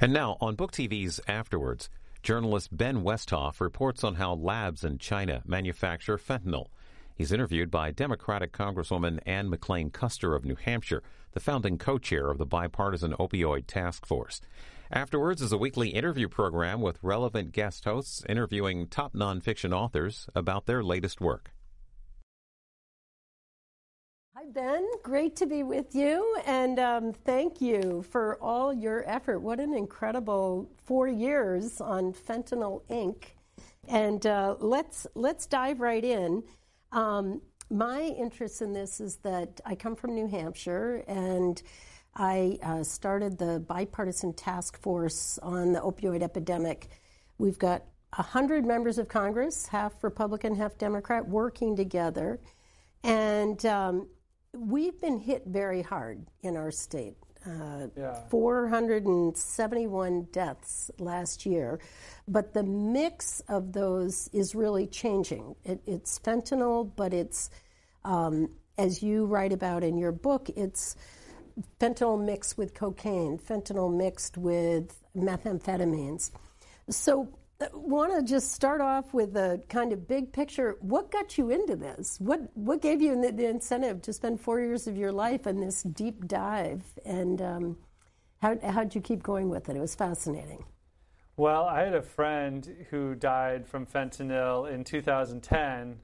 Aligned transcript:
And 0.00 0.12
now 0.12 0.36
on 0.40 0.54
Book 0.54 0.70
TV's 0.70 1.20
Afterwards, 1.26 1.90
journalist 2.22 2.68
Ben 2.70 3.02
Westhoff 3.02 3.60
reports 3.60 4.04
on 4.04 4.14
how 4.14 4.34
labs 4.34 4.84
in 4.84 4.98
China 4.98 5.42
manufacture 5.44 6.16
fentanyl. 6.16 6.66
He's 7.16 7.32
interviewed 7.32 7.68
by 7.68 7.90
Democratic 7.90 8.52
Congresswoman 8.52 9.18
Ann 9.26 9.50
McLane 9.50 9.90
Kuster 9.90 10.36
of 10.36 10.44
New 10.44 10.54
Hampshire, 10.54 11.02
the 11.32 11.40
founding 11.40 11.78
co-chair 11.78 12.30
of 12.30 12.38
the 12.38 12.46
bipartisan 12.46 13.12
opioid 13.14 13.66
task 13.66 14.06
force. 14.06 14.40
Afterwards 14.92 15.42
is 15.42 15.50
a 15.50 15.58
weekly 15.58 15.88
interview 15.88 16.28
program 16.28 16.80
with 16.80 17.02
relevant 17.02 17.50
guest 17.50 17.84
hosts 17.84 18.22
interviewing 18.28 18.86
top 18.86 19.14
nonfiction 19.14 19.72
authors 19.72 20.28
about 20.32 20.66
their 20.66 20.84
latest 20.84 21.20
work. 21.20 21.50
Ben. 24.54 24.88
Great 25.02 25.36
to 25.36 25.46
be 25.46 25.62
with 25.62 25.94
you. 25.94 26.38
And 26.46 26.78
um, 26.78 27.12
thank 27.12 27.60
you 27.60 28.02
for 28.10 28.38
all 28.40 28.72
your 28.72 29.04
effort. 29.06 29.40
What 29.40 29.60
an 29.60 29.74
incredible 29.74 30.70
four 30.84 31.06
years 31.06 31.80
on 31.80 32.14
Fentanyl 32.14 32.82
Inc. 32.88 33.24
And 33.88 34.26
uh, 34.26 34.56
let's, 34.58 35.06
let's 35.14 35.46
dive 35.46 35.80
right 35.80 36.02
in. 36.02 36.42
Um, 36.92 37.42
my 37.70 38.00
interest 38.00 38.62
in 38.62 38.72
this 38.72 39.00
is 39.00 39.16
that 39.16 39.60
I 39.66 39.74
come 39.74 39.94
from 39.94 40.14
New 40.14 40.26
Hampshire 40.26 41.04
and 41.06 41.60
I 42.16 42.58
uh, 42.62 42.82
started 42.84 43.36
the 43.36 43.60
bipartisan 43.60 44.32
task 44.32 44.80
force 44.80 45.38
on 45.42 45.72
the 45.72 45.80
opioid 45.80 46.22
epidemic. 46.22 46.88
We've 47.36 47.58
got 47.58 47.82
100 48.16 48.64
members 48.64 48.96
of 48.96 49.08
Congress, 49.08 49.66
half 49.66 50.02
Republican, 50.02 50.54
half 50.54 50.78
Democrat, 50.78 51.28
working 51.28 51.76
together. 51.76 52.40
And 53.04 53.64
um, 53.66 54.08
we've 54.54 55.00
been 55.00 55.18
hit 55.18 55.44
very 55.46 55.82
hard 55.82 56.26
in 56.42 56.56
our 56.56 56.70
state. 56.70 57.16
Uh, 57.46 57.86
yeah. 57.96 58.20
471 58.30 60.28
deaths 60.32 60.90
last 60.98 61.46
year, 61.46 61.78
but 62.26 62.52
the 62.52 62.64
mix 62.64 63.40
of 63.48 63.72
those 63.72 64.28
is 64.32 64.54
really 64.54 64.86
changing. 64.86 65.54
It, 65.64 65.80
it's 65.86 66.18
fentanyl, 66.18 66.90
but 66.96 67.14
it's, 67.14 67.48
um, 68.04 68.50
as 68.76 69.02
you 69.02 69.24
write 69.24 69.52
about 69.52 69.84
in 69.84 69.96
your 69.96 70.12
book, 70.12 70.50
it's 70.56 70.96
fentanyl 71.80 72.22
mixed 72.22 72.58
with 72.58 72.74
cocaine, 72.74 73.38
fentanyl 73.38 73.96
mixed 73.96 74.36
with 74.36 74.98
methamphetamines. 75.16 76.32
So 76.90 77.28
want 77.72 78.14
to 78.14 78.22
just 78.22 78.52
start 78.52 78.80
off 78.80 79.12
with 79.12 79.36
a 79.36 79.60
kind 79.68 79.92
of 79.92 80.06
big 80.06 80.32
picture. 80.32 80.76
What 80.80 81.10
got 81.10 81.36
you 81.36 81.50
into 81.50 81.76
this? 81.76 82.18
What 82.20 82.40
what 82.56 82.80
gave 82.80 83.00
you 83.00 83.20
the, 83.20 83.32
the 83.32 83.46
incentive 83.46 84.00
to 84.02 84.12
spend 84.12 84.40
four 84.40 84.60
years 84.60 84.86
of 84.86 84.96
your 84.96 85.12
life 85.12 85.46
in 85.46 85.60
this 85.60 85.82
deep 85.82 86.26
dive? 86.28 86.84
And 87.04 87.42
um, 87.42 87.76
how 88.40 88.56
how'd 88.62 88.94
you 88.94 89.00
keep 89.00 89.22
going 89.22 89.48
with 89.48 89.68
it? 89.68 89.76
It 89.76 89.80
was 89.80 89.94
fascinating. 89.94 90.64
Well, 91.36 91.64
I 91.64 91.82
had 91.82 91.94
a 91.94 92.02
friend 92.02 92.86
who 92.90 93.14
died 93.14 93.66
from 93.66 93.86
fentanyl 93.86 94.70
in 94.72 94.82
2010 94.82 96.00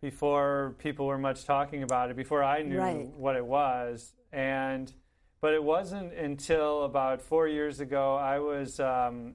before 0.00 0.74
people 0.78 1.06
were 1.06 1.18
much 1.18 1.44
talking 1.44 1.82
about 1.84 2.10
it, 2.10 2.16
before 2.16 2.42
I 2.42 2.62
knew 2.62 2.78
right. 2.78 3.06
what 3.16 3.36
it 3.36 3.46
was. 3.46 4.12
And 4.32 4.92
but 5.40 5.54
it 5.54 5.62
wasn't 5.62 6.12
until 6.14 6.84
about 6.84 7.20
four 7.20 7.48
years 7.48 7.80
ago 7.80 8.14
I 8.14 8.38
was 8.38 8.78
um, 8.78 9.34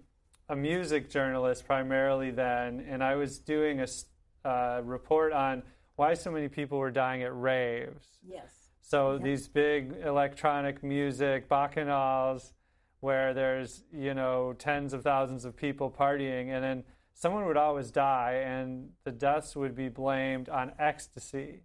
a 0.50 0.55
music 0.55 1.09
journalist 1.09 1.66
primarily 1.66 2.31
then, 2.31 2.86
and 2.89 3.03
I 3.03 3.16
was 3.16 3.39
doing 3.39 3.81
a 3.81 4.47
uh, 4.47 4.81
report 4.83 5.31
on 5.31 5.64
why 5.95 6.16
so 6.16 6.31
many 6.31 6.47
people 6.47 6.80
were 6.80 6.92
dying 6.92 7.22
at 7.23 7.36
raves. 7.36 8.17
Yes. 8.28 8.52
So 8.81 9.20
these 9.22 9.47
big 9.47 9.94
electronic 10.03 10.83
music 10.83 11.47
bacchanals, 11.47 12.53
where 13.00 13.33
there's 13.33 13.83
you 13.94 14.14
know 14.16 14.53
tens 14.58 14.94
of 14.94 15.03
thousands 15.03 15.45
of 15.45 15.55
people 15.55 15.92
partying, 15.92 16.50
and 16.50 16.64
then 16.64 16.83
someone 17.14 17.45
would 17.45 17.58
always 17.58 17.92
die, 17.92 18.44
and 18.45 18.89
the 19.03 19.11
deaths 19.11 19.55
would 19.55 19.75
be 19.75 19.89
blamed 19.89 20.49
on 20.49 20.71
ecstasy. 20.80 21.61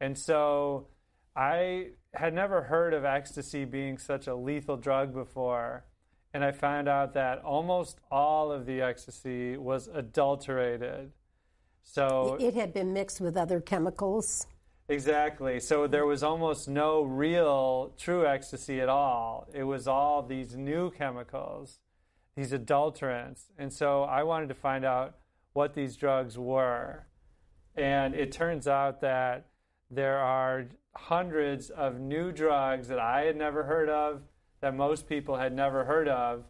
And 0.00 0.18
so 0.18 0.88
I 1.36 1.90
had 2.14 2.34
never 2.34 2.62
heard 2.62 2.92
of 2.92 3.04
ecstasy 3.04 3.64
being 3.64 3.98
such 3.98 4.26
a 4.26 4.34
lethal 4.34 4.76
drug 4.76 5.14
before 5.14 5.84
and 6.32 6.44
I 6.44 6.52
found 6.52 6.88
out 6.88 7.14
that 7.14 7.38
almost 7.42 7.98
all 8.10 8.52
of 8.52 8.66
the 8.66 8.80
ecstasy 8.80 9.56
was 9.56 9.88
adulterated. 9.92 11.12
So 11.82 12.36
it 12.38 12.54
had 12.54 12.72
been 12.72 12.92
mixed 12.92 13.20
with 13.20 13.36
other 13.36 13.60
chemicals. 13.60 14.46
Exactly. 14.88 15.60
So 15.60 15.86
there 15.86 16.06
was 16.06 16.22
almost 16.22 16.68
no 16.68 17.02
real 17.02 17.94
true 17.96 18.26
ecstasy 18.26 18.80
at 18.80 18.88
all. 18.88 19.48
It 19.52 19.62
was 19.62 19.86
all 19.86 20.22
these 20.22 20.56
new 20.56 20.90
chemicals, 20.90 21.78
these 22.36 22.52
adulterants. 22.52 23.44
And 23.56 23.72
so 23.72 24.02
I 24.02 24.24
wanted 24.24 24.48
to 24.48 24.54
find 24.54 24.84
out 24.84 25.16
what 25.52 25.74
these 25.74 25.96
drugs 25.96 26.36
were. 26.36 27.06
And 27.76 28.14
it 28.14 28.32
turns 28.32 28.66
out 28.66 29.00
that 29.00 29.46
there 29.90 30.18
are 30.18 30.66
hundreds 30.96 31.70
of 31.70 32.00
new 32.00 32.32
drugs 32.32 32.88
that 32.88 32.98
I 32.98 33.22
had 33.22 33.36
never 33.36 33.62
heard 33.64 33.88
of 33.88 34.22
that 34.60 34.74
most 34.74 35.08
people 35.08 35.36
had 35.36 35.54
never 35.54 35.84
heard 35.84 36.08
of, 36.08 36.44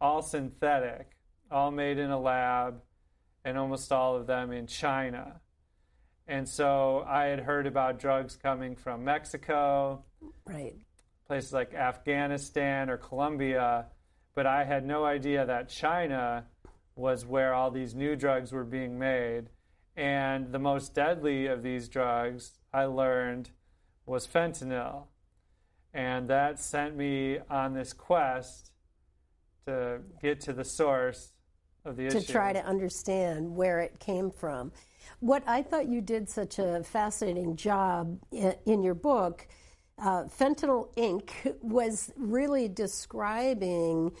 all 0.00 0.22
synthetic, 0.22 1.10
all 1.50 1.70
made 1.70 1.98
in 1.98 2.10
a 2.10 2.20
lab, 2.20 2.80
and 3.44 3.58
almost 3.58 3.90
all 3.92 4.16
of 4.16 4.26
them 4.26 4.52
in 4.52 4.66
China. 4.66 5.40
And 6.26 6.48
so 6.48 7.04
I 7.08 7.24
had 7.24 7.40
heard 7.40 7.66
about 7.66 7.98
drugs 7.98 8.36
coming 8.36 8.76
from 8.76 9.04
Mexico, 9.04 10.04
right? 10.44 10.76
Places 11.26 11.52
like 11.52 11.74
Afghanistan 11.74 12.90
or 12.90 12.98
Colombia, 12.98 13.86
but 14.34 14.46
I 14.46 14.64
had 14.64 14.86
no 14.86 15.04
idea 15.04 15.46
that 15.46 15.68
China 15.68 16.46
was 16.94 17.24
where 17.24 17.54
all 17.54 17.70
these 17.70 17.94
new 17.94 18.14
drugs 18.14 18.52
were 18.52 18.64
being 18.64 18.98
made. 18.98 19.48
And 19.96 20.52
the 20.52 20.58
most 20.58 20.94
deadly 20.94 21.46
of 21.46 21.62
these 21.62 21.88
drugs, 21.88 22.58
I 22.72 22.84
learned, 22.84 23.50
was 24.04 24.26
fentanyl. 24.26 25.06
And 25.94 26.28
that 26.28 26.60
sent 26.60 26.96
me 26.96 27.38
on 27.50 27.74
this 27.74 27.92
quest 27.92 28.72
to 29.66 30.00
get 30.22 30.40
to 30.42 30.52
the 30.52 30.64
source 30.64 31.32
of 31.84 31.96
the 31.96 32.08
to 32.08 32.16
issue. 32.18 32.26
To 32.26 32.32
try 32.32 32.52
to 32.52 32.64
understand 32.64 33.54
where 33.54 33.80
it 33.80 33.98
came 33.98 34.30
from. 34.30 34.72
What 35.20 35.42
I 35.46 35.62
thought 35.62 35.88
you 35.88 36.00
did 36.00 36.28
such 36.28 36.58
a 36.58 36.82
fascinating 36.84 37.56
job 37.56 38.18
in, 38.30 38.82
your 38.82 38.94
book, 38.94 39.48
uh, 39.98 40.24
Fentanyl 40.24 40.94
Inc., 40.94 41.54
was 41.60 42.12
really 42.16 42.68
describing 42.68 44.12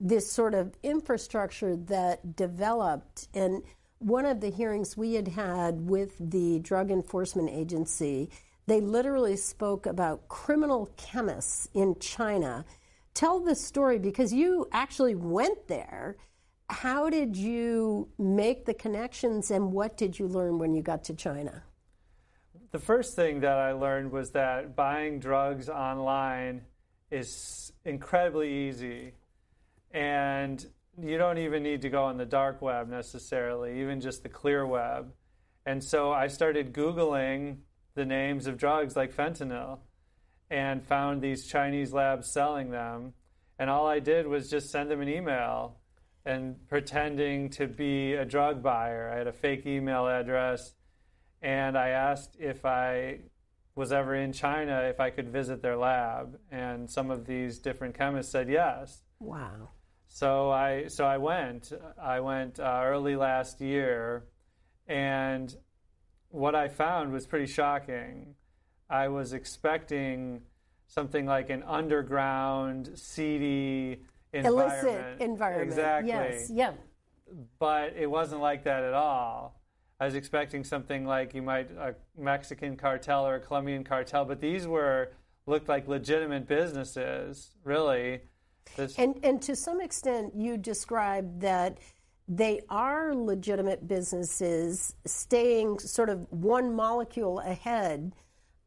this 0.00 0.30
sort 0.30 0.54
of 0.54 0.74
infrastructure 0.82 1.76
that 1.76 2.34
developed. 2.34 3.28
And 3.34 3.62
one 3.98 4.24
of 4.24 4.40
the 4.40 4.50
hearings 4.50 4.96
we 4.96 5.14
had 5.14 5.28
had 5.28 5.88
with 5.88 6.16
the 6.18 6.58
Drug 6.60 6.90
Enforcement 6.90 7.50
Agency 7.50 8.30
they 8.70 8.80
literally 8.80 9.36
spoke 9.36 9.86
about 9.86 10.28
criminal 10.28 10.88
chemists 10.96 11.68
in 11.74 11.98
China. 11.98 12.64
Tell 13.14 13.40
the 13.40 13.56
story 13.56 13.98
because 13.98 14.32
you 14.32 14.68
actually 14.70 15.16
went 15.16 15.66
there. 15.66 16.16
How 16.68 17.10
did 17.10 17.36
you 17.36 18.08
make 18.16 18.66
the 18.66 18.74
connections 18.74 19.50
and 19.50 19.72
what 19.72 19.96
did 19.96 20.20
you 20.20 20.28
learn 20.28 20.60
when 20.60 20.72
you 20.72 20.82
got 20.82 21.02
to 21.04 21.14
China? 21.14 21.64
The 22.70 22.78
first 22.78 23.16
thing 23.16 23.40
that 23.40 23.58
I 23.58 23.72
learned 23.72 24.12
was 24.12 24.30
that 24.30 24.76
buying 24.76 25.18
drugs 25.18 25.68
online 25.68 26.62
is 27.10 27.72
incredibly 27.84 28.68
easy. 28.68 29.14
And 29.90 30.64
you 30.96 31.18
don't 31.18 31.38
even 31.38 31.64
need 31.64 31.82
to 31.82 31.88
go 31.88 32.04
on 32.04 32.18
the 32.18 32.24
dark 32.24 32.62
web 32.62 32.88
necessarily, 32.88 33.80
even 33.80 34.00
just 34.00 34.22
the 34.22 34.28
clear 34.28 34.64
web. 34.64 35.12
And 35.66 35.82
so 35.82 36.12
I 36.12 36.28
started 36.28 36.72
Googling 36.72 37.56
the 38.00 38.06
names 38.06 38.46
of 38.46 38.56
drugs 38.56 38.96
like 38.96 39.14
fentanyl 39.14 39.80
and 40.50 40.82
found 40.82 41.20
these 41.20 41.46
Chinese 41.46 41.92
labs 41.92 42.32
selling 42.32 42.70
them. 42.70 43.12
And 43.58 43.68
all 43.68 43.86
I 43.86 43.98
did 43.98 44.26
was 44.26 44.48
just 44.48 44.70
send 44.70 44.90
them 44.90 45.02
an 45.02 45.08
email 45.10 45.76
and 46.24 46.66
pretending 46.66 47.50
to 47.50 47.66
be 47.66 48.14
a 48.14 48.24
drug 48.24 48.62
buyer. 48.62 49.10
I 49.12 49.18
had 49.18 49.26
a 49.26 49.34
fake 49.34 49.66
email 49.66 50.08
address 50.08 50.72
and 51.42 51.76
I 51.76 51.90
asked 51.90 52.36
if 52.38 52.64
I 52.64 53.18
was 53.74 53.92
ever 53.92 54.14
in 54.14 54.32
China 54.32 54.80
if 54.88 54.98
I 54.98 55.10
could 55.10 55.28
visit 55.28 55.60
their 55.60 55.76
lab. 55.76 56.38
And 56.50 56.90
some 56.90 57.10
of 57.10 57.26
these 57.26 57.58
different 57.58 57.94
chemists 57.94 58.32
said 58.32 58.48
yes. 58.48 59.02
Wow. 59.18 59.68
So 60.08 60.50
I 60.50 60.86
so 60.88 61.04
I 61.04 61.18
went. 61.18 61.70
I 62.02 62.20
went 62.20 62.58
uh, 62.58 62.80
early 62.82 63.14
last 63.14 63.60
year, 63.60 64.24
and 64.88 65.54
what 66.30 66.54
I 66.54 66.68
found 66.68 67.12
was 67.12 67.26
pretty 67.26 67.46
shocking. 67.46 68.34
I 68.88 69.08
was 69.08 69.32
expecting 69.32 70.42
something 70.86 71.26
like 71.26 71.50
an 71.50 71.62
underground, 71.64 72.90
seedy 72.94 74.02
environment. 74.32 74.86
Illicit 74.86 75.20
environment. 75.20 75.68
Exactly. 75.68 76.08
Yes. 76.08 76.50
Yeah. 76.52 76.72
But 77.58 77.94
it 77.96 78.10
wasn't 78.10 78.40
like 78.40 78.64
that 78.64 78.82
at 78.82 78.94
all. 78.94 79.60
I 80.00 80.06
was 80.06 80.14
expecting 80.14 80.64
something 80.64 81.04
like 81.04 81.34
you 81.34 81.42
might 81.42 81.70
a 81.72 81.94
Mexican 82.16 82.76
cartel 82.76 83.26
or 83.26 83.34
a 83.36 83.40
Colombian 83.40 83.84
cartel, 83.84 84.24
but 84.24 84.40
these 84.40 84.66
were 84.66 85.12
looked 85.46 85.68
like 85.68 85.86
legitimate 85.88 86.48
businesses, 86.48 87.54
really, 87.64 88.20
This, 88.76 88.98
And 88.98 89.18
and 89.22 89.42
to 89.42 89.54
some 89.54 89.80
extent, 89.80 90.32
you 90.34 90.56
described 90.56 91.40
that 91.42 91.78
they 92.30 92.60
are 92.70 93.12
legitimate 93.12 93.88
businesses 93.88 94.94
staying 95.04 95.80
sort 95.80 96.08
of 96.08 96.24
one 96.30 96.72
molecule 96.76 97.40
ahead 97.40 98.12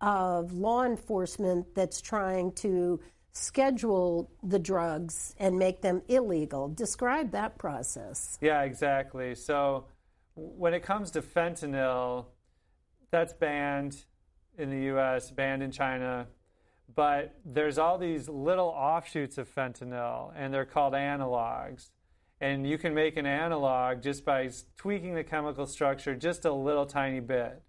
of 0.02 0.52
law 0.52 0.84
enforcement 0.84 1.74
that's 1.74 2.02
trying 2.02 2.52
to 2.52 3.00
schedule 3.32 4.30
the 4.44 4.60
drugs 4.60 5.34
and 5.40 5.58
make 5.58 5.82
them 5.82 6.02
illegal. 6.10 6.68
Describe 6.68 7.32
that 7.32 7.58
process. 7.58 8.38
Yeah, 8.42 8.64
exactly. 8.64 9.34
So 9.34 9.86
when 10.36 10.74
it 10.74 10.84
comes 10.84 11.12
to 11.12 11.22
fentanyl, 11.22 12.26
that's 13.12 13.32
banned 13.32 14.04
in 14.58 14.70
the 14.70 14.94
US, 14.98 15.32
banned 15.32 15.64
in 15.64 15.72
China. 15.72 16.28
But 16.94 17.34
there's 17.46 17.78
all 17.78 17.98
these 17.98 18.28
little 18.28 18.68
offshoots 18.68 19.38
of 19.38 19.48
fentanyl, 19.48 20.34
and 20.36 20.54
they're 20.54 20.66
called 20.66 20.94
analogs. 20.94 21.92
And 22.44 22.68
you 22.68 22.78
can 22.78 22.94
make 22.94 23.16
an 23.16 23.26
analog 23.26 24.02
just 24.02 24.26
by 24.26 24.50
tweaking 24.76 25.16
the 25.16 25.24
chemical 25.24 25.66
structure 25.66 26.14
just 26.14 26.44
a 26.44 26.52
little 26.52 26.86
tiny 26.86 27.22
bit. 27.22 27.64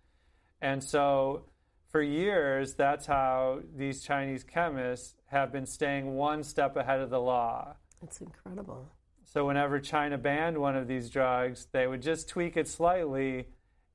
And 0.61 0.82
so 0.82 1.44
for 1.93 2.03
years, 2.03 2.75
that's 2.75 3.06
how 3.06 3.61
these 3.76 4.03
Chinese 4.03 4.43
chemists 4.43 5.15
have 5.26 5.53
been 5.53 5.65
staying 5.65 6.17
one 6.17 6.43
step 6.43 6.75
ahead 6.75 6.99
of 6.99 7.11
the 7.11 7.21
law. 7.21 7.76
It's 8.03 8.21
incredible. 8.21 8.91
So 9.23 9.47
whenever 9.47 9.79
China 9.79 10.19
banned 10.19 10.59
one 10.59 10.75
of 10.75 10.88
these 10.88 11.09
drugs, 11.09 11.69
they 11.70 11.87
would 11.87 12.03
just 12.03 12.29
tweak 12.29 12.56
it 12.56 12.67
slightly 12.67 13.47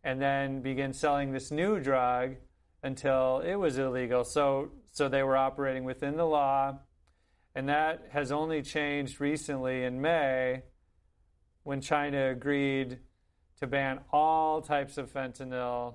and 0.06 0.22
then 0.22 0.62
begin 0.62 0.94
selling 0.94 1.34
this 1.34 1.52
new 1.52 1.82
drug 1.82 2.38
until 2.84 3.42
it 3.42 3.56
was 3.56 3.78
illegal. 3.78 4.24
So 4.24 4.70
so 4.94 5.10
they 5.10 5.24
were 5.24 5.36
operating 5.36 5.84
within 5.84 6.16
the 6.16 6.26
law. 6.26 6.80
And 7.54 7.68
that 7.68 8.06
has 8.12 8.32
only 8.32 8.62
changed 8.62 9.20
recently 9.20 9.84
in 9.84 10.00
May 10.00 10.64
when 11.70 11.82
China 11.82 12.32
agreed 12.32 12.98
to 13.60 13.68
ban 13.68 14.00
all 14.12 14.60
types 14.60 14.98
of 14.98 15.14
fentanyl, 15.14 15.94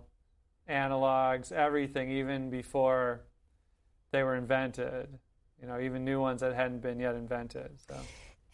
analogs, 0.71 1.50
everything, 1.50 2.12
even 2.12 2.49
before 2.49 3.23
they 4.12 4.23
were 4.23 4.37
invented. 4.37 5.09
You 5.61 5.67
know, 5.67 5.81
even 5.81 6.05
new 6.05 6.21
ones 6.21 6.43
that 6.43 6.55
hadn't 6.55 6.81
been 6.81 7.00
yet 7.00 7.17
invented. 7.17 7.73
So. 7.88 7.97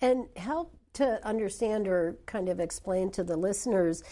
And 0.00 0.28
help 0.34 0.78
to 0.94 1.22
understand 1.22 1.88
or 1.88 2.16
kind 2.24 2.48
of 2.48 2.58
explain 2.58 3.10
to 3.10 3.22
the 3.22 3.36
listeners 3.36 4.02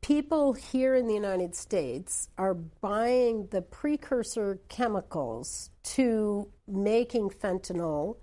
people 0.00 0.54
here 0.54 0.94
in 0.94 1.06
the 1.06 1.14
United 1.14 1.54
States 1.54 2.30
are 2.38 2.54
buying 2.54 3.46
the 3.50 3.60
precursor 3.60 4.58
chemicals 4.70 5.68
to 5.82 6.48
making 6.66 7.28
fentanyl, 7.28 8.16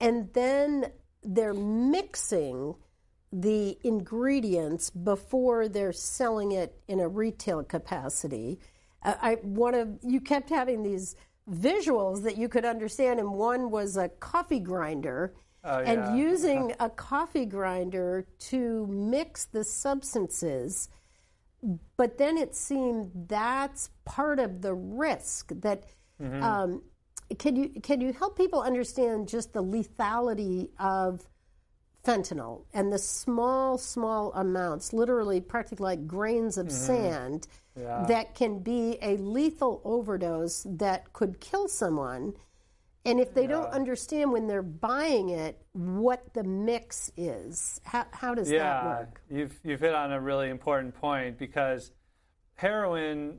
and 0.00 0.32
then 0.32 0.86
they're 1.24 1.54
mixing 1.54 2.76
the 3.32 3.78
ingredients 3.84 4.90
before 4.90 5.68
they're 5.68 5.92
selling 5.92 6.52
it 6.52 6.80
in 6.88 7.00
a 7.00 7.08
retail 7.08 7.62
capacity. 7.62 8.58
Uh, 9.02 9.14
I 9.20 9.34
one 9.42 9.74
of 9.74 9.98
you 10.02 10.20
kept 10.20 10.50
having 10.50 10.82
these 10.82 11.16
visuals 11.50 12.22
that 12.24 12.36
you 12.36 12.48
could 12.48 12.64
understand, 12.64 13.20
and 13.20 13.32
one 13.32 13.70
was 13.70 13.96
a 13.96 14.08
coffee 14.08 14.60
grinder. 14.60 15.34
Oh, 15.62 15.78
and 15.78 16.18
using 16.18 16.74
a 16.80 16.88
coffee 16.88 17.44
grinder 17.44 18.26
to 18.38 18.86
mix 18.86 19.44
the 19.44 19.62
substances 19.62 20.88
but 21.96 22.18
then 22.18 22.38
it 22.38 22.54
seemed 22.54 23.10
that's 23.28 23.90
part 24.04 24.38
of 24.38 24.62
the 24.62 24.74
risk 24.74 25.52
that 25.60 25.84
um, 26.42 26.82
can 27.38 27.56
you 27.56 27.68
can 27.82 28.00
you 28.00 28.12
help 28.12 28.36
people 28.36 28.62
understand 28.62 29.28
just 29.28 29.52
the 29.52 29.62
lethality 29.62 30.68
of 30.78 31.26
fentanyl 32.04 32.64
and 32.72 32.92
the 32.92 32.98
small 32.98 33.76
small 33.76 34.32
amounts 34.32 34.92
literally 34.92 35.40
practically 35.40 35.84
like 35.84 36.06
grains 36.06 36.56
of 36.56 36.66
mm-hmm. 36.66 36.76
sand 36.76 37.46
Yeah. 37.76 38.04
that 38.08 38.34
can 38.34 38.60
be 38.60 38.98
a 39.02 39.16
lethal 39.18 39.80
overdose 39.84 40.66
that 40.68 41.12
could 41.12 41.40
kill 41.40 41.68
someone. 41.68 42.34
And 43.04 43.18
if 43.18 43.32
they 43.32 43.46
don't 43.46 43.70
understand 43.72 44.30
when 44.30 44.46
they're 44.46 44.62
buying 44.62 45.30
it 45.30 45.58
what 45.72 46.34
the 46.34 46.44
mix 46.44 47.10
is. 47.16 47.80
How, 47.84 48.04
how 48.10 48.34
does 48.34 48.48
that 48.48 48.54
yeah, 48.54 48.84
work? 48.84 49.22
You've 49.30 49.58
you've 49.64 49.80
hit 49.80 49.94
on 49.94 50.12
a 50.12 50.20
really 50.20 50.50
important 50.50 50.94
point 50.94 51.38
because 51.38 51.92
heroin, 52.56 53.38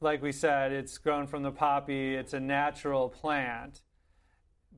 like 0.00 0.20
we 0.20 0.32
said, 0.32 0.72
it's 0.72 0.98
grown 0.98 1.28
from 1.28 1.42
the 1.44 1.52
poppy. 1.52 2.16
It's 2.16 2.32
a 2.32 2.40
natural 2.40 3.08
plant, 3.08 3.82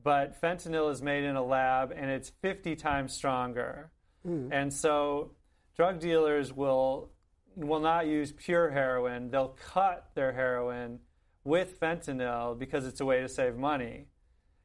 but 0.05 0.39
fentanyl 0.39 0.91
is 0.91 1.01
made 1.01 1.23
in 1.23 1.35
a 1.35 1.43
lab 1.43 1.91
and 1.91 2.11
it's 2.11 2.29
50 2.43 2.75
times 2.75 3.11
stronger. 3.11 3.89
Hmm. 4.23 4.49
And 4.51 4.71
so, 4.71 5.31
drug 5.75 5.99
dealers 5.99 6.53
will 6.53 7.09
will 7.55 7.79
not 7.79 8.05
use 8.05 8.31
pure 8.31 8.69
heroin. 8.69 9.31
They'll 9.31 9.57
cut 9.73 10.09
their 10.13 10.31
heroin 10.31 10.99
with 11.43 11.79
fentanyl 11.79 12.57
because 12.57 12.85
it's 12.85 13.01
a 13.01 13.05
way 13.05 13.21
to 13.21 13.29
save 13.29 13.55
money. 13.55 14.07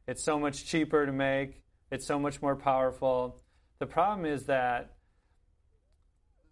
It's 0.06 0.22
so 0.22 0.38
much 0.38 0.66
cheaper 0.66 1.06
to 1.06 1.12
make. 1.12 1.62
It's 1.90 2.06
so 2.06 2.18
much 2.18 2.42
more 2.42 2.56
powerful. 2.56 3.40
The 3.78 3.86
problem 3.86 4.26
is 4.26 4.44
that 4.46 4.96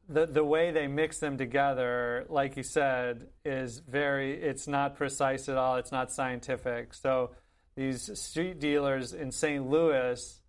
the 0.08 0.24
the 0.24 0.44
way 0.44 0.70
they 0.70 0.86
mix 0.86 1.18
them 1.18 1.36
together, 1.36 2.24
like 2.30 2.56
you 2.56 2.62
said, 2.62 3.26
is 3.44 3.80
very. 3.80 4.40
It's 4.40 4.66
not 4.66 4.96
precise 4.96 5.46
at 5.50 5.58
all. 5.58 5.76
It's 5.76 5.92
not 5.92 6.10
scientific. 6.10 6.94
So 6.94 7.32
these 7.78 8.10
street 8.18 8.58
dealers 8.58 9.12
in 9.12 9.30
St. 9.30 9.64
Louis, 9.64 10.40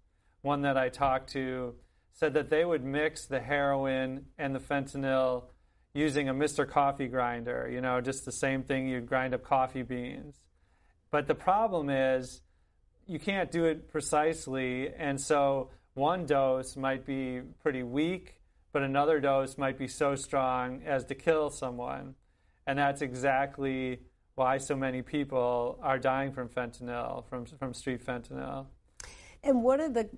one 0.41 0.63
that 0.63 0.77
I 0.77 0.89
talked 0.89 1.31
to, 1.33 1.75
said 2.11 2.33
that 2.33 2.49
they 2.49 2.65
would 2.65 2.83
mix 2.83 3.27
the 3.27 3.39
heroin 3.39 4.25
and 4.39 4.55
the 4.55 4.59
fentanyl 4.59 5.43
using 5.93 6.27
a 6.27 6.33
Mr. 6.33 6.67
Coffee 6.67 7.07
grinder. 7.07 7.69
You 7.71 7.81
know, 7.81 8.01
just 8.01 8.25
the 8.25 8.31
same 8.31 8.63
thing 8.63 8.87
you'd 8.87 9.05
grind 9.05 9.35
up 9.35 9.43
coffee 9.43 9.83
beans. 9.83 10.41
But 11.11 11.27
the 11.27 11.35
problem 11.35 11.91
is 11.91 12.41
you 13.05 13.19
can't 13.19 13.51
do 13.51 13.65
it 13.65 13.91
precisely, 13.91 14.91
and 14.97 15.21
so 15.21 15.69
one 15.93 16.25
dose 16.25 16.75
might 16.75 17.05
be 17.05 17.41
pretty 17.61 17.83
weak, 17.83 18.41
but 18.73 18.81
another 18.81 19.19
dose 19.19 19.55
might 19.55 19.77
be 19.77 19.87
so 19.87 20.15
strong 20.15 20.81
as 20.83 21.05
to 21.05 21.15
kill 21.15 21.51
someone. 21.51 22.15
And 22.65 22.79
that's 22.79 23.03
exactly 23.03 23.99
why 24.39 24.57
so 24.57 24.74
many 24.74 25.01
people 25.01 25.77
are 25.83 26.00
dying 26.00 26.31
from 26.31 26.47
fentanyl, 26.47 27.27
from, 27.30 27.45
from 27.45 27.74
street 27.74 28.01
fentanyl. 28.03 28.65
And 29.44 29.62
one 29.62 29.81
of 29.81 29.94
the 29.94 30.09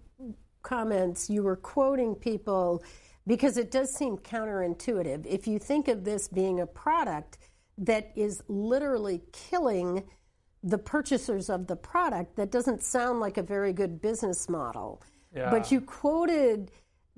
comments 0.61 1.27
you 1.27 1.41
were 1.41 1.55
quoting 1.55 2.13
people 2.13 2.83
because 3.25 3.57
it 3.57 3.71
does 3.71 3.91
seem 3.91 4.17
counterintuitive. 4.17 5.25
If 5.25 5.47
you 5.47 5.57
think 5.57 5.87
of 5.87 6.03
this 6.03 6.27
being 6.27 6.59
a 6.59 6.67
product 6.67 7.39
that 7.79 8.11
is 8.15 8.43
literally 8.47 9.23
killing 9.31 10.03
the 10.61 10.77
purchasers 10.77 11.49
of 11.49 11.65
the 11.65 11.75
product, 11.75 12.35
that 12.35 12.51
doesn't 12.51 12.83
sound 12.83 13.19
like 13.19 13.37
a 13.37 13.43
very 13.43 13.73
good 13.73 14.01
business 14.01 14.47
model. 14.47 15.01
Yeah. 15.35 15.49
But 15.49 15.71
you 15.71 15.81
quoted 15.81 16.69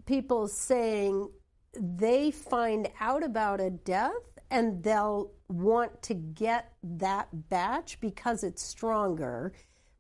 people 0.06 0.48
saying 0.48 1.30
they 1.74 2.32
find 2.32 2.88
out 3.02 3.24
about 3.24 3.60
a 3.60 3.72
death 3.72 4.33
and 4.54 4.84
they'll 4.84 5.32
want 5.50 6.02
to 6.04 6.14
get 6.14 6.74
that 6.84 7.28
batch 7.50 8.00
because 8.00 8.44
it's 8.44 8.62
stronger. 8.62 9.52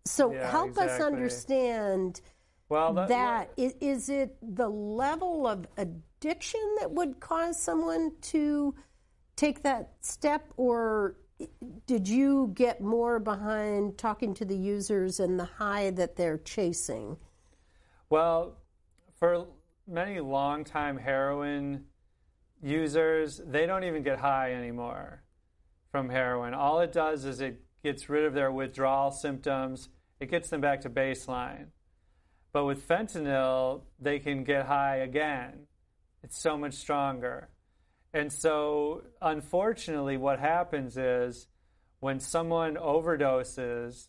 So 0.05 0.31
Yeah, 0.31 0.49
help 0.49 0.77
us 0.77 1.01
understand 1.01 2.21
Well, 2.69 2.93
that, 2.93 3.09
that 3.09 3.51
is, 3.57 3.73
is 3.81 4.09
it 4.09 4.37
the 4.41 4.69
level 4.69 5.47
of 5.47 5.65
addiction 5.77 6.61
that 6.79 6.91
would 6.91 7.19
cause 7.19 7.59
someone 7.59 8.11
to 8.21 8.75
take 9.35 9.63
that 9.63 9.93
step 10.01 10.45
or 10.55 11.15
did 11.87 12.07
you 12.07 12.51
get 12.53 12.79
more 12.79 13.19
behind 13.19 13.97
talking 13.97 14.35
to 14.35 14.45
the 14.45 14.55
users 14.55 15.19
and 15.19 15.39
the 15.39 15.45
high 15.45 15.89
that 15.89 16.15
they're 16.15 16.37
chasing 16.37 17.17
Well, 18.11 18.57
for 19.15 19.47
many 19.87 20.19
longtime 20.19 20.97
heroin 20.97 21.85
users, 22.63 23.41
they 23.45 23.65
don't 23.65 23.83
even 23.83 24.03
get 24.03 24.19
high 24.19 24.53
anymore 24.53 25.21
from 25.91 26.09
heroin. 26.09 26.53
All 26.53 26.79
it 26.79 26.91
does 26.91 27.25
is 27.25 27.41
it 27.41 27.61
gets 27.83 28.09
rid 28.09 28.25
of 28.25 28.33
their 28.33 28.51
withdrawal 28.51 29.11
symptoms, 29.11 29.89
it 30.19 30.31
gets 30.31 30.49
them 30.49 30.61
back 30.61 30.81
to 30.81 30.89
baseline. 30.89 31.67
But 32.53 32.65
with 32.65 32.87
fentanyl, 32.87 33.81
they 33.99 34.19
can 34.19 34.43
get 34.43 34.65
high 34.65 34.97
again. 34.97 35.67
It's 36.23 36.41
so 36.41 36.57
much 36.57 36.75
stronger. 36.75 37.49
And 38.13 38.31
so, 38.31 39.03
unfortunately, 39.21 40.17
what 40.17 40.39
happens 40.39 40.97
is 40.97 41.47
when 41.99 42.19
someone 42.19 42.75
overdoses, 42.75 44.07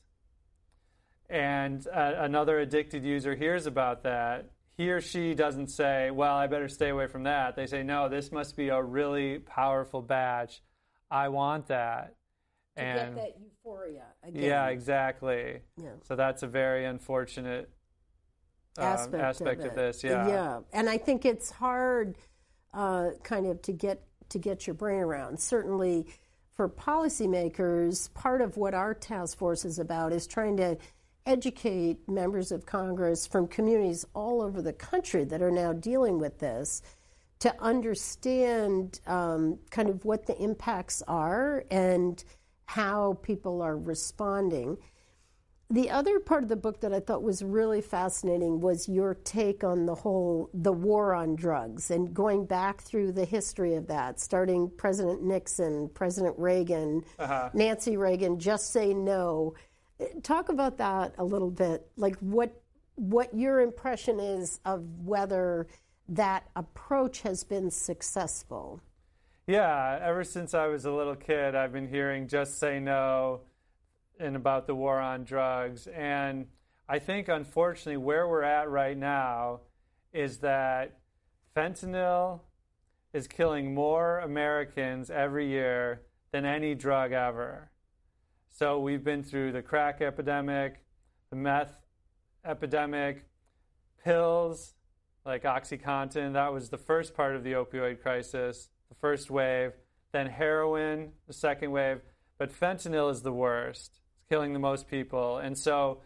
and 1.31 1.87
uh, 1.89 2.13
another 2.19 2.59
addicted 2.59 3.03
user 3.03 3.35
hears 3.35 3.67
about 3.67 4.03
that, 4.03 4.51
he 4.77 4.91
or 4.91 5.01
she 5.01 5.35
doesn't 5.35 5.69
say, 5.69 6.11
Well, 6.11 6.35
I 6.35 6.47
better 6.47 6.69
stay 6.69 6.89
away 6.89 7.07
from 7.07 7.25
that. 7.25 7.57
They 7.57 7.67
say, 7.67 7.83
No, 7.83 8.09
this 8.09 8.33
must 8.33 8.57
be 8.57 8.69
a 8.69 8.83
really 8.83 9.39
powerful 9.39 10.03
batch. 10.03 10.63
I 11.11 11.29
want 11.29 11.69
that. 11.69 12.15
to 12.77 12.83
and 12.83 13.15
get 13.15 13.25
that 13.25 13.41
euphoria 13.41 14.05
again. 14.23 14.43
yeah, 14.43 14.67
exactly. 14.69 15.61
Yeah. 15.81 15.91
So 16.03 16.17
that's 16.17 16.43
a 16.43 16.49
very 16.49 16.85
unfortunate 16.85 17.71
um, 18.79 18.85
aspect, 18.85 19.23
aspect 19.23 19.61
of, 19.61 19.69
of 19.69 19.75
this. 19.77 20.03
Yeah. 20.03 20.29
yeah, 20.29 20.61
and 20.73 20.89
I 20.89 20.99
think 20.99 21.25
it's 21.25 21.51
hard, 21.51 22.17
uh, 22.73 23.11
kind 23.23 23.47
of, 23.47 23.63
to 23.63 23.73
get 23.73 24.03
to 24.31 24.39
get 24.39 24.67
your 24.67 24.75
brain 24.75 25.01
around. 25.01 25.39
Certainly, 25.39 26.07
for 26.51 26.69
policymakers, 26.69 28.13
part 28.15 28.41
of 28.41 28.57
what 28.57 28.75
our 28.75 28.95
task 28.95 29.39
force 29.39 29.65
is 29.65 29.79
about 29.79 30.13
is 30.13 30.27
trying 30.27 30.57
to 30.57 30.77
educate 31.27 32.09
members 32.09 32.53
of 32.53 32.67
Congress 32.67 33.27
from 33.27 33.47
communities 33.49 34.05
all 34.15 34.43
over 34.43 34.61
the 34.61 34.73
country 34.73 35.25
that 35.25 35.43
are 35.43 35.51
now 35.51 35.73
dealing 35.73 36.19
with 36.19 36.39
this 36.39 36.83
to 37.41 37.55
understand 37.61 39.01
um, 39.07 39.59
kind 39.71 39.89
of 39.89 40.05
what 40.05 40.27
the 40.27 40.37
impacts 40.39 41.03
are 41.09 41.65
and 41.71 42.25
how 42.67 43.19
people 43.23 43.63
are 43.63 43.77
responding. 43.77 44.77
The 45.71 45.91
other 45.91 46.21
part 46.21 46.43
of 46.43 46.51
the 46.51 46.57
book 46.57 46.81
that 46.83 46.93
I 46.93 47.01
thought 47.01 47.23
was 47.23 47.43
really 47.43 47.81
fascinating 47.81 48.61
was 48.61 48.89
your 48.89 49.15
take 49.15 49.65
on 49.65 49.87
the 49.87 49.95
whole 49.95 50.51
the 50.53 50.73
war 50.73 51.15
on 51.15 51.37
drugs 51.37 51.91
and 51.91 52.13
going 52.15 52.45
back 52.45 52.83
through 52.83 53.13
the 53.13 53.25
history 53.25 53.75
of 53.75 53.87
that, 53.87 54.21
starting 54.21 54.71
President 54.77 55.23
Nixon, 55.23 55.89
President 55.95 56.39
Reagan, 56.39 57.03
Nancy 57.55 57.97
Reagan, 57.97 58.39
just 58.39 58.73
say 58.73 58.93
no. 58.93 59.55
Talk 60.23 60.49
about 60.49 60.79
that 60.79 61.15
a 61.19 61.25
little 61.25 61.51
bit, 61.51 61.87
like 61.97 62.17
what 62.19 62.61
what 62.97 63.35
your 63.35 63.61
impression 63.61 64.21
is 64.21 64.61
of 64.65 64.83
whether 65.05 65.67
that 66.09 66.49
approach 66.55 67.23
has 67.23 67.45
been 67.45 67.71
successful. 67.71 68.81
Yeah, 69.47 69.99
ever 70.01 70.25
since 70.25 70.55
I 70.55 70.69
was 70.69 70.85
a 70.85 70.93
little 70.93 71.17
kid, 71.17 71.55
I've 71.55 71.73
been 71.73 71.89
hearing 71.89 72.29
just 72.29 72.59
say 72.59 72.81
no 72.81 73.43
and 74.19 74.37
about 74.37 74.67
the 74.67 74.75
war 74.75 75.01
on 75.01 75.25
drugs. 75.25 75.87
And 75.87 76.47
I 76.89 76.99
think, 76.99 77.29
unfortunately, 77.29 77.97
where 77.97 78.29
we're 78.29 78.43
at 78.43 78.71
right 78.71 78.97
now 78.97 79.61
is 80.13 80.39
that 80.39 80.99
fentanyl 81.57 82.41
is 83.13 83.27
killing 83.27 83.75
more 83.75 84.21
Americans 84.21 85.11
every 85.11 85.49
year 85.49 86.03
than 86.33 86.45
any 86.45 86.75
drug 86.75 87.13
ever. 87.13 87.71
So 88.57 88.79
we've 88.79 89.03
been 89.03 89.25
through 89.25 89.51
the 89.51 89.63
crack 89.63 90.01
epidemic, 90.01 90.81
the 91.31 91.35
meth 91.35 91.77
epidemic, 92.45 93.25
pills 94.05 94.75
like 95.27 95.43
OxyContin. 95.43 96.35
That 96.35 96.53
was 96.53 96.69
the 96.69 96.79
first 96.79 97.17
part 97.17 97.35
of 97.35 97.43
the 97.43 97.55
opioid 97.55 98.01
crisis, 98.01 98.69
the 98.89 98.95
first 98.95 99.29
wave. 99.29 99.73
Then 100.13 100.29
heroin, 100.29 101.11
the 101.27 101.33
second 101.33 101.73
wave. 101.73 101.99
But 102.39 102.53
fentanyl 102.53 103.11
is 103.11 103.23
the 103.23 103.33
worst. 103.33 103.99
It's 104.19 104.29
killing 104.29 104.53
the 104.53 104.61
most 104.61 104.87
people. 104.87 105.39
And 105.39 105.59
so, 105.59 106.03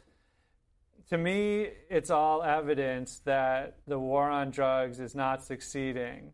to 1.11 1.19
me, 1.19 1.69
it's 1.91 2.09
all 2.09 2.43
evidence 2.43 3.19
that 3.27 3.77
the 3.87 3.99
war 3.99 4.31
on 4.31 4.53
drugs 4.53 5.01
is 5.01 5.15
not 5.15 5.45
succeeding. 5.45 6.33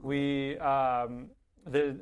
We 0.00 0.56
um, 0.58 1.30
the, 1.66 1.98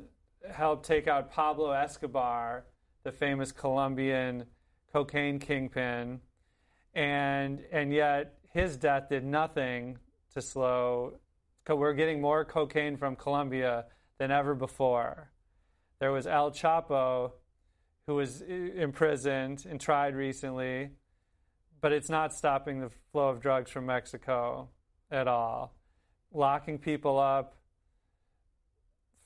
helped 0.47 0.85
take 0.85 1.07
out 1.07 1.31
Pablo 1.31 1.71
Escobar, 1.71 2.65
the 3.07 3.11
famous 3.13 3.53
Colombian 3.53 4.43
cocaine 4.91 5.39
kingpin, 5.39 6.19
and 6.93 7.61
and 7.71 7.93
yet 7.93 8.33
his 8.51 8.75
death 8.75 9.07
did 9.07 9.23
nothing 9.23 9.97
to 10.33 10.41
slow. 10.41 11.13
We're 11.69 11.93
getting 11.93 12.19
more 12.19 12.43
cocaine 12.43 12.97
from 12.97 13.15
Colombia 13.15 13.85
than 14.17 14.29
ever 14.29 14.55
before. 14.55 15.31
There 15.99 16.11
was 16.11 16.27
El 16.27 16.51
Chapo, 16.51 17.31
who 18.07 18.15
was 18.15 18.41
uh, 18.41 18.45
imprisoned 18.53 19.65
and 19.69 19.79
tried 19.79 20.13
recently, 20.13 20.89
but 21.79 21.93
it's 21.93 22.09
not 22.09 22.33
stopping 22.33 22.81
the 22.81 22.91
flow 23.13 23.29
of 23.29 23.39
drugs 23.39 23.71
from 23.71 23.85
Mexico 23.85 24.67
at 25.09 25.29
all. 25.29 25.77
Locking 26.33 26.77
people 26.77 27.17
up 27.17 27.55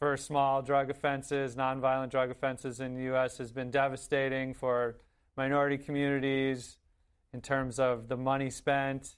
for 0.01 0.17
small 0.17 0.63
drug 0.63 0.89
offenses, 0.89 1.55
nonviolent 1.55 2.09
drug 2.09 2.31
offenses 2.31 2.79
in 2.79 2.95
the 2.95 3.03
U.S. 3.03 3.37
has 3.37 3.51
been 3.51 3.69
devastating 3.69 4.51
for 4.51 4.95
minority 5.37 5.77
communities 5.77 6.77
in 7.33 7.39
terms 7.39 7.77
of 7.77 8.07
the 8.07 8.17
money 8.17 8.49
spent. 8.49 9.15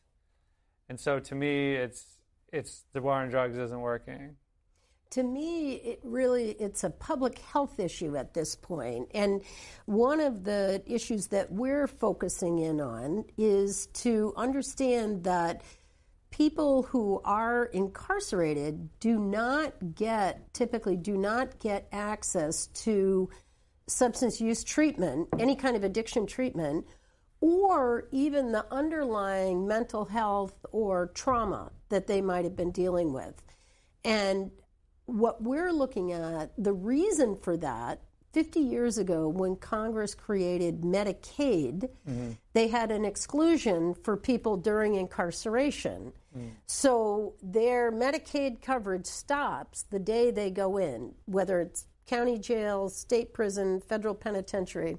And 0.90 1.00
so 1.00 1.20
to 1.20 1.36
me, 1.36 1.76
it's, 1.76 2.18
it's 2.52 2.84
the 2.92 3.02
war 3.02 3.14
on 3.14 3.30
drugs 3.30 3.58
isn't 3.58 3.80
working 3.80 4.36
to 5.12 5.22
me 5.22 5.74
it 5.74 6.00
really 6.02 6.56
it's 6.60 6.84
a 6.84 6.90
public 6.90 7.38
health 7.38 7.80
issue 7.80 8.18
at 8.18 8.34
this 8.34 8.56
point. 8.56 9.08
and 9.14 9.44
one 9.86 10.20
of 10.20 10.44
the 10.44 10.82
issues 10.88 11.28
that 11.28 11.52
we're 11.52 11.86
focusing 11.86 12.58
in 12.58 12.82
on 12.82 13.24
is 13.38 13.86
to 13.94 14.34
understand 14.36 15.24
that 15.24 15.62
people 16.34 16.82
who 16.82 17.22
are 17.24 17.66
incarcerated 17.66 18.90
do 19.00 19.20
not 19.20 19.72
get 19.94 20.52
typically 20.52 20.98
do 20.98 21.16
not 21.16 21.60
get 21.60 21.88
access 21.92 22.66
to 22.74 23.30
substance 23.86 24.42
use 24.42 24.64
treatment 24.64 25.28
any 25.38 25.56
kind 25.56 25.76
of 25.76 25.84
addiction 25.84 26.26
treatment 26.26 26.88
or 27.40 28.08
even 28.12 28.52
the 28.52 28.66
underlying 28.74 29.68
mental 29.68 30.06
health 30.06 30.56
or 30.72 31.12
trauma 31.14 31.72
that 31.90 32.08
they 32.08 32.20
might 32.20 32.46
have 32.46 32.56
been 32.56 32.72
dealing 32.72 33.14
with. 33.14 33.40
And 34.04 34.50
what 35.06 35.44
we're 35.44 35.72
looking 35.72 36.14
at, 36.14 36.52
the 36.58 36.74
reason 36.74 37.36
for 37.36 37.58
that, 37.58 38.02
50 38.34 38.60
years 38.60 38.98
ago, 38.98 39.28
when 39.28 39.56
Congress 39.56 40.16
created 40.16 40.82
Medicaid, 40.82 41.88
mm-hmm. 42.10 42.32
they 42.54 42.68
had 42.68 42.92
an 42.92 43.06
exclusion 43.06 43.94
for 43.94 44.18
people 44.18 44.58
during 44.58 44.96
incarceration. 44.96 46.12
Mm. 46.36 46.52
So 46.66 47.36
their 47.44 47.92
Medicaid 47.92 48.62
coverage 48.62 49.06
stops 49.06 49.84
the 49.84 50.00
day 50.00 50.32
they 50.32 50.50
go 50.50 50.78
in, 50.78 51.14
whether 51.26 51.62
it's 51.62 51.86
county 52.08 52.40
jail, 52.40 52.90
state 52.90 53.34
prison, 53.34 53.80
federal 53.80 54.16
penitentiary. 54.16 54.98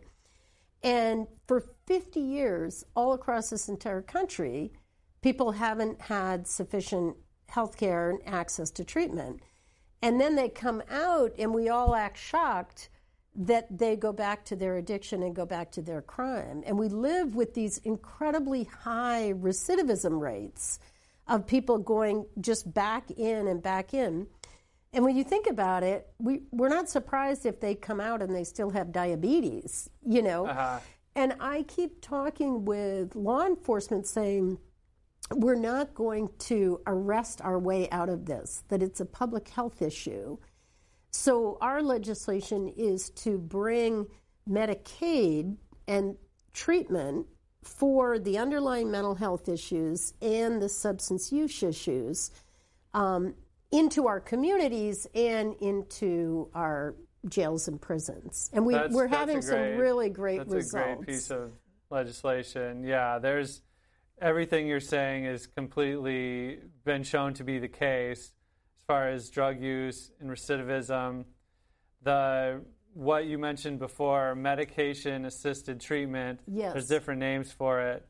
And 0.84 1.26
for 1.48 1.64
50 1.86 2.20
years, 2.20 2.84
all 2.94 3.14
across 3.14 3.50
this 3.50 3.68
entire 3.68 4.02
country, 4.02 4.72
people 5.22 5.52
haven't 5.52 6.00
had 6.02 6.46
sufficient 6.46 7.16
health 7.48 7.76
care 7.76 8.10
and 8.10 8.20
access 8.26 8.70
to 8.70 8.84
treatment. 8.84 9.40
And 10.02 10.20
then 10.20 10.36
they 10.36 10.50
come 10.50 10.82
out, 10.88 11.32
and 11.36 11.52
we 11.52 11.68
all 11.68 11.96
act 11.96 12.18
shocked 12.18 12.90
that 13.36 13.78
they 13.78 13.96
go 13.96 14.12
back 14.12 14.44
to 14.46 14.56
their 14.56 14.76
addiction 14.76 15.22
and 15.22 15.34
go 15.34 15.44
back 15.44 15.72
to 15.72 15.82
their 15.82 16.02
crime. 16.02 16.62
And 16.66 16.78
we 16.78 16.88
live 16.88 17.34
with 17.34 17.54
these 17.54 17.78
incredibly 17.78 18.64
high 18.64 19.32
recidivism 19.36 20.20
rates 20.20 20.78
of 21.26 21.46
people 21.46 21.78
going 21.78 22.26
just 22.40 22.72
back 22.72 23.10
in 23.10 23.48
and 23.48 23.62
back 23.62 23.94
in. 23.94 24.28
And 24.92 25.04
when 25.04 25.16
you 25.16 25.24
think 25.24 25.48
about 25.48 25.82
it, 25.82 26.06
we, 26.18 26.42
we're 26.52 26.68
not 26.68 26.88
surprised 26.88 27.46
if 27.46 27.60
they 27.60 27.74
come 27.74 28.00
out 28.00 28.22
and 28.22 28.34
they 28.34 28.44
still 28.44 28.70
have 28.70 28.92
diabetes, 28.92 29.90
you 30.06 30.22
know? 30.22 30.46
Uh-huh. 30.46 30.78
And 31.16 31.34
I 31.40 31.62
keep 31.62 32.00
talking 32.00 32.64
with 32.64 33.16
law 33.16 33.44
enforcement 33.44 34.06
saying, 34.06 34.58
we're 35.32 35.54
not 35.54 35.94
going 35.94 36.28
to 36.38 36.80
arrest 36.86 37.40
our 37.40 37.58
way 37.58 37.88
out 37.90 38.08
of 38.08 38.26
this, 38.26 38.62
that 38.68 38.82
it's 38.82 39.00
a 39.00 39.06
public 39.06 39.48
health 39.48 39.80
issue. 39.82 40.36
So, 41.16 41.59
our 41.61 41.80
legislation 41.80 42.66
is 42.76 43.11
to 43.11 43.38
bring 43.38 44.09
Medicaid 44.50 45.56
and 45.87 46.16
treatment 46.52 47.26
for 47.62 48.18
the 48.18 48.37
underlying 48.37 48.90
mental 48.90 49.14
health 49.14 49.49
issues 49.49 50.12
and 50.21 50.61
the 50.61 50.68
substance 50.68 51.30
use 51.30 51.62
issues 51.62 52.33
um, 52.94 53.35
into 53.71 54.09
our 54.09 54.18
communities 54.18 55.06
and 55.14 55.54
into 55.61 56.50
our 56.52 56.97
jails 57.28 57.68
and 57.68 57.80
prisons. 57.80 58.50
And 58.52 58.66
we, 58.66 58.75
are 58.75 59.06
having 59.06 59.38
great, 59.38 59.44
some 59.44 59.76
really 59.78 60.11
great 60.11 60.38
that's 60.38 60.52
results. 60.52 60.73
That's 60.73 60.92
a 60.92 60.97
great 60.97 61.06
piece 61.06 61.30
of 61.30 61.52
legislation. 61.90 62.83
Yeah, 62.83 63.21
there's 63.21 63.62
everything 64.21 64.66
you're 64.66 64.80
saying 64.80 65.26
has 65.26 65.47
completely 65.47 66.59
been 66.85 67.04
shown 67.04 67.35
to 67.35 67.44
be 67.44 67.61
the 67.61 67.68
case 67.68 68.33
as 68.33 68.33
far 68.86 69.08
as 69.08 69.30
drug 69.30 69.60
use 69.60 70.10
and 70.20 70.30
recidivism. 70.30 71.24
The 72.02 72.62
what 72.92 73.26
you 73.26 73.38
mentioned 73.38 73.80
before, 73.80 74.34
medication 74.34 75.24
assisted 75.24 75.80
treatment. 75.80 76.40
Yes. 76.46 76.72
There's 76.72 76.86
different 76.86 77.20
names 77.20 77.52
for 77.52 77.80
it. 77.80 78.06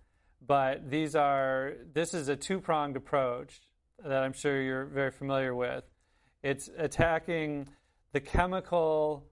But 0.47 0.91
these 0.91 1.15
are 1.15 1.73
this 1.93 2.13
is 2.13 2.29
a 2.29 2.37
two 2.37 2.61
pronged 2.61 2.97
approach 2.97 3.61
that 4.05 4.23
I'm 4.23 4.35
sure 4.35 4.61
you're 4.61 4.85
very 4.85 5.11
familiar 5.11 5.55
with. 5.55 5.85
It's 6.43 6.69
attacking 6.77 7.69
the 8.13 8.21
chemical 8.21 9.27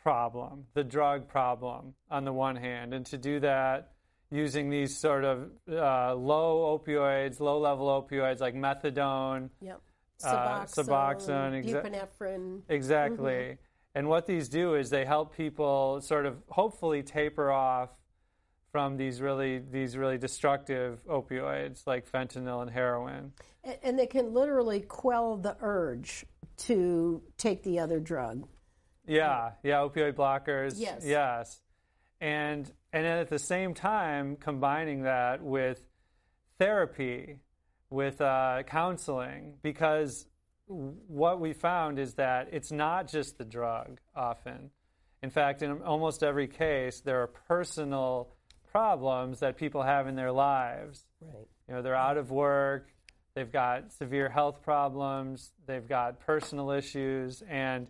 problem, 0.00 0.66
the 0.74 0.84
drug 0.84 1.28
problem 1.28 1.94
on 2.10 2.24
the 2.24 2.32
one 2.32 2.56
hand, 2.56 2.94
and 2.94 3.04
to 3.06 3.18
do 3.18 3.40
that 3.40 3.92
using 4.30 4.70
these 4.70 4.96
sort 4.98 5.24
of 5.24 5.50
uh, 5.68 6.14
low 6.14 6.78
opioids, 6.78 7.40
low 7.40 7.58
level 7.58 7.86
opioids 7.86 8.40
like 8.40 8.54
methadone, 8.54 9.50
yep. 9.60 9.80
Suboxone, 10.22 10.86
Suboxone 10.86 11.64
exa- 11.64 11.84
epinephrine. 11.84 12.62
Exactly. 12.68 13.32
Mm-hmm. 13.32 13.62
And 13.94 14.08
what 14.08 14.26
these 14.26 14.48
do 14.48 14.74
is 14.74 14.90
they 14.90 15.04
help 15.04 15.36
people 15.36 16.00
sort 16.00 16.26
of 16.26 16.42
hopefully 16.48 17.02
taper 17.02 17.50
off 17.50 17.90
from 18.70 18.96
these 18.96 19.20
really 19.20 19.58
these 19.58 19.96
really 19.96 20.16
destructive 20.16 20.98
opioids 21.06 21.86
like 21.86 22.10
fentanyl 22.10 22.62
and 22.62 22.70
heroin. 22.70 23.32
And, 23.62 23.78
and 23.82 23.98
they 23.98 24.06
can 24.06 24.32
literally 24.32 24.80
quell 24.80 25.36
the 25.36 25.56
urge 25.60 26.24
to 26.56 27.22
take 27.36 27.62
the 27.62 27.78
other 27.80 28.00
drug. 28.00 28.48
Yeah, 29.06 29.52
yeah, 29.62 29.76
opioid 29.76 30.14
blockers. 30.14 30.74
Yes. 30.76 31.02
Yes. 31.04 31.60
And 32.20 32.70
and 32.92 33.04
then 33.04 33.18
at 33.18 33.28
the 33.28 33.38
same 33.38 33.74
time 33.74 34.36
combining 34.36 35.02
that 35.02 35.42
with 35.42 35.80
therapy, 36.58 37.40
with 37.92 38.20
uh, 38.20 38.62
counseling, 38.66 39.54
because 39.62 40.26
what 40.66 41.40
we 41.40 41.52
found 41.52 41.98
is 41.98 42.14
that 42.14 42.48
it's 42.52 42.72
not 42.72 43.08
just 43.08 43.38
the 43.38 43.44
drug 43.44 44.00
often. 44.16 44.70
In 45.22 45.30
fact, 45.30 45.62
in 45.62 45.82
almost 45.82 46.22
every 46.22 46.48
case, 46.48 47.00
there 47.00 47.20
are 47.22 47.26
personal 47.26 48.34
problems 48.70 49.40
that 49.40 49.56
people 49.56 49.82
have 49.82 50.06
in 50.06 50.16
their 50.16 50.32
lives. 50.32 51.04
Right. 51.20 51.46
You 51.68 51.74
know, 51.74 51.82
they're 51.82 51.94
out 51.94 52.16
of 52.16 52.30
work, 52.30 52.88
they've 53.34 53.52
got 53.52 53.92
severe 53.92 54.28
health 54.28 54.62
problems, 54.62 55.52
they've 55.66 55.86
got 55.86 56.20
personal 56.20 56.70
issues, 56.70 57.42
and 57.48 57.86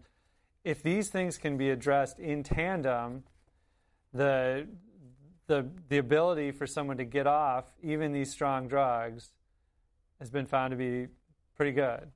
if 0.65 0.83
these 0.83 1.09
things 1.09 1.39
can 1.39 1.57
be 1.57 1.71
addressed 1.71 2.19
in 2.19 2.43
tandem, 2.43 3.25
the 4.13 4.67
the 5.47 5.69
the 5.89 5.99
ability 5.99 6.53
for 6.53 6.67
someone 6.67 6.99
to 6.99 7.05
get 7.05 7.27
off 7.27 7.65
even 7.83 8.13
these 8.13 8.31
strong 8.31 8.69
drugs 8.69 9.33
has 10.23 10.31
been 10.31 10.47
found 10.47 10.71
to 10.71 10.77
be 10.77 11.09
pretty 11.57 11.73
good. 11.73 12.09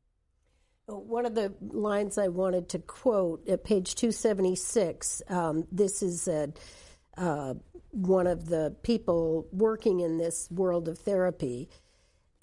One 0.86 1.26
of 1.26 1.34
the 1.34 1.52
lines 1.60 2.18
I 2.18 2.28
wanted 2.28 2.68
to 2.68 2.78
quote 2.78 3.48
at 3.48 3.64
page 3.64 3.96
276, 3.96 5.22
um, 5.28 5.66
this 5.72 6.04
is 6.04 6.28
a, 6.28 6.52
uh, 7.16 7.54
one 7.90 8.28
of 8.28 8.46
the 8.46 8.76
people 8.84 9.48
working 9.50 9.98
in 9.98 10.18
this 10.18 10.48
world 10.52 10.86
of 10.86 10.98
therapy. 10.98 11.68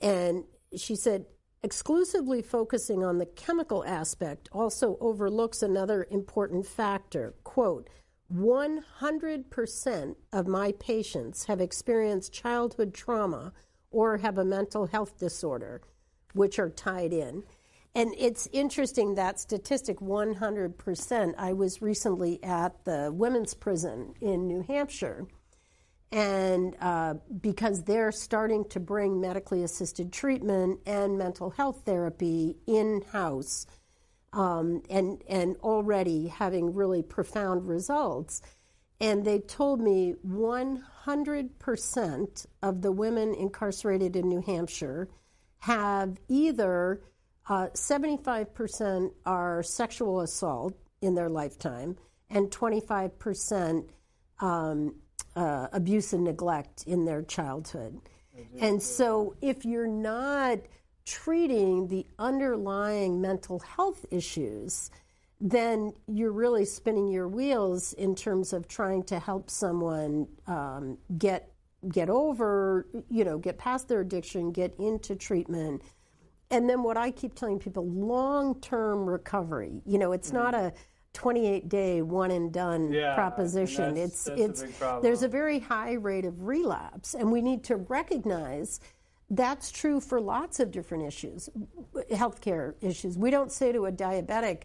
And 0.02 0.44
she 0.76 0.98
said, 0.98 1.28
exclusively 1.64 2.42
focusing 2.42 3.06
on 3.06 3.18
the 3.18 3.26
chemical 3.26 3.86
aspect 3.86 4.50
also 4.52 4.98
overlooks 5.00 5.64
another 5.64 6.06
important 6.12 6.68
factor. 6.68 7.36
Quote, 7.46 7.90
100% 8.36 10.16
of 10.34 10.48
my 10.48 10.74
patients 10.74 11.46
have 11.46 11.62
experienced 11.62 12.34
childhood 12.34 12.94
trauma 12.94 13.54
or 13.94 14.18
have 14.18 14.38
a 14.38 14.44
mental 14.44 14.88
health 14.88 15.18
disorder, 15.18 15.82
which 16.34 16.60
are 16.60 16.70
tied 16.70 17.14
in. 17.14 17.44
And 17.96 18.14
it's 18.18 18.50
interesting 18.52 19.16
that 19.16 19.40
statistic 19.40 20.00
100%. 20.00 21.34
I 21.38 21.54
was 21.54 21.82
recently 21.82 22.44
at 22.44 22.84
the 22.86 23.12
women's 23.14 23.54
prison 23.54 24.16
in 24.20 24.48
New 24.48 24.64
Hampshire, 24.64 25.28
and 26.12 26.76
uh, 26.82 27.16
because 27.40 27.84
they're 27.84 28.12
starting 28.12 28.66
to 28.70 28.80
bring 28.80 29.22
medically 29.22 29.64
assisted 29.64 30.12
treatment 30.12 30.80
and 30.86 31.18
mental 31.18 31.52
health 31.52 31.84
therapy 31.86 32.58
in 32.68 33.04
house 33.12 33.68
um, 34.34 34.82
and 34.90 35.22
and 35.30 35.56
already 35.58 36.28
having 36.28 36.74
really 36.74 37.02
profound 37.02 37.68
results. 37.68 38.42
And 39.04 39.24
they 39.26 39.40
told 39.40 39.82
me 39.82 40.14
100% 40.26 42.46
of 42.62 42.82
the 42.82 42.92
women 42.94 43.36
incarcerated 43.36 44.16
in 44.16 44.30
New 44.30 44.42
Hampshire 44.42 45.10
have 45.60 46.18
either 46.30 47.02
uh, 47.50 47.68
75% 47.74 49.12
are 49.26 49.62
sexual 49.62 50.22
assault 50.22 50.78
in 51.02 51.16
their 51.16 51.28
lifetime, 51.28 51.98
and 52.30 52.50
25% 52.50 53.90
um, 54.40 54.96
uh, 55.36 55.68
abuse 55.74 56.14
and 56.14 56.24
neglect 56.24 56.86
in 56.88 57.04
their 57.04 57.24
childhood. 57.24 58.00
And 58.62 58.82
so, 58.82 59.36
if 59.42 59.66
you're 59.66 59.86
not 59.86 60.60
treating 61.06 61.90
the 61.90 62.08
underlying 62.18 63.20
mental 63.20 63.60
health 63.60 64.06
issues, 64.12 64.90
then 65.46 65.92
you're 66.08 66.32
really 66.32 66.64
spinning 66.64 67.10
your 67.10 67.28
wheels 67.28 67.92
in 67.94 68.16
terms 68.16 68.54
of 68.54 68.66
trying 68.70 69.04
to 69.04 69.20
help 69.20 69.50
someone 69.50 70.26
um, 70.48 70.98
get 71.18 71.50
get 71.90 72.10
over, 72.10 72.88
you 73.10 73.26
know, 73.26 73.38
get 73.38 73.58
past 73.58 73.90
their 73.90 74.00
addiction, 74.00 74.54
get 74.54 74.74
into 74.80 75.18
treatment. 75.18 75.82
And 76.50 76.70
then 76.70 76.82
what 76.82 76.96
I 76.96 77.12
keep 77.12 77.36
telling 77.36 77.60
people, 77.60 77.86
long-term 77.86 79.06
recovery. 79.06 79.82
You 79.86 79.98
know, 79.98 80.14
it's 80.14 80.30
mm-hmm. 80.30 80.38
not 80.38 80.56
a 80.56 80.72
28 81.12 81.68
day 81.68 82.02
one 82.02 82.32
and 82.32 82.54
done 82.54 82.94
yeah, 82.94 83.14
proposition. 83.14 83.96
That's, 83.96 84.28
it's 84.28 84.62
that's 84.62 84.62
it's 84.62 84.80
there's 85.02 85.24
a 85.24 85.28
very 85.28 85.60
high 85.60 85.94
rate 85.94 86.24
of 86.24 86.44
relapse 86.44 87.16
and 87.16 87.32
we 87.32 87.42
need 87.42 87.66
to 87.66 87.76
recognize 87.76 88.80
that's 89.30 89.72
true 89.72 90.00
for 90.00 90.22
lots 90.22 90.60
of 90.60 90.72
different 90.72 91.06
issues, 91.06 91.50
healthcare 92.12 92.76
issues. 92.82 93.18
We 93.18 93.30
don't 93.30 93.52
say 93.52 93.72
to 93.72 93.88
a 93.88 93.92
diabetic, 93.92 94.64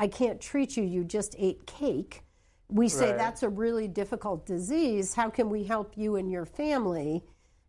I 0.00 0.08
can't 0.08 0.40
treat 0.40 0.78
you, 0.78 0.82
you 0.82 1.04
just 1.04 1.36
ate 1.38 1.66
cake. 1.66 2.22
We 2.68 2.88
say 2.88 3.10
right. 3.10 3.18
that's 3.18 3.42
a 3.42 3.50
really 3.50 3.86
difficult 3.86 4.46
disease. 4.46 5.12
How 5.12 5.28
can 5.28 5.50
we 5.50 5.62
help 5.62 5.92
you 5.94 6.16
and 6.16 6.32
your 6.32 6.46
family? 6.46 7.22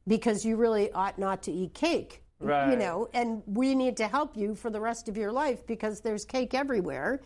Because 0.07 0.45
you 0.45 0.55
really 0.55 0.89
ought 0.93 1.19
not 1.19 1.43
to 1.43 1.51
eat 1.51 1.73
cake. 1.73 2.23
Right. 2.39 2.71
You 2.71 2.77
know, 2.77 3.09
and 3.13 3.43
we 3.45 3.75
need 3.75 3.97
to 3.97 4.07
help 4.07 4.37
you 4.37 4.55
for 4.55 4.69
the 4.69 4.79
rest 4.79 5.09
of 5.09 5.17
your 5.17 5.31
life 5.31 5.67
because 5.67 5.99
there's 5.99 6.23
cake 6.23 6.53
everywhere 6.53 7.21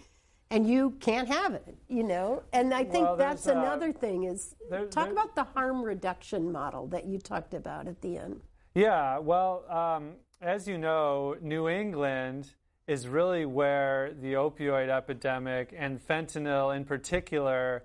and 0.49 0.67
you 0.67 0.91
can't 0.99 1.27
have 1.27 1.53
it, 1.53 1.77
you 1.87 2.03
know? 2.03 2.41
And 2.51 2.73
I 2.73 2.83
think 2.83 3.05
well, 3.05 3.15
that's 3.15 3.47
uh, 3.47 3.51
another 3.51 3.93
thing 3.93 4.23
is 4.23 4.55
there, 4.71 4.87
talk 4.87 5.05
there, 5.05 5.13
about 5.13 5.35
the 5.35 5.43
harm 5.43 5.83
reduction 5.83 6.51
model 6.51 6.87
that 6.87 7.05
you 7.05 7.19
talked 7.19 7.53
about 7.53 7.87
at 7.87 8.01
the 8.01 8.17
end. 8.17 8.41
Yeah, 8.73 9.19
well, 9.19 9.65
um, 9.69 10.13
as 10.41 10.67
you 10.67 10.79
know, 10.79 11.35
New 11.41 11.69
England 11.69 12.49
is 12.87 13.07
really 13.07 13.45
where 13.45 14.13
the 14.13 14.33
opioid 14.33 14.89
epidemic 14.89 15.73
and 15.75 15.99
fentanyl 15.99 16.75
in 16.75 16.85
particular 16.85 17.83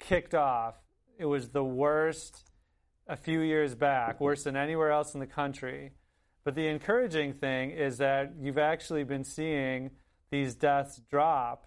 kicked 0.00 0.34
off. 0.34 0.74
It 1.18 1.26
was 1.26 1.50
the 1.50 1.64
worst 1.64 2.50
a 3.06 3.16
few 3.16 3.40
years 3.40 3.74
back, 3.74 4.20
worse 4.20 4.44
than 4.44 4.56
anywhere 4.56 4.90
else 4.90 5.14
in 5.14 5.20
the 5.20 5.26
country. 5.26 5.92
But 6.44 6.54
the 6.54 6.66
encouraging 6.66 7.34
thing 7.34 7.70
is 7.70 7.98
that 7.98 8.32
you've 8.40 8.58
actually 8.58 9.04
been 9.04 9.24
seeing 9.24 9.90
these 10.30 10.54
deaths 10.54 11.00
drop 11.10 11.66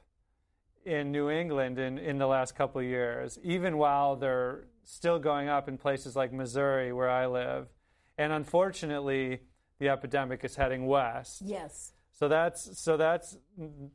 in 0.85 1.11
New 1.11 1.29
England 1.29 1.79
in, 1.79 1.97
in 1.97 2.17
the 2.17 2.27
last 2.27 2.55
couple 2.55 2.81
of 2.81 2.87
years, 2.87 3.39
even 3.43 3.77
while 3.77 4.15
they're 4.15 4.65
still 4.83 5.17
going 5.17 5.49
up 5.49 5.67
in 5.67 5.77
places 5.77 6.15
like 6.15 6.33
Missouri, 6.33 6.91
where 6.93 7.09
I 7.09 7.25
live. 7.27 7.67
And 8.17 8.31
unfortunately, 8.31 9.41
the 9.79 9.89
epidemic 9.89 10.43
is 10.43 10.55
heading 10.55 10.85
west. 10.85 11.41
Yes. 11.43 11.93
So 12.15 12.29
that's 12.29 12.79
so 12.79 12.95
that's 12.95 13.37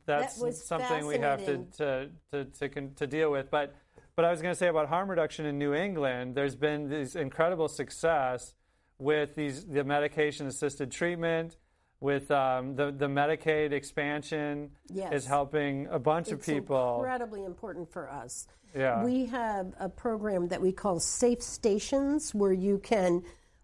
that's 0.05 0.39
that 0.39 0.55
something 0.55 1.07
we 1.07 1.17
have 1.17 1.43
to 1.45 1.57
to, 1.77 2.09
to 2.31 2.45
to 2.45 2.87
to 2.87 3.07
deal 3.07 3.31
with. 3.31 3.49
But 3.49 3.75
but 4.15 4.25
I 4.25 4.31
was 4.31 4.41
going 4.41 4.53
to 4.53 4.57
say 4.57 4.67
about 4.67 4.89
harm 4.89 5.09
reduction 5.09 5.45
in 5.47 5.57
New 5.57 5.73
England. 5.73 6.35
There's 6.35 6.55
been 6.55 6.87
this 6.87 7.15
incredible 7.15 7.67
success 7.67 8.53
with 8.99 9.33
these 9.35 9.65
the 9.65 9.83
medication 9.83 10.47
assisted 10.47 10.91
treatment. 10.91 11.57
With 11.99 12.31
um, 12.31 12.75
the 12.75 12.91
the 12.91 13.05
Medicaid 13.05 13.73
expansion 13.73 14.71
yes. 14.89 15.13
is 15.13 15.25
helping 15.27 15.85
a 15.87 15.99
bunch 15.99 16.29
it's 16.29 16.47
of 16.47 16.55
people. 16.55 16.95
Incredibly 16.97 17.43
important 17.43 17.91
for 17.91 18.09
us. 18.09 18.47
Yeah. 18.75 19.03
We 19.03 19.27
have 19.27 19.73
a 19.79 19.87
program 19.87 20.47
that 20.47 20.61
we 20.61 20.71
call 20.71 20.99
Safe 20.99 21.43
Stations, 21.43 22.33
where 22.33 22.53
you 22.53 22.79
can 22.79 23.21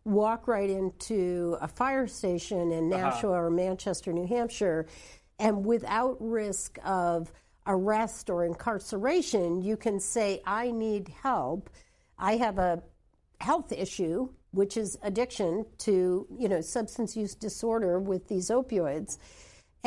walk 0.08 0.48
right 0.48 0.70
into 0.70 1.58
a 1.62 1.67
fire 1.67 2.08
station 2.08 2.72
in 2.72 2.91
uh-huh. 2.91 3.02
Nashua 3.02 3.32
uh-huh. 3.32 3.41
or 3.43 3.50
Manchester, 3.50 4.13
New 4.13 4.26
Hampshire, 4.26 4.88
and 5.39 5.65
without 5.65 6.17
risk 6.20 6.80
of 6.84 7.32
arrest 7.67 8.30
or 8.30 8.46
incarceration, 8.46 9.62
you 9.62 9.76
can 9.76 10.00
say, 10.00 10.41
I 10.46 10.72
need 10.72 11.10
help. 11.10 11.70
I 12.17 12.38
have 12.38 12.58
a 12.58 12.82
health 13.41 13.72
issue, 13.72 14.30
which 14.52 14.78
is 14.78 14.98
addiction 15.04 15.65
to, 15.80 16.26
you 16.39 16.50
know, 16.50 16.62
substance 16.62 17.15
use 17.15 17.36
disorder 17.36 18.00
with 18.00 18.28
these 18.30 18.50
opioids 18.50 19.17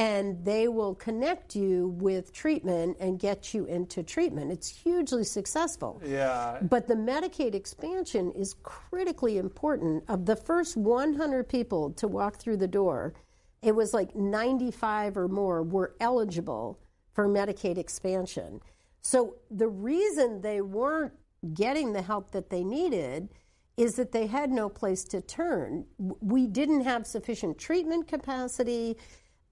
and 0.00 0.42
they 0.46 0.66
will 0.66 0.94
connect 0.94 1.54
you 1.54 1.88
with 1.98 2.32
treatment 2.32 2.96
and 3.00 3.18
get 3.18 3.52
you 3.52 3.66
into 3.66 4.02
treatment. 4.02 4.50
It's 4.50 4.66
hugely 4.66 5.24
successful. 5.24 6.00
Yeah. 6.02 6.58
But 6.62 6.88
the 6.88 6.94
Medicaid 6.94 7.54
expansion 7.54 8.32
is 8.32 8.54
critically 8.62 9.36
important. 9.36 10.04
Of 10.08 10.24
the 10.24 10.36
first 10.36 10.78
100 10.78 11.46
people 11.46 11.90
to 11.90 12.08
walk 12.08 12.36
through 12.36 12.56
the 12.56 12.66
door, 12.66 13.12
it 13.60 13.72
was 13.72 13.92
like 13.92 14.16
95 14.16 15.18
or 15.18 15.28
more 15.28 15.62
were 15.62 15.94
eligible 16.00 16.78
for 17.12 17.28
Medicaid 17.28 17.76
expansion. 17.76 18.62
So 19.02 19.36
the 19.50 19.68
reason 19.68 20.40
they 20.40 20.62
weren't 20.62 21.12
getting 21.52 21.92
the 21.92 22.00
help 22.00 22.30
that 22.30 22.48
they 22.48 22.64
needed 22.64 23.28
is 23.76 23.96
that 23.96 24.12
they 24.12 24.26
had 24.26 24.50
no 24.50 24.70
place 24.70 25.04
to 25.04 25.20
turn. 25.20 25.84
We 25.98 26.46
didn't 26.46 26.82
have 26.82 27.06
sufficient 27.06 27.58
treatment 27.58 28.08
capacity 28.08 28.96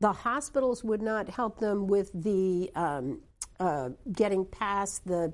the 0.01 0.13
hospitals 0.13 0.85
would 0.85 1.03
not 1.03 1.29
help 1.29 1.59
them 1.59 1.87
with 1.87 2.11
the 2.15 2.71
um, 2.75 3.21
uh, 3.59 3.91
getting 4.13 4.45
past 4.45 5.07
the 5.07 5.33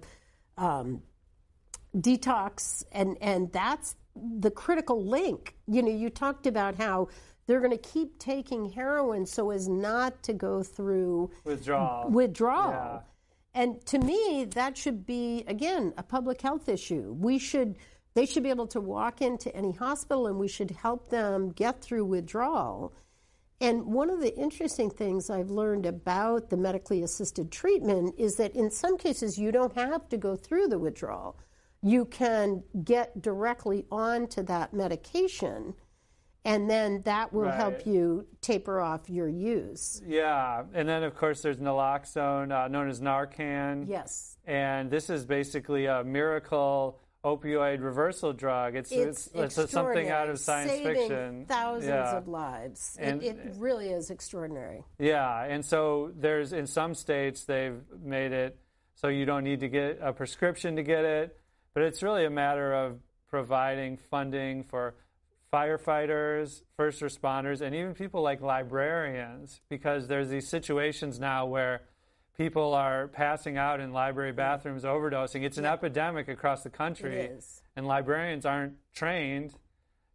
um, 0.57 1.03
detox, 1.97 2.85
and 2.93 3.17
and 3.21 3.53
that's 3.53 3.97
the 4.17 4.51
critical 4.51 5.05
link. 5.05 5.55
You 5.67 5.83
know, 5.83 5.91
you 5.91 6.11
talked 6.11 6.47
about 6.47 6.77
how 6.77 7.09
they're 7.47 7.61
going 7.61 7.73
to 7.73 7.77
keep 7.77 8.19
taking 8.19 8.71
heroin 8.71 9.27
so 9.27 9.51
as 9.51 9.69
not 9.69 10.23
to 10.23 10.33
go 10.33 10.63
through 10.63 11.31
withdrawal. 11.45 12.11
Withdrawal. 12.11 12.71
Yeah. 12.71 13.01
And 13.57 13.85
to 13.87 13.99
me, 13.99 14.47
that 14.55 14.77
should 14.77 15.07
be 15.07 15.45
again 15.47 15.93
a 15.97 16.03
public 16.03 16.41
health 16.41 16.69
issue. 16.69 17.15
We 17.19 17.39
should 17.39 17.77
they 18.15 18.27
should 18.27 18.43
be 18.45 18.51
able 18.51 18.69
to 18.69 18.81
walk 18.81 19.21
into 19.21 19.55
any 19.55 19.73
hospital 19.73 20.27
and 20.27 20.39
we 20.39 20.49
should 20.49 20.71
help 20.71 21.09
them 21.09 21.51
get 21.51 21.83
through 21.83 22.05
withdrawal. 22.05 22.95
And 23.61 23.87
one 23.87 24.11
of 24.11 24.21
the 24.21 24.37
interesting 24.37 24.91
things 24.91 25.31
I've 25.31 25.51
learned 25.51 25.87
about 25.87 26.51
the 26.51 26.57
medically 26.57 27.03
assisted 27.03 27.51
treatment 27.53 28.15
is 28.19 28.37
that 28.37 28.55
in 28.55 28.71
some 28.71 28.99
cases 28.99 29.39
you 29.39 29.53
don't 29.53 29.75
have 29.75 30.09
to 30.11 30.17
go 30.17 30.37
through 30.37 30.69
the 30.69 30.79
withdrawal. 30.79 31.39
You 31.83 32.05
can 32.07 32.63
get 32.83 33.21
directly 33.23 33.85
onto 33.91 34.43
that 34.45 34.73
medication, 34.75 35.75
and 36.45 36.69
then 36.69 37.03
that 37.03 37.33
will 37.33 37.43
Right. 37.43 37.55
help 37.55 37.87
you 37.87 38.27
taper 38.41 38.81
off 38.81 39.09
your 39.09 39.29
use. 39.29 40.03
Yeah, 40.07 40.65
and 40.75 40.89
then 40.89 41.03
of 41.03 41.15
course 41.15 41.43
there's 41.43 41.59
naloxone, 41.59 42.53
uh, 42.53 42.69
known 42.69 42.89
as 42.89 43.01
Narcan. 43.01 43.87
Yes. 43.89 44.37
and 44.47 44.91
this 44.91 45.09
is 45.09 45.25
basically 45.25 45.87
a 45.87 46.03
miracle 46.05 47.01
opioid 47.25 47.83
reversal 47.83 48.33
drug. 48.33 48.77
It's 48.77 48.93
It's, 48.93 49.29
it's, 49.35 49.59
it's 49.59 49.73
something 49.73 50.11
out 50.11 50.29
of 50.29 50.39
science 50.39 50.71
saving 50.71 50.95
fiction. 50.95 51.47
Thousands 51.47 51.89
yeah. 51.89 52.17
of 52.17 52.29
lives. 52.29 52.97
And- 53.01 53.23
it, 53.23 53.39
it 53.39 53.55
really 53.57 53.89
is 53.89 54.11
extraordinary. 54.11 54.85
Yeah, 54.99 55.45
and 55.45 55.65
so 55.65 56.13
there's 56.17 56.53
in 56.53 56.67
some 56.67 56.95
states 56.95 57.45
they've 57.45 57.81
made 58.03 58.33
it 58.33 58.59
so 58.95 59.09
you 59.09 59.25
don't 59.25 59.45
need 59.45 59.61
to 59.61 59.69
get 59.69 59.99
a 60.01 60.13
prescription 60.13 60.77
to 60.77 60.83
get 60.83 61.05
it, 61.05 61.37
but 61.73 61.83
it's 61.83 62.03
really 62.03 62.27
a 62.27 62.31
matter 62.31 62.73
of 62.73 62.99
providing 63.29 63.97
funding 63.97 64.63
for 64.63 64.95
firefighters, 65.53 66.63
first 66.77 67.01
responders, 67.01 67.61
and 67.61 67.75
even 67.75 67.95
people 67.95 68.23
like 68.23 68.41
librarians 68.41 69.61
because 69.69 70.09
there's 70.09 70.29
these 70.29 70.49
situations 70.49 71.19
now 71.19 71.47
where 71.47 71.83
people 72.37 72.75
are 72.75 73.09
passing 73.09 73.57
out 73.57 73.81
in 73.81 73.93
library 73.93 74.33
bathrooms 74.33 74.85
overdosing. 74.85 75.43
It's 75.45 75.59
an 75.59 75.65
epidemic 75.65 76.29
across 76.29 76.63
the 76.63 76.71
country. 76.71 77.17
It 77.17 77.31
is. 77.39 77.63
And 77.77 77.87
librarians 77.87 78.45
aren't 78.45 78.75
trained 78.95 79.55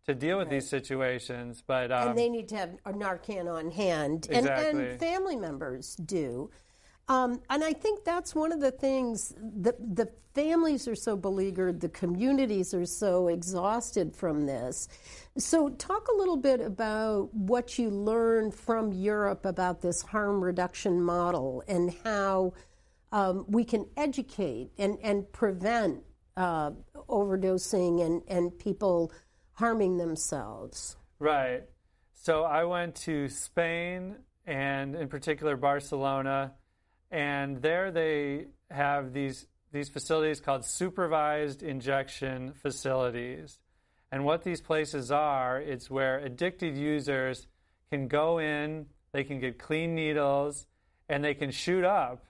to 0.06 0.16
deal 0.16 0.38
with 0.38 0.50
these 0.50 0.68
situations, 0.68 1.64
but 1.66 1.92
um, 1.92 2.10
and 2.10 2.18
they 2.18 2.30
need 2.30 2.50
to 2.50 2.56
have 2.56 2.72
a 2.86 2.92
Narcan 2.92 3.48
on 3.48 3.70
hand, 3.70 4.28
and, 4.32 4.48
and 4.48 5.00
family 5.00 5.36
members 5.36 5.96
do. 5.96 6.50
Um, 7.10 7.42
and 7.50 7.64
I 7.64 7.74
think 7.74 8.06
that's 8.06 8.36
one 8.36 8.52
of 8.52 8.62
the 8.62 8.72
things. 8.72 9.34
that 9.40 9.76
the 9.96 10.10
families 10.36 10.88
are 10.88 10.96
so 10.96 11.18
beleaguered, 11.18 11.82
the 11.82 11.90
communities 11.90 12.74
are 12.74 12.86
so 12.86 13.28
exhausted 13.28 14.16
from 14.16 14.46
this. 14.46 14.88
So, 15.38 15.70
talk 15.70 16.08
a 16.08 16.16
little 16.16 16.38
bit 16.38 16.62
about 16.62 17.34
what 17.34 17.80
you 17.80 17.90
learned 17.90 18.54
from 18.54 18.94
Europe 18.94 19.46
about 19.46 19.82
this 19.82 20.04
harm 20.04 20.44
reduction 20.44 21.02
model 21.02 21.64
and 21.68 21.94
how 22.04 22.54
um, 23.12 23.46
we 23.48 23.64
can 23.64 23.88
educate 23.98 24.70
and 24.78 24.98
and 25.02 25.32
prevent 25.32 26.04
uh, 26.38 26.72
overdosing 27.10 28.06
and 28.06 28.22
and 28.28 28.58
people 28.60 29.12
harming 29.54 29.98
themselves. 29.98 30.96
Right. 31.18 31.64
So 32.14 32.44
I 32.44 32.66
went 32.66 32.96
to 32.96 33.28
Spain 33.30 34.16
and, 34.46 34.96
in 34.96 35.08
particular, 35.08 35.56
Barcelona, 35.56 36.54
and 37.12 37.62
there 37.62 37.92
they 37.92 38.48
have 38.70 39.14
these 39.14 39.48
these 39.72 39.90
facilities 39.90 40.40
called 40.40 40.66
supervised 40.66 41.62
injection 41.62 42.54
facilities. 42.54 43.60
And 44.12 44.26
what 44.26 44.44
these 44.44 44.62
places 44.62 45.12
are, 45.12 45.62
it's 45.62 45.92
where 45.92 46.18
addicted 46.18 46.76
users 46.76 47.46
can 47.92 48.08
go 48.08 48.40
in, 48.40 48.88
they 49.12 49.24
can 49.24 49.40
get 49.40 49.60
clean 49.60 49.94
needles, 49.94 50.66
and 51.08 51.24
they 51.24 51.36
can 51.36 51.52
shoot 51.52 51.84
up, 51.84 52.26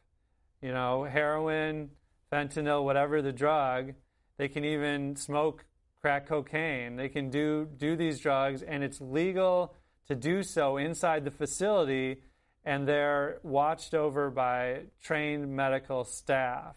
you 0.61 0.73
know, 0.73 1.05
heroin, 1.05 1.91
fentanyl, 2.31 2.83
whatever 2.83 3.21
the 3.21 3.31
drug. 3.31 3.93
They 4.37 4.49
can 4.49 4.65
even 4.65 5.15
smoke 5.15 5.65
crack 6.01 6.27
cocaine. 6.27 6.95
They 6.95 7.09
can 7.09 7.29
do 7.29 7.67
do 7.77 7.95
these 7.95 8.19
drugs, 8.19 8.61
and 8.61 8.83
it's 8.83 8.99
legal 8.99 9.75
to 10.07 10.15
do 10.15 10.43
so 10.43 10.77
inside 10.77 11.23
the 11.23 11.31
facility, 11.31 12.23
and 12.69 12.87
they're 12.87 13.39
watched 13.41 13.95
over 13.95 14.29
by 14.29 14.81
trained 15.01 15.49
medical 15.55 16.03
staff. 16.03 16.75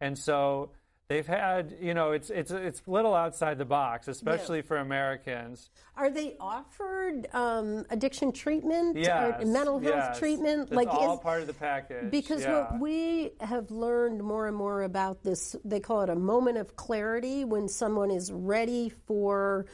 And 0.00 0.18
so 0.18 0.70
they've 1.06 1.26
had, 1.26 1.76
you 1.80 1.94
know, 1.94 2.10
it's 2.10 2.28
it's 2.28 2.50
it's 2.50 2.82
a 2.84 2.90
little 2.90 3.14
outside 3.14 3.56
the 3.56 3.64
box, 3.64 4.08
especially 4.08 4.62
for 4.62 4.78
Americans. 4.78 5.70
Are 5.96 6.10
they 6.10 6.34
offered 6.40 7.28
um, 7.32 7.86
addiction 7.88 8.32
treatment 8.32 8.96
Yes, 8.96 9.40
or 9.40 9.46
mental 9.46 9.78
health 9.78 9.94
yes. 9.94 10.18
treatment? 10.18 10.70
That's 10.70 10.86
all 10.88 11.14
is- 11.14 11.20
part 11.20 11.40
of 11.40 11.46
the 11.46 11.54
package. 11.54 12.10
because 12.10 12.42
yeah. 12.42 12.54
what 12.54 12.80
we 12.80 13.30
have 13.40 13.70
learned 13.70 14.20
more 14.24 14.48
and 14.48 14.56
more 14.56 14.82
about 14.82 15.22
this, 15.22 15.54
they 15.64 15.78
call 15.78 16.00
it 16.00 16.10
a 16.10 16.16
moment 16.16 16.58
of 16.58 16.74
clarity 16.74 17.44
when 17.44 17.68
someone 17.68 18.10
is 18.10 18.32
ready 18.32 18.88
for 19.06 19.66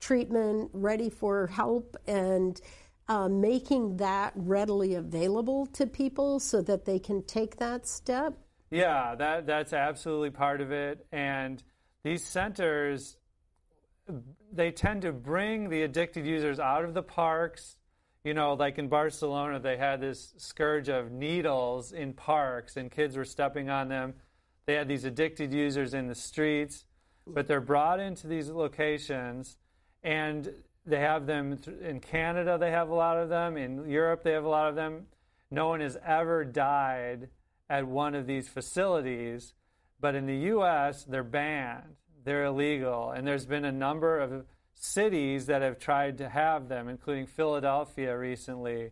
treatment, 0.00 0.68
ready 0.72 1.10
for 1.10 1.46
help, 1.46 1.96
and 2.08 2.60
uh, 3.12 3.28
making 3.28 3.98
that 3.98 4.32
readily 4.34 4.94
available 4.94 5.66
to 5.66 5.86
people 5.86 6.40
so 6.40 6.62
that 6.62 6.86
they 6.86 6.98
can 6.98 7.22
take 7.24 7.56
that 7.56 7.86
step. 7.86 8.32
Yeah, 8.70 9.14
that 9.16 9.46
that's 9.46 9.74
absolutely 9.74 10.30
part 10.30 10.62
of 10.62 10.72
it. 10.72 11.06
And 11.12 11.62
these 12.04 12.24
centers, 12.24 13.18
they 14.50 14.70
tend 14.70 15.02
to 15.02 15.12
bring 15.12 15.68
the 15.68 15.82
addicted 15.82 16.24
users 16.24 16.58
out 16.58 16.86
of 16.86 16.94
the 16.94 17.02
parks. 17.02 17.76
You 18.24 18.32
know, 18.32 18.54
like 18.54 18.78
in 18.78 18.88
Barcelona, 18.88 19.60
they 19.60 19.76
had 19.76 20.00
this 20.00 20.32
scourge 20.38 20.88
of 20.88 21.12
needles 21.12 21.92
in 21.92 22.14
parks, 22.14 22.78
and 22.78 22.90
kids 22.90 23.14
were 23.14 23.26
stepping 23.26 23.68
on 23.68 23.88
them. 23.88 24.14
They 24.64 24.72
had 24.72 24.88
these 24.88 25.04
addicted 25.04 25.52
users 25.52 25.92
in 25.92 26.06
the 26.06 26.14
streets, 26.14 26.86
but 27.26 27.46
they're 27.46 27.60
brought 27.60 28.00
into 28.00 28.26
these 28.26 28.48
locations, 28.48 29.58
and 30.02 30.50
they 30.84 31.00
have 31.00 31.26
them 31.26 31.58
in 31.80 32.00
Canada. 32.00 32.58
They 32.58 32.70
have 32.70 32.88
a 32.88 32.94
lot 32.94 33.16
of 33.16 33.28
them 33.28 33.56
in 33.56 33.88
Europe. 33.88 34.22
They 34.22 34.32
have 34.32 34.44
a 34.44 34.48
lot 34.48 34.68
of 34.68 34.74
them. 34.74 35.06
No 35.50 35.68
one 35.68 35.80
has 35.80 35.96
ever 36.04 36.44
died 36.44 37.28
at 37.68 37.86
one 37.86 38.14
of 38.14 38.26
these 38.26 38.48
facilities, 38.48 39.54
but 40.00 40.14
in 40.14 40.26
the 40.26 40.36
U.S., 40.36 41.04
they're 41.04 41.22
banned. 41.22 41.96
They're 42.24 42.44
illegal, 42.44 43.10
and 43.10 43.26
there's 43.26 43.46
been 43.46 43.64
a 43.64 43.72
number 43.72 44.20
of 44.20 44.44
cities 44.74 45.46
that 45.46 45.62
have 45.62 45.78
tried 45.78 46.18
to 46.18 46.28
have 46.28 46.68
them, 46.68 46.88
including 46.88 47.26
Philadelphia 47.26 48.16
recently. 48.16 48.90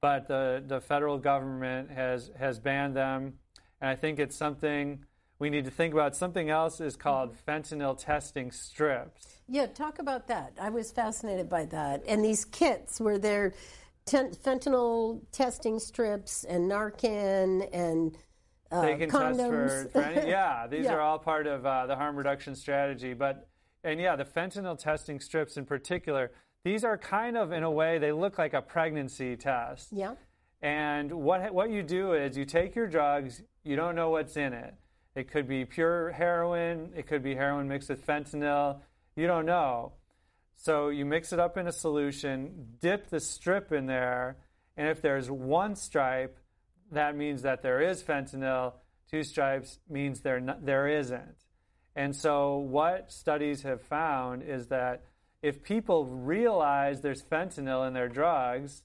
But 0.00 0.28
the, 0.28 0.62
the 0.66 0.80
federal 0.80 1.18
government 1.18 1.90
has, 1.90 2.30
has 2.38 2.58
banned 2.58 2.96
them, 2.96 3.34
and 3.80 3.90
I 3.90 3.94
think 3.94 4.18
it's 4.18 4.36
something 4.36 5.04
we 5.42 5.50
need 5.50 5.64
to 5.64 5.72
think 5.72 5.92
about. 5.92 6.14
Something 6.14 6.50
else 6.50 6.80
is 6.80 6.94
called 6.94 7.34
fentanyl 7.46 7.98
testing 7.98 8.52
strips. 8.52 9.26
Yeah, 9.48 9.66
talk 9.66 9.98
about 9.98 10.28
that. 10.28 10.52
I 10.60 10.70
was 10.70 10.92
fascinated 10.92 11.48
by 11.48 11.64
that. 11.66 12.04
And 12.06 12.24
these 12.24 12.44
kits 12.44 13.00
where 13.00 13.18
they're 13.18 13.52
ten- 14.06 14.30
fentanyl 14.30 15.20
testing 15.32 15.80
strips 15.80 16.44
and 16.44 16.70
Narcan 16.70 17.68
and 17.72 18.16
uh, 18.70 18.82
they 18.82 18.96
can 18.96 19.10
condoms. 19.10 19.68
test 19.68 19.92
for, 19.92 20.00
for 20.00 20.02
any, 20.02 20.30
yeah 20.30 20.66
these 20.68 20.84
Yeah. 20.84 20.94
are 20.94 21.00
all 21.00 21.18
part 21.18 21.46
of 21.46 21.66
uh, 21.66 21.86
the 21.86 21.96
harm 21.96 22.16
reduction 22.16 22.54
strategy 22.54 23.12
but 23.12 23.48
and 23.84 24.00
yeah 24.00 24.16
the 24.16 24.24
fentanyl 24.24 24.78
testing 24.78 25.20
strips 25.20 25.58
in 25.58 25.66
particular 25.66 26.30
these 26.64 26.82
are 26.82 26.96
kind 26.96 27.36
of 27.36 27.52
in 27.52 27.64
a 27.64 27.70
way 27.70 27.98
they 27.98 28.12
look 28.12 28.38
like 28.38 28.54
a 28.54 28.62
pregnancy 28.62 29.36
test 29.36 29.88
yeah. 29.92 30.14
and 30.62 31.12
what 31.12 31.52
what 31.52 31.70
you 31.70 31.82
do 31.82 32.14
is 32.14 32.34
you 32.34 32.46
take 32.46 32.74
your 32.74 32.86
drugs 32.86 33.42
you 33.62 33.76
don't 33.76 33.94
know 33.94 34.08
what's 34.08 34.38
in 34.38 34.54
it 34.54 34.74
it 35.14 35.30
could 35.30 35.48
be 35.48 35.64
pure 35.64 36.10
heroin 36.12 36.90
it 36.96 37.06
could 37.06 37.22
be 37.22 37.34
heroin 37.34 37.68
mixed 37.68 37.88
with 37.88 38.06
fentanyl 38.06 38.80
you 39.16 39.26
don't 39.26 39.46
know 39.46 39.92
so 40.56 40.88
you 40.88 41.04
mix 41.04 41.32
it 41.32 41.40
up 41.40 41.56
in 41.56 41.66
a 41.66 41.72
solution 41.72 42.68
dip 42.80 43.08
the 43.08 43.20
strip 43.20 43.72
in 43.72 43.86
there 43.86 44.36
and 44.76 44.88
if 44.88 45.02
there's 45.02 45.30
one 45.30 45.76
stripe 45.76 46.38
that 46.92 47.16
means 47.16 47.42
that 47.42 47.62
there 47.62 47.80
is 47.80 48.02
fentanyl. 48.02 48.74
Two 49.10 49.24
stripes 49.24 49.78
means 49.88 50.20
there 50.20 50.40
there 50.62 50.88
isn't. 50.88 51.36
And 51.96 52.14
so 52.14 52.58
what 52.58 53.12
studies 53.12 53.62
have 53.62 53.82
found 53.82 54.42
is 54.42 54.68
that 54.68 55.04
if 55.42 55.62
people 55.62 56.06
realize 56.06 57.00
there's 57.00 57.22
fentanyl 57.22 57.86
in 57.86 57.92
their 57.92 58.08
drugs, 58.08 58.82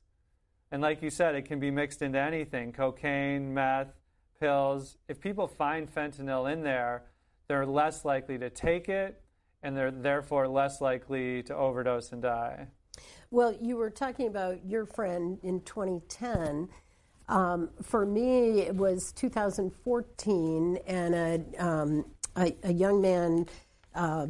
and 0.71 0.81
like 0.81 1.01
you 1.01 1.09
said, 1.09 1.35
it 1.35 1.45
can 1.45 1.59
be 1.59 1.71
mixed 1.71 2.01
into 2.01 2.19
anything, 2.19 2.73
cocaine, 2.73 3.53
meth, 3.53 3.93
pills. 4.39 4.97
If 5.07 5.19
people 5.19 5.47
find 5.47 5.93
fentanyl 5.93 6.51
in 6.51 6.63
there, 6.63 7.03
they're 7.47 7.65
less 7.65 8.05
likely 8.05 8.37
to 8.37 8.49
take 8.49 8.89
it 8.89 9.21
and 9.63 9.75
they're 9.75 9.91
therefore 9.91 10.47
less 10.47 10.81
likely 10.81 11.43
to 11.43 11.55
overdose 11.55 12.11
and 12.11 12.21
die. 12.21 12.67
Well, 13.31 13.55
you 13.61 13.75
were 13.75 13.89
talking 13.89 14.27
about 14.27 14.65
your 14.65 14.85
friend 14.85 15.37
in 15.43 15.61
2010. 15.61 16.69
Um, 17.27 17.69
for 17.81 18.05
me, 18.05 18.61
it 18.61 18.75
was 18.75 19.11
2014, 19.11 20.79
and 20.87 21.13
a, 21.13 21.43
um, 21.59 22.05
a, 22.37 22.55
a, 22.63 22.71
young 22.71 23.01
man 23.01 23.47
uh, 23.93 24.27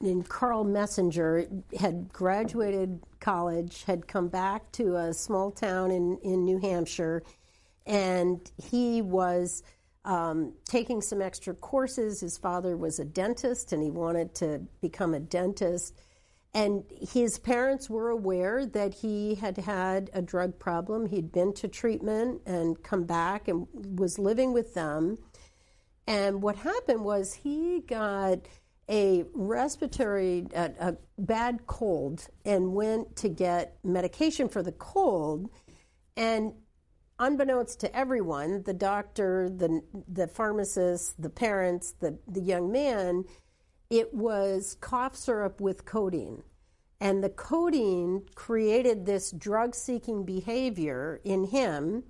named 0.00 0.28
Carl 0.30 0.64
Messenger 0.64 1.46
had 1.78 2.10
graduated 2.10 3.00
college, 3.20 3.84
had 3.84 4.08
come 4.08 4.28
back 4.28 4.72
to 4.72 4.96
a 4.96 5.12
small 5.12 5.50
town 5.50 5.90
in, 5.90 6.16
in 6.22 6.46
New 6.46 6.58
Hampshire, 6.58 7.22
and 7.88 8.48
he 8.62 9.00
was 9.00 9.62
um, 10.04 10.52
taking 10.64 11.00
some 11.00 11.22
extra 11.22 11.54
courses. 11.54 12.20
His 12.20 12.36
father 12.38 12.76
was 12.76 12.98
a 12.98 13.04
dentist, 13.04 13.72
and 13.72 13.82
he 13.82 13.90
wanted 13.90 14.34
to 14.36 14.60
become 14.80 15.14
a 15.14 15.20
dentist. 15.20 15.98
And 16.54 16.84
his 17.12 17.38
parents 17.38 17.90
were 17.90 18.10
aware 18.10 18.64
that 18.66 18.94
he 18.94 19.34
had 19.34 19.56
had 19.56 20.10
a 20.12 20.22
drug 20.22 20.58
problem. 20.58 21.06
He'd 21.06 21.32
been 21.32 21.52
to 21.54 21.68
treatment 21.68 22.42
and 22.46 22.82
come 22.82 23.04
back 23.04 23.48
and 23.48 23.66
was 23.98 24.18
living 24.18 24.52
with 24.52 24.74
them. 24.74 25.18
And 26.06 26.42
what 26.42 26.56
happened 26.56 27.04
was 27.04 27.34
he 27.34 27.80
got 27.86 28.38
a 28.88 29.24
respiratory, 29.34 30.46
a, 30.54 30.72
a 30.80 30.96
bad 31.18 31.66
cold, 31.66 32.26
and 32.46 32.72
went 32.72 33.16
to 33.16 33.28
get 33.28 33.76
medication 33.84 34.48
for 34.48 34.62
the 34.62 34.72
cold. 34.72 35.50
And 36.16 36.54
unbeknownst 37.18 37.80
to 37.80 37.96
everyone, 37.96 38.62
the 38.62 38.74
doctor, 38.74 39.48
the, 39.48 39.82
the 40.06 40.26
pharmacist, 40.26 41.20
the 41.20 41.30
parents, 41.30 41.94
the, 42.00 42.18
the 42.26 42.40
young 42.40 42.70
man, 42.70 43.24
it 43.90 44.14
was 44.14 44.76
cough 44.80 45.16
syrup 45.16 45.60
with 45.60 45.84
codeine. 45.84 46.42
And 47.00 47.22
the 47.22 47.28
codeine 47.28 48.22
created 48.34 49.06
this 49.06 49.30
drug 49.30 49.74
seeking 49.74 50.24
behavior 50.24 51.20
in 51.24 51.44
him, 51.44 52.04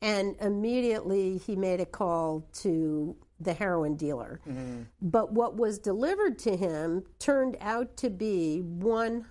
and 0.00 0.34
immediately 0.40 1.38
he 1.38 1.56
made 1.56 1.80
a 1.80 1.86
call 1.86 2.48
to 2.54 3.16
the 3.38 3.52
heroin 3.52 3.96
dealer. 3.96 4.40
Mm-hmm. 4.46 4.82
But 5.02 5.32
what 5.32 5.56
was 5.56 5.78
delivered 5.78 6.38
to 6.40 6.56
him 6.56 7.04
turned 7.18 7.56
out 7.60 7.96
to 7.98 8.10
be 8.10 8.62
100% 8.64 9.24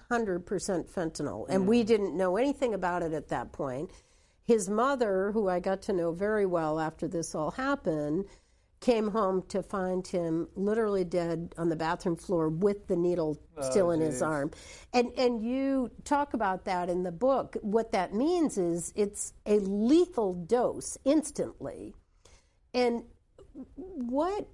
fentanyl, 0.43 1.45
and 1.49 1.63
mm. 1.63 1.67
we 1.67 1.83
didn't 1.83 2.17
know 2.17 2.37
anything 2.37 2.73
about 2.73 3.03
it 3.03 3.13
at 3.13 3.29
that 3.29 3.51
point. 3.51 3.91
His 4.49 4.67
mother, 4.67 5.31
who 5.31 5.47
I 5.47 5.59
got 5.59 5.83
to 5.83 5.93
know 5.93 6.11
very 6.11 6.47
well 6.47 6.79
after 6.79 7.07
this 7.07 7.35
all 7.35 7.51
happened, 7.51 8.25
came 8.79 9.11
home 9.11 9.43
to 9.49 9.61
find 9.61 10.07
him 10.07 10.47
literally 10.55 11.03
dead 11.03 11.53
on 11.55 11.69
the 11.69 11.75
bathroom 11.75 12.15
floor 12.15 12.49
with 12.49 12.87
the 12.87 12.95
needle 12.95 13.39
oh, 13.57 13.69
still 13.69 13.91
in 13.91 13.99
geez. 13.99 14.13
his 14.13 14.21
arm. 14.23 14.49
And 14.91 15.11
and 15.19 15.39
you 15.39 15.91
talk 16.03 16.33
about 16.33 16.65
that 16.65 16.89
in 16.89 17.03
the 17.03 17.11
book. 17.11 17.57
What 17.61 17.91
that 17.91 18.15
means 18.15 18.57
is 18.57 18.91
it's 18.95 19.33
a 19.45 19.59
lethal 19.59 20.33
dose 20.33 20.97
instantly. 21.05 21.93
And 22.73 23.03
what 23.75 24.47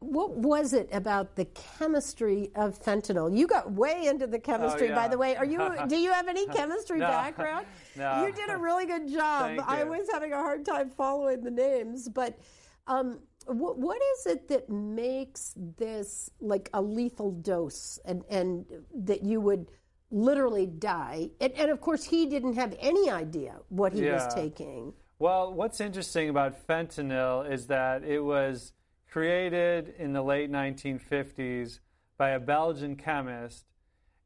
what 0.00 0.34
was 0.34 0.72
it 0.72 0.88
about 0.92 1.36
the 1.36 1.44
chemistry 1.44 2.50
of 2.54 2.82
fentanyl? 2.82 3.36
You 3.36 3.46
got 3.46 3.70
way 3.70 4.06
into 4.06 4.26
the 4.26 4.38
chemistry, 4.38 4.88
oh, 4.88 4.90
yeah. 4.90 4.94
by 4.94 5.08
the 5.08 5.18
way. 5.18 5.36
Are 5.36 5.44
you? 5.44 5.58
do 5.88 5.96
you 5.96 6.10
have 6.10 6.26
any 6.26 6.46
chemistry 6.46 6.98
no. 6.98 7.06
background? 7.06 7.66
No. 7.96 8.24
You 8.24 8.32
did 8.32 8.48
a 8.50 8.56
really 8.56 8.86
good 8.86 9.08
job. 9.08 9.60
I 9.66 9.84
was 9.84 10.08
having 10.10 10.32
a 10.32 10.36
hard 10.36 10.64
time 10.64 10.90
following 10.90 11.42
the 11.42 11.50
names, 11.50 12.08
but 12.08 12.38
um, 12.86 13.20
what, 13.46 13.78
what 13.78 14.00
is 14.14 14.26
it 14.26 14.48
that 14.48 14.70
makes 14.70 15.54
this 15.78 16.30
like 16.40 16.70
a 16.72 16.80
lethal 16.80 17.32
dose, 17.32 17.98
and 18.06 18.24
and 18.30 18.64
that 18.94 19.22
you 19.22 19.40
would 19.42 19.66
literally 20.10 20.66
die? 20.66 21.28
And, 21.42 21.52
and 21.52 21.70
of 21.70 21.82
course, 21.82 22.04
he 22.04 22.24
didn't 22.24 22.54
have 22.54 22.74
any 22.80 23.10
idea 23.10 23.56
what 23.68 23.92
he 23.92 24.06
yeah. 24.06 24.14
was 24.14 24.34
taking. 24.34 24.94
Well, 25.18 25.52
what's 25.52 25.82
interesting 25.82 26.30
about 26.30 26.66
fentanyl 26.66 27.50
is 27.50 27.66
that 27.66 28.02
it 28.02 28.20
was 28.20 28.72
created 29.10 29.94
in 29.98 30.12
the 30.12 30.22
late 30.22 30.50
1950s 30.50 31.80
by 32.16 32.30
a 32.30 32.40
Belgian 32.40 32.96
chemist, 32.96 33.64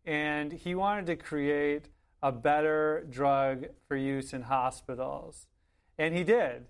and 0.04 0.52
he 0.52 0.74
wanted 0.74 1.06
to 1.06 1.16
create 1.16 1.88
a 2.22 2.30
better 2.30 3.06
drug 3.10 3.66
for 3.88 3.96
use 3.96 4.32
in 4.32 4.42
hospitals. 4.42 5.46
And 5.98 6.14
he 6.14 6.24
did. 6.24 6.66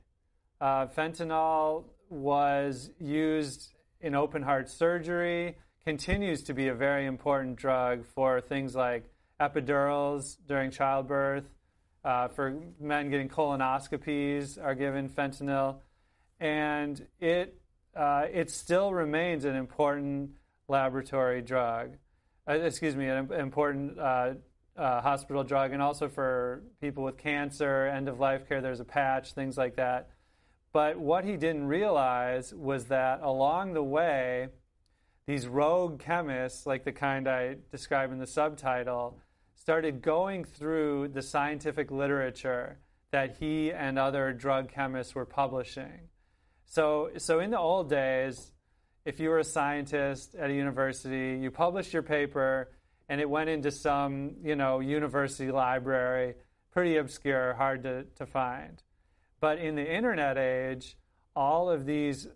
Uh, 0.61 0.87
fentanyl 0.87 1.85
was 2.09 2.91
used 3.01 3.73
in 4.01 4.15
open 4.15 4.43
heart 4.43 4.69
surgery, 4.69 5.57
continues 5.85 6.43
to 6.45 6.55
be 6.55 6.69
a 6.69 6.75
very 6.75 7.07
important 7.07 7.57
drug 7.57 8.05
for 8.05 8.41
things 8.41 8.75
like 8.75 9.05
epidurals 9.41 10.37
during 10.47 10.71
childbirth. 10.71 11.45
Uh, 12.05 12.29
for 12.29 12.61
men 12.79 13.09
getting 13.11 13.31
colonoscopies 13.31 14.63
are 14.63 14.75
given 14.75 15.09
fentanyl. 15.09 15.77
And 16.39 17.07
it 17.19 17.59
uh, 17.97 18.27
it 18.33 18.51
still 18.51 18.93
remains 18.93 19.45
an 19.45 19.55
important 19.55 20.31
laboratory 20.69 21.43
drug. 21.43 21.97
Uh, 22.49 22.55
excuse 22.55 22.97
me, 22.97 23.07
an 23.07 23.33
important 23.33 23.99
uh, 23.99 24.35
uh, 24.77 25.01
hospital 25.01 25.45
drug, 25.45 25.73
and 25.73 25.81
also 25.81 26.09
for 26.09 26.63
people 26.81 27.05
with 27.05 27.17
cancer, 27.17 27.87
end 27.87 28.09
of 28.09 28.19
life 28.19 28.49
care, 28.49 28.61
there's 28.61 28.81
a 28.81 28.85
patch, 28.85 29.33
things 29.33 29.57
like 29.57 29.77
that. 29.77 30.11
But 30.73 30.99
what 30.99 31.25
he 31.25 31.37
didn't 31.37 31.67
realize 31.67 32.53
was 32.53 32.87
that 32.87 33.21
along 33.23 33.75
the 33.75 33.83
way, 33.83 34.49
these 35.27 35.47
rogue 35.47 36.01
chemists, 36.01 36.67
like 36.67 36.85
the 36.85 36.93
kind 36.93 37.29
I 37.29 37.57
describe 37.71 38.13
in 38.13 38.19
the 38.19 38.27
subtitle, 38.27 39.19
started 39.55 40.03
going 40.03 40.45
through 40.45 41.09
the 41.09 41.23
scientific 41.23 41.91
literature 41.91 42.79
that 43.13 43.37
he 43.37 43.73
and 43.73 43.99
other 43.99 44.33
drug 44.33 44.71
chemists 44.71 45.15
were 45.15 45.25
publishing. 45.25 46.09
So, 46.67 47.11
so 47.19 47.41
in 47.41 47.51
the 47.51 47.59
old 47.59 47.89
days, 47.91 48.53
if 49.05 49.21
you 49.21 49.29
were 49.29 49.39
a 49.39 49.45
scientist 49.45 50.35
at 50.35 50.51
a 50.51 50.55
university, 50.55 51.39
you 51.41 51.51
published 51.51 51.93
your 51.93 52.03
paper 52.03 52.71
and 53.09 53.21
it 53.21 53.29
went 53.29 53.51
into 53.51 53.71
some, 53.71 54.37
you 54.43 54.57
know, 54.57 54.81
university 54.81 55.51
library, 55.51 56.35
pretty 56.73 56.97
obscure, 56.97 57.55
hard 57.55 57.83
to, 57.83 58.05
to 58.17 58.27
find. 58.27 58.83
But 59.41 59.59
in 59.59 59.75
the 59.75 59.95
internet 59.95 60.39
age, 60.39 60.97
all 61.37 61.69
of 61.69 61.85
these 61.85 62.29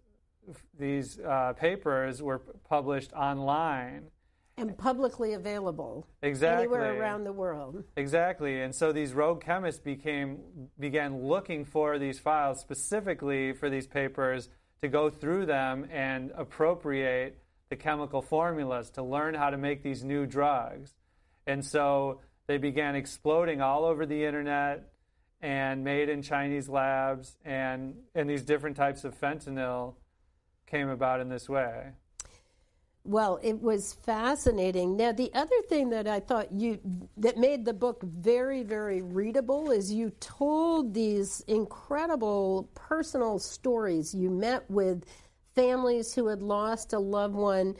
these 0.79 1.19
uh, 1.21 1.53
papers 1.55 2.23
were 2.23 2.39
published 2.39 3.13
online 3.13 4.11
and 4.59 4.77
publicly 4.77 5.35
available 5.35 6.07
exactly. 6.23 6.65
anywhere 6.65 7.01
around 7.01 7.25
the 7.25 7.33
world. 7.33 7.85
Exactly 7.97 8.61
and 8.61 8.75
so 8.75 8.93
these 8.93 9.13
rogue 9.13 9.41
chemists 9.41 9.81
became 9.81 10.39
began 10.79 11.23
looking 11.23 11.65
for 11.65 11.99
these 11.99 12.19
files 12.19 12.61
specifically 12.61 13.53
for 13.53 13.71
these 13.71 13.87
papers 13.87 14.49
to 14.81 14.89
go 14.89 15.11
through 15.11 15.47
them 15.47 15.87
and 15.91 16.33
appropriate 16.37 17.39
the 17.69 17.77
chemical 17.77 18.23
formulas 18.23 18.91
to 18.91 19.03
learn 19.03 19.35
how 19.35 19.51
to 19.51 19.59
make 19.59 19.83
these 19.83 20.03
new 20.03 20.25
drugs. 20.27 20.95
And 21.47 21.65
so 21.65 22.21
they 22.47 22.59
began 22.59 22.95
exploding 22.95 23.61
all 23.61 23.85
over 23.85 24.07
the 24.07 24.25
internet 24.25 24.91
and 25.41 25.85
made 25.85 26.09
in 26.09 26.21
chinese 26.21 26.69
labs 26.69 27.37
and 27.45 27.95
and 28.15 28.29
these 28.29 28.43
different 28.43 28.77
types 28.77 29.05
of 29.05 29.15
fentanyl 29.21 29.95
came 30.67 30.89
about 30.89 31.21
in 31.21 31.29
this 31.29 31.49
way 31.49 31.93
well, 33.09 33.39
it 33.43 33.63
was 33.63 33.95
fascinating. 33.95 34.95
Now, 34.95 35.13
the 35.13 35.33
other 35.33 35.63
thing 35.71 35.89
that 35.91 36.07
I 36.07 36.21
thought 36.21 36.53
you 36.53 36.79
that 37.17 37.39
made 37.39 37.65
the 37.65 37.73
book 37.73 38.03
very, 38.03 38.63
very 38.63 39.01
readable 39.01 39.71
is 39.71 39.91
you 39.91 40.11
told 40.21 40.93
these 40.93 41.41
incredible 41.49 42.69
personal 42.75 43.39
stories. 43.39 44.15
You 44.15 44.29
met 44.29 44.71
with 44.71 45.07
families 45.55 46.13
who 46.13 46.27
had 46.27 46.43
lost 46.43 46.93
a 46.93 46.99
loved 46.99 47.35
one. 47.35 47.77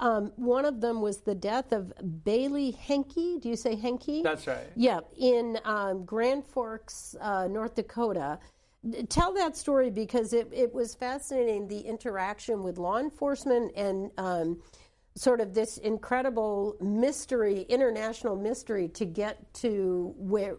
Um, 0.00 0.32
one 0.34 0.64
of 0.64 0.80
them 0.80 1.00
was 1.00 1.20
the 1.20 1.36
death 1.36 1.70
of 1.70 1.92
Bailey 2.24 2.72
Henke. 2.72 3.40
Do 3.40 3.48
you 3.48 3.54
say 3.54 3.76
Henke? 3.76 4.24
That's 4.24 4.48
right. 4.48 4.66
Yeah, 4.74 4.98
in 5.16 5.60
um, 5.64 6.04
Grand 6.04 6.44
Forks, 6.44 7.14
uh, 7.20 7.46
North 7.46 7.76
Dakota. 7.76 8.40
Tell 9.08 9.32
that 9.34 9.56
story 9.56 9.90
because 9.90 10.32
it, 10.32 10.48
it 10.52 10.74
was 10.74 10.94
fascinating 10.94 11.68
the 11.68 11.78
interaction 11.80 12.62
with 12.62 12.78
law 12.78 12.98
enforcement 12.98 13.72
and 13.76 14.10
um, 14.18 14.60
sort 15.14 15.40
of 15.40 15.54
this 15.54 15.78
incredible 15.78 16.76
mystery, 16.80 17.62
international 17.68 18.34
mystery, 18.34 18.88
to 18.88 19.04
get 19.04 19.52
to 19.54 20.12
where 20.16 20.56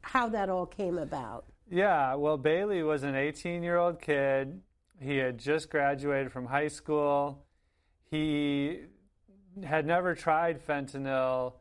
how 0.00 0.28
that 0.28 0.48
all 0.48 0.66
came 0.66 0.98
about. 0.98 1.44
Yeah, 1.68 2.14
well, 2.14 2.38
Bailey 2.38 2.82
was 2.82 3.02
an 3.02 3.14
18 3.14 3.62
year 3.62 3.76
old 3.76 4.00
kid. 4.00 4.60
He 5.00 5.16
had 5.16 5.36
just 5.36 5.68
graduated 5.68 6.32
from 6.32 6.46
high 6.46 6.68
school. 6.68 7.44
He 8.10 8.82
had 9.64 9.86
never 9.86 10.14
tried 10.14 10.64
fentanyl 10.64 11.54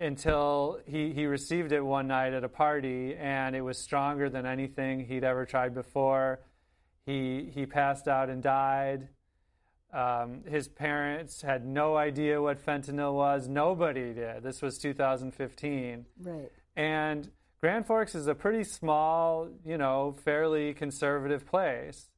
until 0.00 0.80
he, 0.86 1.12
he 1.12 1.26
received 1.26 1.72
it 1.72 1.80
one 1.80 2.06
night 2.06 2.32
at 2.32 2.44
a 2.44 2.48
party, 2.48 3.14
and 3.16 3.56
it 3.56 3.62
was 3.62 3.78
stronger 3.78 4.30
than 4.30 4.46
anything 4.46 5.06
he'd 5.06 5.24
ever 5.24 5.44
tried 5.44 5.74
before. 5.74 6.40
He, 7.04 7.50
he 7.52 7.66
passed 7.66 8.06
out 8.06 8.28
and 8.28 8.42
died. 8.42 9.08
Um, 9.92 10.42
his 10.46 10.68
parents 10.68 11.40
had 11.40 11.66
no 11.66 11.96
idea 11.96 12.40
what 12.40 12.64
fentanyl 12.64 13.14
was. 13.14 13.48
Nobody 13.48 14.12
did. 14.12 14.42
This 14.42 14.60
was 14.60 14.78
2015. 14.78 16.04
Right. 16.20 16.52
And 16.76 17.30
Grand 17.60 17.86
Forks 17.86 18.14
is 18.14 18.26
a 18.28 18.34
pretty 18.34 18.64
small, 18.64 19.48
you 19.64 19.78
know, 19.78 20.14
fairly 20.24 20.74
conservative 20.74 21.46
place. 21.46 22.10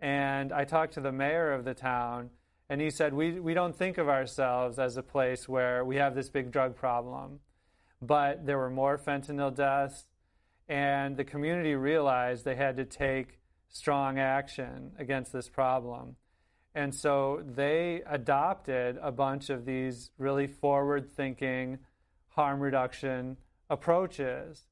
And 0.00 0.52
I 0.52 0.64
talked 0.64 0.94
to 0.94 1.00
the 1.00 1.12
mayor 1.12 1.52
of 1.52 1.64
the 1.64 1.74
town, 1.74 2.30
and 2.70 2.80
he 2.80 2.88
said, 2.88 3.12
we, 3.12 3.40
we 3.40 3.52
don't 3.52 3.76
think 3.76 3.98
of 3.98 4.08
ourselves 4.08 4.78
as 4.78 4.96
a 4.96 5.02
place 5.02 5.48
where 5.48 5.84
we 5.84 5.96
have 5.96 6.14
this 6.14 6.28
big 6.28 6.52
drug 6.52 6.76
problem. 6.76 7.40
But 8.00 8.46
there 8.46 8.58
were 8.58 8.70
more 8.70 8.96
fentanyl 8.96 9.52
deaths, 9.52 10.06
and 10.68 11.16
the 11.16 11.24
community 11.24 11.74
realized 11.74 12.44
they 12.44 12.54
had 12.54 12.76
to 12.76 12.84
take 12.84 13.40
strong 13.70 14.20
action 14.20 14.92
against 15.00 15.32
this 15.32 15.48
problem. 15.48 16.14
And 16.72 16.94
so 16.94 17.42
they 17.44 18.02
adopted 18.06 18.98
a 19.02 19.10
bunch 19.10 19.50
of 19.50 19.64
these 19.64 20.12
really 20.16 20.46
forward 20.46 21.10
thinking 21.10 21.80
harm 22.28 22.60
reduction 22.60 23.36
approaches. 23.68 24.62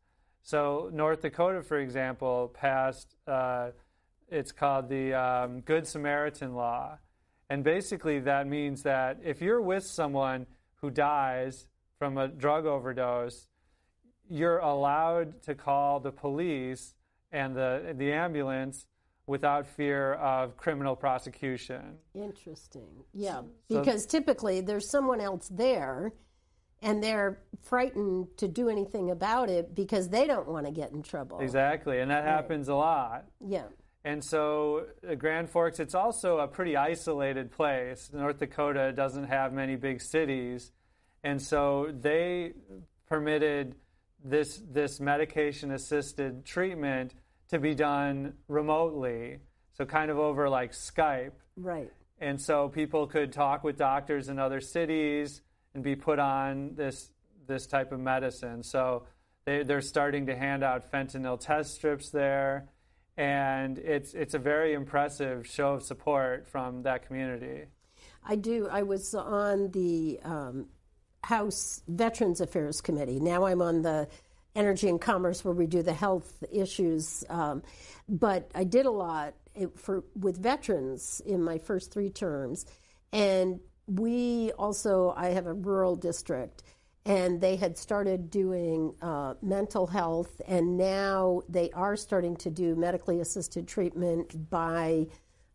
So, 0.45 0.89
North 0.93 1.23
Dakota, 1.23 1.63
for 1.63 1.81
example, 1.81 2.55
passed, 2.55 3.17
uh, 3.27 3.71
it's 4.29 4.53
called 4.53 4.89
the 4.89 5.15
um, 5.15 5.63
Good 5.63 5.89
Samaritan 5.89 6.55
Law. 6.55 6.99
And 7.51 7.65
basically, 7.65 8.21
that 8.21 8.47
means 8.47 8.83
that 8.83 9.19
if 9.25 9.41
you're 9.41 9.63
with 9.63 9.85
someone 9.85 10.47
who 10.77 10.91
dies 10.91 11.67
from 11.99 12.19
a 12.19 12.29
drug 12.29 12.67
overdose, 12.67 13.49
you're 14.29 14.59
allowed 14.59 15.43
to 15.43 15.55
call 15.55 16.01
the 16.01 16.13
police 16.13 16.95
and 17.33 17.57
the, 17.57 17.95
the 17.97 18.13
ambulance 18.13 18.87
without 19.27 19.67
fear 19.67 20.15
of 20.15 20.57
criminal 20.57 20.97
prosecution. 20.97 21.97
Interesting. 22.15 23.05
Yeah, 23.13 23.43
so, 23.71 23.81
because 23.81 24.07
typically 24.07 24.61
there's 24.61 24.91
someone 24.91 25.21
else 25.21 25.49
there 25.49 26.13
and 26.81 27.03
they're 27.03 27.41
frightened 27.63 28.29
to 28.39 28.49
do 28.49 28.69
anything 28.69 29.11
about 29.11 29.51
it 29.51 29.75
because 29.75 30.09
they 30.09 30.27
don't 30.27 30.49
want 30.49 30.65
to 30.67 30.73
get 30.73 30.93
in 30.93 31.03
trouble. 31.03 31.41
Exactly, 31.41 32.01
and 32.01 32.11
that 32.11 32.25
right. 32.25 32.29
happens 32.29 32.69
a 32.69 32.75
lot. 32.75 33.25
Yeah. 33.45 33.65
And 34.09 34.25
so, 34.25 34.87
uh, 35.07 35.17
Grand 35.17 35.51
Forks, 35.51 35.81
it's 35.81 35.95
also 35.95 36.39
a 36.39 36.49
pretty 36.49 36.79
isolated 36.79 37.53
place. 37.53 38.11
North 38.11 38.39
Dakota 38.39 38.91
doesn't 38.91 39.25
have 39.25 39.53
many 39.53 39.77
big 39.77 40.01
cities. 40.01 40.73
And 41.23 41.43
so, 41.43 41.93
they 41.93 42.55
permitted 43.07 43.75
this, 44.25 44.63
this 44.67 44.99
medication 44.99 45.73
assisted 45.73 46.47
treatment 46.47 47.13
to 47.51 47.59
be 47.59 47.75
done 47.75 48.33
remotely. 48.49 49.41
So, 49.75 49.85
kind 49.85 50.11
of 50.11 50.19
over 50.19 50.49
like 50.49 50.73
Skype. 50.73 51.33
Right. 51.59 51.93
And 52.19 52.41
so, 52.41 52.71
people 52.71 53.09
could 53.09 53.31
talk 53.31 53.63
with 53.63 53.77
doctors 53.77 54.31
in 54.31 54.39
other 54.39 54.63
cities 54.63 55.43
and 55.75 55.85
be 55.85 55.97
put 55.97 56.19
on 56.19 56.77
this, 56.77 57.11
this 57.47 57.67
type 57.67 57.93
of 57.93 58.01
medicine. 58.01 58.63
So, 58.63 59.05
they, 59.45 59.65
they're 59.65 59.83
starting 59.83 60.25
to 60.29 60.35
hand 60.35 60.65
out 60.65 60.91
fentanyl 60.91 61.39
test 61.39 61.75
strips 61.75 62.09
there. 62.09 62.71
And 63.19 63.79
it's, 63.79 64.15
it's 64.15 64.35
a 64.35 64.39
very 64.39 64.73
impressive 64.73 65.47
show 65.47 65.75
of 65.75 65.83
support 65.83 66.49
from 66.49 66.83
that 66.85 67.07
community. 67.07 67.65
I 68.25 68.37
do. 68.37 68.69
I 68.71 68.83
was 68.83 69.15
on 69.15 69.71
the 69.73 70.21
um, 70.23 70.67
House 71.25 71.83
Veterans 71.89 72.41
Affairs 72.41 72.81
Committee. 72.81 73.21
Now 73.21 73.45
I'm 73.45 73.61
on 73.61 73.83
the 73.83 74.09
energy 74.55 74.89
and 74.89 75.01
commerce 75.01 75.45
where 75.45 75.55
we 75.55 75.67
do 75.67 75.83
the 75.83 75.93
health 75.93 76.43
issues. 76.53 77.25
Um, 77.29 77.63
but 78.09 78.51
I 78.55 78.65
did 78.65 78.87
a 78.87 78.91
lot 78.91 79.35
for 79.77 80.05
with 80.15 80.37
veterans 80.37 81.21
in 81.27 81.43
my 81.43 81.59
first 81.59 81.93
three 81.93 82.11
terms, 82.11 82.67
and 83.13 83.61
we 83.87 84.53
also 84.53 85.13
I 85.17 85.29
have 85.29 85.47
a 85.47 85.55
rural 85.55 85.97
district, 85.97 86.63
and 87.05 87.41
they 87.41 87.57
had 87.57 87.79
started 87.79 88.31
doing 88.31 88.95
uh, 89.01 89.35
mental 89.43 89.87
health, 89.87 90.41
and 90.47 90.77
now 90.77 91.43
they 91.49 91.71
are 91.71 91.97
starting 91.97 92.37
to 92.37 92.51
do 92.51 92.77
medically 92.77 93.21
assisted 93.21 93.67
treatment 93.67 94.51
by 94.51 95.07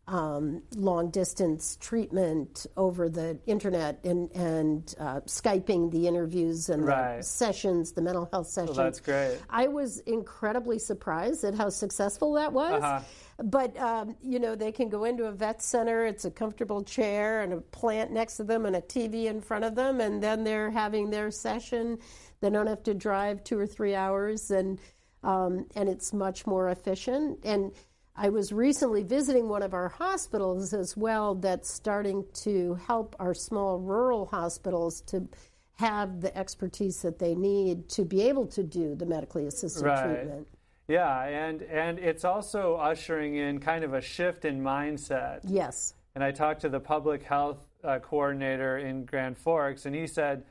um, 0.06 0.62
long 0.74 1.10
distance 1.10 1.78
treatment 1.80 2.66
over 2.76 3.08
the 3.08 3.38
internet 3.46 4.04
and, 4.04 4.30
and 4.32 4.94
uh, 4.98 5.20
Skyping 5.20 5.90
the 5.90 6.06
interviews 6.06 6.68
and 6.68 6.84
right. 6.84 7.18
the 7.18 7.22
sessions, 7.22 7.92
the 7.92 8.02
mental 8.02 8.28
health 8.30 8.48
sessions. 8.48 8.76
Well, 8.76 8.84
that's 8.86 9.00
great. 9.00 9.38
I 9.48 9.68
was 9.68 10.00
incredibly 10.00 10.78
surprised 10.78 11.44
at 11.44 11.54
how 11.54 11.70
successful 11.70 12.34
that 12.34 12.52
was. 12.52 12.82
Uh-huh. 12.82 13.00
But, 13.42 13.76
um, 13.78 14.16
you 14.22 14.38
know, 14.38 14.54
they 14.54 14.70
can 14.70 14.88
go 14.88 15.04
into 15.04 15.24
a 15.24 15.32
vet 15.32 15.60
center, 15.60 16.04
it's 16.04 16.24
a 16.24 16.30
comfortable 16.30 16.82
chair 16.82 17.42
and 17.42 17.52
a 17.52 17.60
plant 17.60 18.12
next 18.12 18.36
to 18.36 18.44
them 18.44 18.64
and 18.64 18.76
a 18.76 18.80
TV 18.80 19.24
in 19.24 19.40
front 19.40 19.64
of 19.64 19.74
them, 19.74 20.00
and 20.00 20.22
then 20.22 20.44
they're 20.44 20.70
having 20.70 21.10
their 21.10 21.30
session. 21.30 21.98
They 22.40 22.50
don't 22.50 22.68
have 22.68 22.82
to 22.84 22.94
drive 22.94 23.42
two 23.42 23.58
or 23.58 23.66
three 23.66 23.94
hours, 23.94 24.50
and, 24.50 24.78
um, 25.22 25.66
and 25.74 25.88
it's 25.88 26.12
much 26.12 26.46
more 26.46 26.68
efficient. 26.68 27.40
And 27.44 27.72
I 28.16 28.28
was 28.28 28.52
recently 28.52 29.02
visiting 29.02 29.48
one 29.48 29.64
of 29.64 29.74
our 29.74 29.88
hospitals 29.88 30.72
as 30.72 30.96
well 30.96 31.34
that's 31.34 31.68
starting 31.68 32.24
to 32.42 32.74
help 32.86 33.16
our 33.18 33.34
small 33.34 33.80
rural 33.80 34.26
hospitals 34.26 35.00
to 35.08 35.28
have 35.76 36.20
the 36.20 36.36
expertise 36.36 37.02
that 37.02 37.18
they 37.18 37.34
need 37.34 37.88
to 37.88 38.04
be 38.04 38.22
able 38.22 38.46
to 38.46 38.62
do 38.62 38.94
the 38.94 39.06
medically 39.06 39.46
assisted 39.46 39.84
right. 39.84 40.14
treatment. 40.14 40.46
Yeah, 40.88 41.24
and 41.24 41.62
and 41.62 41.98
it's 41.98 42.24
also 42.24 42.76
ushering 42.76 43.36
in 43.36 43.60
kind 43.60 43.84
of 43.84 43.94
a 43.94 44.00
shift 44.00 44.44
in 44.44 44.60
mindset. 44.60 45.40
Yes. 45.44 45.94
And 46.14 46.22
I 46.22 46.30
talked 46.30 46.60
to 46.60 46.68
the 46.68 46.80
public 46.80 47.22
health 47.22 47.66
uh, 47.82 47.98
coordinator 47.98 48.78
in 48.78 49.04
Grand 49.04 49.36
Forks, 49.36 49.86
and 49.86 49.94
he 49.94 50.06
said 50.06 50.44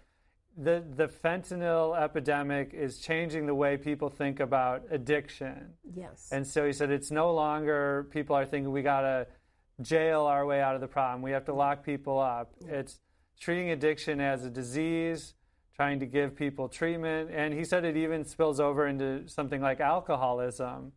the 0.58 0.84
the 0.96 1.08
fentanyl 1.08 2.00
epidemic 2.00 2.74
is 2.74 3.00
changing 3.00 3.46
the 3.46 3.56
way 3.56 3.78
people 3.78 4.10
think 4.10 4.40
about 4.40 4.84
addiction. 4.90 5.74
Yes. 5.96 6.30
And 6.32 6.46
so 6.46 6.66
he 6.66 6.74
said 6.74 6.90
it's 6.92 7.12
no 7.12 7.34
longer 7.34 8.08
people 8.12 8.36
are 8.36 8.46
thinking 8.46 8.72
we 8.72 8.82
got 8.82 9.02
to 9.02 9.28
jail 9.82 10.22
our 10.22 10.46
way 10.46 10.62
out 10.62 10.76
of 10.76 10.82
the 10.82 10.88
problem. 10.88 11.22
We 11.22 11.32
have 11.32 11.46
to 11.46 11.54
lock 11.54 11.84
people 11.84 12.20
up. 12.20 12.54
It's 12.68 13.00
treating 13.40 13.72
addiction 13.72 14.20
as 14.22 14.46
a 14.46 14.50
disease, 14.50 15.34
trying 15.76 16.00
to 16.00 16.06
give 16.06 16.36
people 16.36 16.70
treatment, 16.70 17.30
and 17.32 17.54
he 17.54 17.64
said 17.64 17.84
it 17.84 17.98
even 17.98 18.26
spills 18.26 18.60
over 18.60 18.88
into 18.88 19.28
something 19.28 19.62
like 19.62 19.80
alcoholism, 19.80 20.92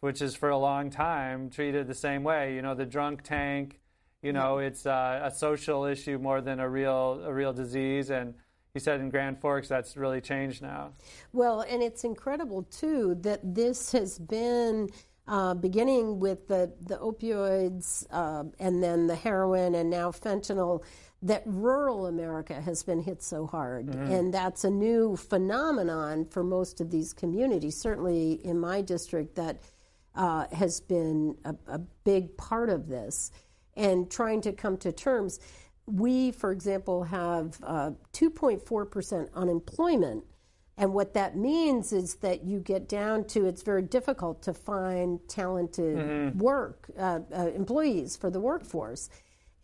which 0.00 0.22
is 0.22 0.34
for 0.34 0.50
a 0.50 0.58
long 0.58 0.90
time 0.90 1.50
treated 1.50 1.86
the 1.86 1.94
same 1.94 2.22
way. 2.22 2.54
You 2.54 2.62
know, 2.62 2.74
the 2.74 2.86
drunk 2.86 3.22
tank. 3.22 3.78
You 4.22 4.32
know, 4.32 4.58
it's 4.58 4.86
uh, 4.86 5.20
a 5.24 5.30
social 5.32 5.84
issue 5.84 6.16
more 6.16 6.40
than 6.40 6.60
a 6.60 6.68
real 6.68 7.22
a 7.24 7.32
real 7.32 7.52
disease 7.52 8.10
and 8.10 8.34
he 8.74 8.80
said 8.80 9.00
in 9.00 9.10
Grand 9.10 9.38
Forks 9.38 9.68
that's 9.68 9.96
really 9.96 10.20
changed 10.20 10.62
now. 10.62 10.92
Well, 11.32 11.60
and 11.60 11.82
it's 11.82 12.04
incredible 12.04 12.62
too 12.64 13.16
that 13.20 13.40
this 13.54 13.92
has 13.92 14.18
been 14.18 14.88
uh, 15.28 15.54
beginning 15.54 16.20
with 16.20 16.48
the 16.48 16.72
the 16.86 16.96
opioids 16.96 18.06
uh, 18.10 18.44
and 18.58 18.82
then 18.82 19.06
the 19.06 19.16
heroin 19.16 19.74
and 19.74 19.90
now 19.90 20.10
fentanyl. 20.10 20.82
That 21.24 21.44
rural 21.46 22.06
America 22.08 22.60
has 22.60 22.82
been 22.82 23.00
hit 23.00 23.22
so 23.22 23.46
hard, 23.46 23.86
mm-hmm. 23.86 24.10
and 24.10 24.34
that's 24.34 24.64
a 24.64 24.70
new 24.70 25.16
phenomenon 25.16 26.24
for 26.24 26.42
most 26.42 26.80
of 26.80 26.90
these 26.90 27.12
communities. 27.12 27.76
Certainly 27.76 28.44
in 28.44 28.58
my 28.58 28.80
district, 28.80 29.36
that 29.36 29.60
uh, 30.16 30.46
has 30.50 30.80
been 30.80 31.36
a, 31.44 31.54
a 31.68 31.78
big 31.78 32.36
part 32.36 32.70
of 32.70 32.88
this, 32.88 33.30
and 33.76 34.10
trying 34.10 34.40
to 34.40 34.52
come 34.52 34.76
to 34.78 34.90
terms 34.90 35.38
we, 35.86 36.30
for 36.32 36.52
example, 36.52 37.04
have 37.04 37.58
uh, 37.62 37.90
2.4% 38.12 39.28
unemployment. 39.34 40.24
And 40.76 40.94
what 40.94 41.14
that 41.14 41.36
means 41.36 41.92
is 41.92 42.16
that 42.16 42.44
you 42.44 42.58
get 42.58 42.88
down 42.88 43.24
to 43.26 43.46
it's 43.46 43.62
very 43.62 43.82
difficult 43.82 44.42
to 44.42 44.54
find 44.54 45.20
talented 45.28 45.98
mm-hmm. 45.98 46.38
work, 46.38 46.90
uh, 46.98 47.20
uh, 47.34 47.48
employees 47.54 48.16
for 48.16 48.30
the 48.30 48.40
workforce. 48.40 49.10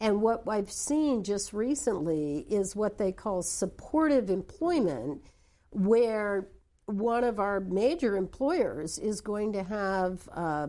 And 0.00 0.20
what 0.22 0.44
I've 0.46 0.70
seen 0.70 1.24
just 1.24 1.52
recently 1.52 2.46
is 2.48 2.76
what 2.76 2.98
they 2.98 3.10
call 3.10 3.42
supportive 3.42 4.30
employment, 4.30 5.22
where 5.70 6.48
one 6.86 7.24
of 7.24 7.38
our 7.40 7.60
major 7.60 8.16
employers 8.16 8.98
is 8.98 9.20
going 9.20 9.52
to 9.54 9.62
have 9.62 10.28
uh, 10.32 10.68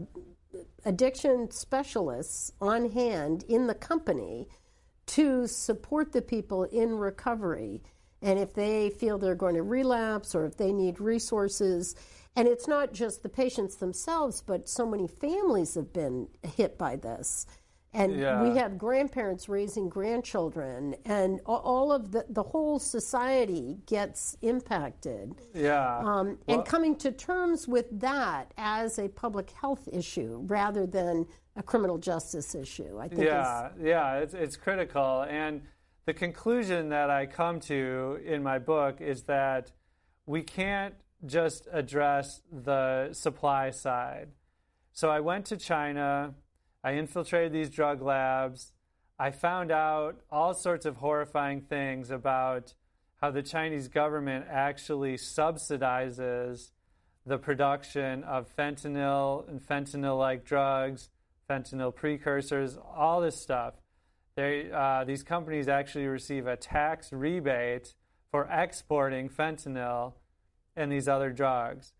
addiction 0.85 1.51
specialists 1.51 2.51
on 2.59 2.91
hand 2.91 3.43
in 3.47 3.67
the 3.67 3.75
company 3.75 4.47
to 5.05 5.47
support 5.47 6.11
the 6.11 6.21
people 6.21 6.63
in 6.63 6.95
recovery. 6.95 7.81
And 8.21 8.37
if 8.37 8.53
they 8.53 8.89
feel 8.89 9.17
they're 9.17 9.35
going 9.35 9.55
to 9.55 9.63
relapse 9.63 10.35
or 10.35 10.45
if 10.45 10.57
they 10.57 10.73
need 10.73 10.99
resources, 10.99 11.95
and 12.35 12.47
it's 12.47 12.67
not 12.67 12.93
just 12.93 13.23
the 13.23 13.29
patients 13.29 13.77
themselves, 13.77 14.41
but 14.41 14.69
so 14.69 14.85
many 14.85 15.07
families 15.07 15.75
have 15.75 15.91
been 15.93 16.27
hit 16.43 16.77
by 16.77 16.95
this. 16.95 17.45
And 17.91 18.19
yeah. 18.19 18.43
we 18.43 18.55
have 18.57 18.77
grandparents 18.77 19.49
raising 19.49 19.89
grandchildren, 19.89 20.95
and 21.05 21.41
all 21.47 21.91
of 21.91 22.11
the, 22.11 22.23
the 22.29 22.43
whole 22.43 22.77
society 22.77 23.79
gets 23.87 24.37
impacted. 24.43 25.33
Yeah. 25.55 25.97
Um, 25.97 26.37
well, 26.45 26.59
and 26.59 26.65
coming 26.65 26.95
to 26.97 27.11
terms 27.11 27.67
with 27.67 27.87
that 27.99 28.53
as 28.59 28.99
a 28.99 29.07
public 29.09 29.49
health 29.49 29.89
issue 29.91 30.41
rather 30.43 30.85
than 30.85 31.25
a 31.55 31.63
criminal 31.63 31.97
justice 31.97 32.53
issue. 32.53 32.99
I 32.99 33.07
think. 33.07 33.23
Yeah, 33.23 33.69
is, 33.69 33.81
yeah, 33.81 34.17
it's, 34.17 34.33
it's 34.35 34.55
critical. 34.55 35.25
And 35.27 35.63
the 36.05 36.13
conclusion 36.13 36.89
that 36.89 37.09
I 37.09 37.25
come 37.25 37.59
to 37.61 38.19
in 38.25 38.41
my 38.41 38.59
book 38.59 39.01
is 39.01 39.23
that 39.23 39.71
we 40.25 40.41
can't 40.41 40.95
just 41.25 41.67
address 41.71 42.41
the 42.51 43.09
supply 43.11 43.69
side. 43.71 44.29
So 44.91 45.09
I 45.09 45.19
went 45.19 45.45
to 45.47 45.57
China, 45.57 46.33
I 46.83 46.93
infiltrated 46.93 47.53
these 47.53 47.69
drug 47.69 48.01
labs, 48.01 48.73
I 49.17 49.31
found 49.31 49.69
out 49.71 50.21
all 50.31 50.53
sorts 50.53 50.85
of 50.85 50.97
horrifying 50.97 51.61
things 51.61 52.09
about 52.09 52.73
how 53.21 53.31
the 53.31 53.43
Chinese 53.43 53.89
government 53.89 54.45
actually 54.49 55.15
subsidizes 55.15 56.71
the 57.25 57.37
production 57.37 58.23
of 58.23 58.47
fentanyl 58.55 59.47
and 59.49 59.61
fentanyl 59.61 60.17
like 60.17 60.45
drugs, 60.45 61.09
fentanyl 61.49 61.93
precursors, 61.93 62.77
all 62.95 63.19
this 63.19 63.35
stuff. 63.35 63.73
They, 64.39 64.71
uh, 64.73 65.03
these 65.03 65.21
companies 65.21 65.67
actually 65.67 66.07
receive 66.07 66.47
a 66.47 66.55
tax 66.55 67.11
rebate 67.11 67.93
for 68.31 68.47
exporting 68.49 69.27
fentanyl 69.27 70.13
and 70.77 70.89
these 70.89 71.09
other 71.09 71.29
drugs. 71.29 71.91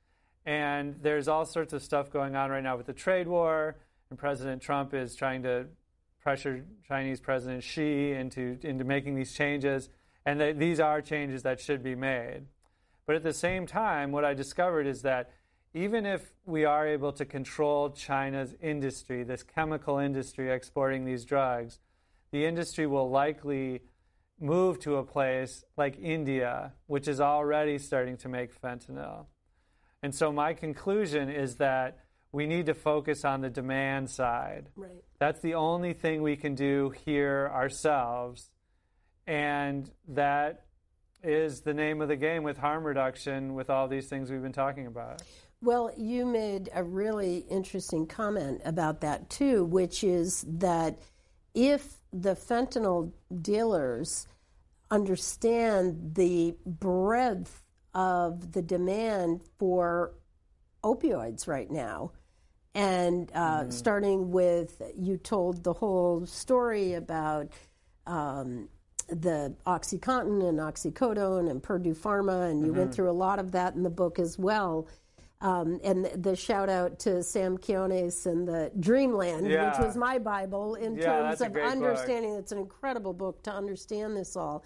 And 0.46 0.96
there's 1.02 1.28
all 1.28 1.44
sorts 1.44 1.74
of 1.74 1.84
stuff 1.84 2.10
going 2.10 2.38
on 2.38 2.50
right 2.50 2.64
now 2.64 2.78
with 2.78 2.86
the 2.86 2.94
trade 2.94 3.28
war, 3.28 3.76
and 4.10 4.18
President 4.18 4.62
Trump 4.62 4.94
is 4.94 5.18
trying 5.18 5.44
to 5.44 5.66
pressure 6.22 6.64
Chinese 6.88 7.20
President 7.20 7.62
Xi 7.62 8.14
into, 8.14 8.58
into 8.64 8.86
making 8.86 9.16
these 9.16 9.34
changes. 9.34 9.90
And 10.26 10.58
these 10.58 10.80
are 10.80 11.02
changes 11.02 11.44
that 11.44 11.60
should 11.60 11.84
be 11.84 11.94
made. 11.94 12.44
But 13.06 13.18
at 13.18 13.24
the 13.24 13.34
same 13.34 13.68
time, 13.68 14.14
what 14.14 14.24
I 14.24 14.34
discovered 14.34 14.88
is 14.88 15.02
that 15.02 15.34
even 15.74 16.06
if 16.06 16.32
we 16.46 16.64
are 16.64 16.88
able 16.88 17.12
to 17.12 17.26
control 17.26 17.90
China's 17.90 18.56
industry, 18.62 19.24
this 19.24 19.44
chemical 19.44 19.98
industry 19.98 20.50
exporting 20.54 21.04
these 21.04 21.26
drugs, 21.26 21.80
the 22.32 22.46
industry 22.46 22.88
will 22.88 23.10
likely 23.10 23.82
move 24.40 24.80
to 24.80 24.98
a 24.98 25.04
place 25.04 25.64
like 25.78 25.98
India, 26.00 26.74
which 26.88 27.08
is 27.08 27.20
already 27.20 27.78
starting 27.78 28.18
to 28.18 28.30
make 28.30 28.60
fentanyl. 28.62 29.26
And 30.02 30.16
so 30.16 30.32
my 30.32 30.54
conclusion 30.54 31.30
is 31.30 31.56
that 31.56 32.00
we 32.32 32.46
need 32.46 32.68
to 32.68 32.74
focus 32.74 33.26
on 33.26 33.42
the 33.42 33.50
demand 33.50 34.10
side. 34.10 34.70
Right. 34.76 35.04
That's 35.20 35.42
the 35.42 35.56
only 35.56 35.94
thing 35.94 36.22
we 36.22 36.36
can 36.36 36.56
do 36.56 36.94
here 37.06 37.52
ourselves. 37.54 38.50
And 39.28 39.90
that 40.08 40.66
is 41.24 41.62
the 41.62 41.74
name 41.74 42.02
of 42.02 42.08
the 42.08 42.16
game 42.16 42.44
with 42.44 42.58
harm 42.58 42.84
reduction, 42.84 43.56
with 43.56 43.70
all 43.70 43.88
these 43.88 44.08
things 44.08 44.32
we've 44.32 44.42
been 44.42 44.54
talking 44.54 44.88
about. 44.88 45.22
Well, 45.62 45.92
you 45.98 46.26
made 46.26 46.70
a 46.74 46.84
really 46.84 47.40
interesting 47.50 48.08
comment 48.08 48.62
about 48.64 49.02
that 49.02 49.30
too, 49.30 49.66
which 49.66 50.04
is 50.04 50.46
that 50.48 51.00
if 51.54 51.96
the 52.12 52.36
fentanyl 52.36 53.12
dealers 53.42 54.28
understand 54.92 56.16
the 56.16 56.56
breadth 56.66 57.64
of 57.94 58.52
the 58.54 58.62
demand 58.62 59.42
for 59.58 60.14
opioids 60.84 61.48
right 61.48 61.70
now, 61.70 62.12
and 62.76 63.32
uh, 63.34 63.64
mm. 63.64 63.74
starting 63.74 64.32
with 64.32 64.82
you 64.98 65.18
told 65.18 65.64
the 65.64 65.74
whole 65.74 66.26
story 66.26 66.94
about 66.94 67.52
um, 68.06 68.70
the 69.08 69.56
OxyContin 69.66 70.48
and 70.48 70.60
oxycodone 70.60 71.50
and 71.50 71.62
Purdue 71.62 71.96
Pharma, 71.96 72.50
and 72.50 72.62
you 72.62 72.68
mm-hmm. 72.68 72.80
went 72.80 72.94
through 72.94 73.10
a 73.10 73.12
lot 73.12 73.40
of 73.40 73.52
that 73.52 73.76
in 73.76 73.84
the 73.84 73.90
book 73.90 74.20
as 74.20 74.38
well. 74.38 74.88
Um, 75.42 75.80
and 75.86 76.06
the, 76.06 76.36
shout 76.36 76.68
out 76.68 77.00
to 77.00 77.24
Sam 77.24 77.58
Quinones 77.58 78.26
and 78.26 78.46
the 78.46 78.72
Dreamland, 78.78 79.48
yeah. 79.48 79.70
which 79.70 79.80
was 79.80 79.96
my 79.96 80.20
Bible 80.20 80.76
in 80.76 80.98
yeah, 80.98 81.06
terms 81.06 81.42
of 81.42 81.56
understanding. 81.56 82.32
Book. 82.32 82.40
It's 82.42 82.52
an 82.52 82.58
incredible 82.58 83.14
book 83.14 83.42
to 83.44 83.52
understand 83.52 84.18
this 84.18 84.36
all. 84.36 84.64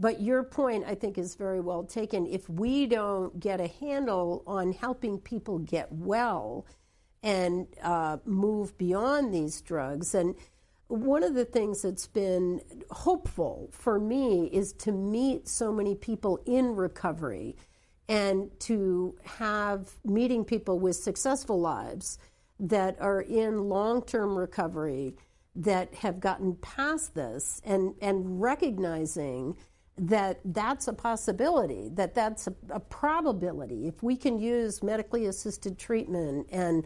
But 0.00 0.20
your 0.20 0.42
point, 0.42 0.84
I 0.86 0.94
think, 0.94 1.16
is 1.16 1.36
very 1.36 1.60
well 1.60 1.84
taken. 1.84 2.26
If 2.26 2.48
we 2.48 2.86
don't 2.86 3.38
get 3.38 3.60
a 3.60 3.68
handle 3.68 4.42
on 4.46 4.72
helping 4.72 5.18
people 5.18 5.58
get 5.58 5.92
well 5.92 6.66
and 7.22 7.68
uh, 7.82 8.16
move 8.24 8.76
beyond 8.78 9.32
these 9.32 9.60
drugs, 9.60 10.14
and 10.14 10.34
one 10.88 11.22
of 11.22 11.34
the 11.34 11.44
things 11.44 11.82
that's 11.82 12.08
been 12.08 12.62
hopeful 12.90 13.68
for 13.70 14.00
me 14.00 14.46
is 14.46 14.72
to 14.72 14.90
meet 14.90 15.46
so 15.46 15.70
many 15.70 15.94
people 15.94 16.40
in 16.46 16.74
recovery 16.74 17.54
and 18.10 18.50
to 18.58 19.14
have 19.24 19.88
meeting 20.04 20.44
people 20.44 20.80
with 20.80 20.96
successful 20.96 21.60
lives 21.60 22.18
that 22.58 23.00
are 23.00 23.20
in 23.20 23.68
long 23.68 24.02
term 24.02 24.36
recovery 24.36 25.14
that 25.54 25.94
have 25.94 26.18
gotten 26.18 26.56
past 26.56 27.14
this 27.14 27.62
and, 27.64 27.94
and 28.02 28.42
recognizing 28.42 29.56
that 29.96 30.40
that's 30.46 30.88
a 30.88 30.92
possibility, 30.92 31.88
that 31.92 32.12
that's 32.14 32.48
a, 32.48 32.54
a 32.70 32.80
probability. 32.80 33.86
If 33.86 34.02
we 34.02 34.16
can 34.16 34.40
use 34.40 34.82
medically 34.82 35.26
assisted 35.26 35.78
treatment 35.78 36.48
and 36.50 36.84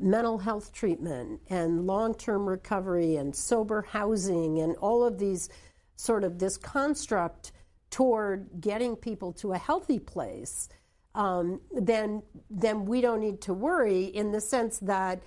mental 0.00 0.38
health 0.38 0.72
treatment 0.72 1.40
and 1.50 1.86
long 1.86 2.16
term 2.16 2.48
recovery 2.48 3.14
and 3.14 3.34
sober 3.34 3.82
housing 3.82 4.58
and 4.58 4.74
all 4.78 5.04
of 5.04 5.18
these 5.18 5.48
sort 5.94 6.24
of 6.24 6.40
this 6.40 6.56
construct 6.56 7.52
toward 7.94 8.48
getting 8.60 8.96
people 8.96 9.32
to 9.32 9.52
a 9.52 9.56
healthy 9.56 10.00
place, 10.00 10.68
um, 11.14 11.60
then 11.70 12.24
then 12.50 12.86
we 12.86 13.00
don't 13.00 13.20
need 13.20 13.40
to 13.40 13.54
worry 13.54 14.06
in 14.06 14.32
the 14.32 14.40
sense 14.40 14.80
that 14.80 15.22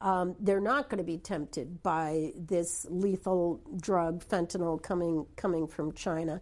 um, 0.00 0.36
they're 0.38 0.60
not 0.60 0.88
going 0.88 0.98
to 0.98 1.04
be 1.04 1.18
tempted 1.18 1.82
by 1.82 2.32
this 2.36 2.86
lethal 2.88 3.60
drug 3.80 4.24
fentanyl 4.24 4.80
coming 4.80 5.26
coming 5.34 5.66
from 5.66 5.90
China. 5.94 6.40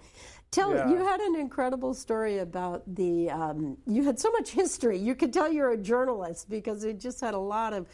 Tell 0.50 0.74
yeah. 0.74 0.90
you 0.90 0.96
had 0.98 1.20
an 1.20 1.34
incredible 1.36 1.94
story 1.94 2.40
about 2.40 2.82
the. 2.94 3.30
Um, 3.30 3.78
you 3.86 4.04
had 4.04 4.18
so 4.18 4.30
much 4.32 4.50
history. 4.50 4.98
You 4.98 5.14
could 5.14 5.32
tell 5.32 5.50
you're 5.50 5.72
a 5.72 5.78
journalist 5.78 6.50
because 6.50 6.84
it 6.84 7.00
just 7.00 7.22
had 7.22 7.32
a 7.32 7.38
lot 7.38 7.72
of 7.72 7.88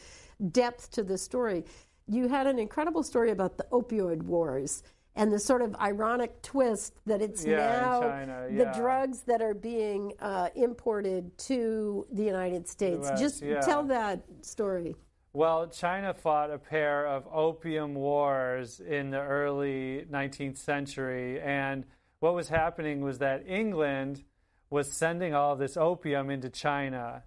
depth 0.51 0.91
to 0.93 1.05
the 1.05 1.19
story. 1.19 1.65
You 2.09 2.27
had 2.27 2.49
an 2.49 2.59
incredible 2.59 3.05
story 3.05 3.31
about 3.31 3.59
the 3.59 3.67
opioid 3.71 4.23
wars 4.23 4.83
and 5.17 5.33
the 5.33 5.39
sort 5.39 5.63
of 5.63 5.75
ironic 5.77 6.43
twist 6.43 6.95
that 7.07 7.23
it's 7.23 7.45
yeah, 7.45 7.81
now 7.81 8.01
China, 8.03 8.47
yeah. 8.51 8.65
the 8.65 8.79
drugs 8.79 9.23
that 9.23 9.41
are 9.41 9.55
being 9.55 10.13
uh, 10.21 10.51
imported 10.55 11.37
to 11.39 12.07
the 12.13 12.23
United 12.23 12.69
States. 12.69 13.09
US, 13.09 13.19
Just 13.19 13.43
yeah. 13.43 13.61
tell 13.61 13.83
that 13.85 14.23
story. 14.43 14.95
Well, 15.33 15.69
China 15.69 16.15
fought 16.15 16.51
a 16.51 16.59
pair 16.59 17.07
of 17.07 17.27
opium 17.33 17.95
wars 17.95 18.81
in 18.81 19.11
the 19.11 19.21
early 19.21 20.05
19th 20.11 20.59
century, 20.59 21.41
and 21.41 21.85
what 22.21 22.35
was 22.35 22.49
happening 22.49 23.01
was 23.03 23.19
that 23.19 23.45
England 23.47 24.23
was 24.71 24.91
sending 24.93 25.35
all 25.35 25.53
of 25.53 25.59
this 25.59 25.77
opium 25.77 26.31
into 26.31 26.51
China, 26.51 27.23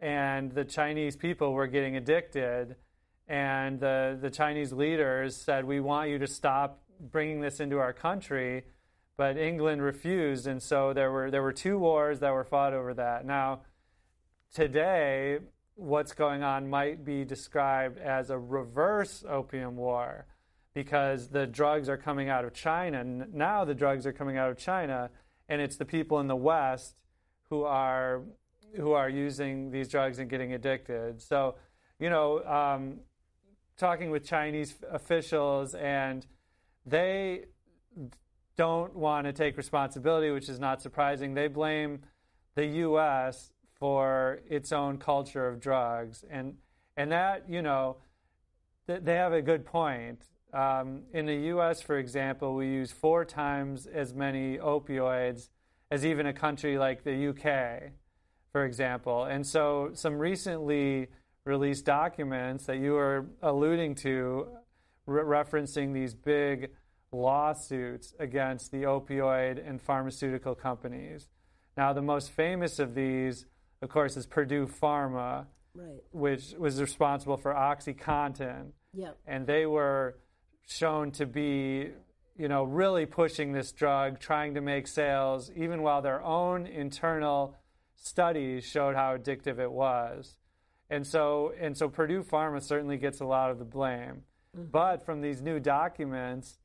and 0.00 0.52
the 0.52 0.64
Chinese 0.64 1.16
people 1.16 1.52
were 1.52 1.66
getting 1.66 1.96
addicted. 1.96 2.76
And 3.28 3.78
the, 3.80 4.18
the 4.20 4.30
Chinese 4.30 4.72
leaders 4.72 5.36
said, 5.36 5.64
We 5.64 5.80
want 5.80 6.10
you 6.10 6.18
to 6.18 6.26
stop 6.26 6.81
bringing 7.10 7.40
this 7.40 7.60
into 7.60 7.78
our 7.78 7.92
country. 7.92 8.64
But 9.16 9.36
England 9.36 9.82
refused, 9.82 10.46
and 10.46 10.62
so 10.62 10.92
there 10.92 11.12
were, 11.12 11.30
there 11.30 11.42
were 11.42 11.52
two 11.52 11.78
wars 11.78 12.20
that 12.20 12.32
were 12.32 12.44
fought 12.44 12.72
over 12.72 12.94
that. 12.94 13.26
Now, 13.26 13.60
today, 14.54 15.38
what's 15.74 16.12
going 16.12 16.42
on 16.42 16.68
might 16.70 17.04
be 17.04 17.24
described 17.24 17.98
as 17.98 18.30
a 18.30 18.38
reverse 18.38 19.24
opium 19.28 19.76
war 19.76 20.26
because 20.74 21.28
the 21.28 21.46
drugs 21.46 21.88
are 21.88 21.96
coming 21.96 22.28
out 22.28 22.44
of 22.44 22.54
China. 22.54 23.04
Now 23.04 23.64
the 23.64 23.74
drugs 23.74 24.06
are 24.06 24.12
coming 24.12 24.38
out 24.38 24.50
of 24.50 24.56
China, 24.56 25.10
and 25.48 25.60
it's 25.60 25.76
the 25.76 25.84
people 25.84 26.20
in 26.20 26.28
the 26.28 26.36
West 26.36 26.96
who 27.50 27.64
are 27.64 28.22
who 28.76 28.92
are 28.92 29.08
using 29.08 29.70
these 29.70 29.88
drugs 29.88 30.18
and 30.18 30.30
getting 30.30 30.54
addicted. 30.54 31.20
So, 31.20 31.56
you 31.98 32.08
know, 32.08 32.42
um, 32.44 33.00
talking 33.76 34.10
with 34.10 34.24
Chinese 34.24 34.74
officials, 34.90 35.74
and 35.74 36.26
they 36.86 37.44
don't 38.56 38.94
want 38.94 39.26
to 39.26 39.32
take 39.32 39.56
responsibility, 39.56 40.30
which 40.30 40.48
is 40.48 40.60
not 40.60 40.82
surprising. 40.82 41.34
They 41.34 41.48
blame 41.48 42.00
the 42.54 42.66
U.S. 42.66 43.50
for 43.74 44.40
its 44.48 44.72
own 44.72 44.98
culture 44.98 45.46
of 45.46 45.60
drugs, 45.60 46.24
and 46.30 46.54
and 46.96 47.12
that 47.12 47.48
you 47.48 47.62
know, 47.62 47.96
they 48.86 49.14
have 49.14 49.32
a 49.32 49.42
good 49.42 49.64
point. 49.64 50.22
Um, 50.52 51.04
in 51.14 51.24
the 51.24 51.34
US, 51.54 51.80
for 51.80 51.98
example, 51.98 52.54
we 52.54 52.66
use 52.66 52.92
four 52.92 53.24
times 53.24 53.86
as 53.86 54.12
many 54.12 54.58
opioids 54.58 55.48
as 55.90 56.04
even 56.04 56.26
a 56.26 56.32
country 56.32 56.78
like 56.78 57.04
the 57.04 57.28
UK, 57.28 57.92
for 58.50 58.66
example. 58.66 59.24
And 59.24 59.46
so, 59.46 59.90
some 59.94 60.18
recently 60.18 61.08
released 61.44 61.86
documents 61.86 62.66
that 62.66 62.78
you 62.78 62.92
were 62.92 63.26
alluding 63.42 63.94
to, 63.96 64.48
re- 65.12 65.22
referencing 65.22 65.92
these 65.92 66.14
big 66.14 66.70
lawsuits 67.12 68.14
against 68.18 68.72
the 68.72 68.82
opioid 68.82 69.66
and 69.66 69.80
pharmaceutical 69.80 70.54
companies. 70.54 71.28
Now, 71.76 71.92
the 71.92 72.02
most 72.02 72.30
famous 72.30 72.78
of 72.78 72.94
these, 72.94 73.46
of 73.80 73.88
course, 73.88 74.16
is 74.16 74.26
Purdue 74.26 74.66
Pharma, 74.66 75.46
right. 75.74 76.02
which 76.10 76.54
was 76.58 76.80
responsible 76.80 77.36
for 77.36 77.52
OxyContin. 77.52 78.72
Yep. 78.94 79.18
And 79.26 79.46
they 79.46 79.66
were 79.66 80.18
shown 80.66 81.10
to 81.12 81.26
be, 81.26 81.90
you 82.36 82.48
know, 82.48 82.64
really 82.64 83.06
pushing 83.06 83.52
this 83.52 83.72
drug, 83.72 84.20
trying 84.20 84.54
to 84.54 84.60
make 84.60 84.86
sales, 84.86 85.50
even 85.56 85.82
while 85.82 86.02
their 86.02 86.22
own 86.22 86.66
internal 86.66 87.56
studies 87.94 88.64
showed 88.64 88.94
how 88.94 89.16
addictive 89.16 89.58
it 89.58 89.70
was. 89.70 90.36
And 90.90 91.06
so, 91.06 91.52
and 91.58 91.76
so 91.76 91.88
Purdue 91.88 92.22
Pharma 92.22 92.62
certainly 92.62 92.98
gets 92.98 93.20
a 93.20 93.24
lot 93.24 93.50
of 93.50 93.58
the 93.58 93.64
blame. 93.64 94.24
Mm-hmm. 94.56 94.70
But 94.70 95.04
from 95.04 95.20
these 95.20 95.40
new 95.40 95.58
documents, 95.58 96.58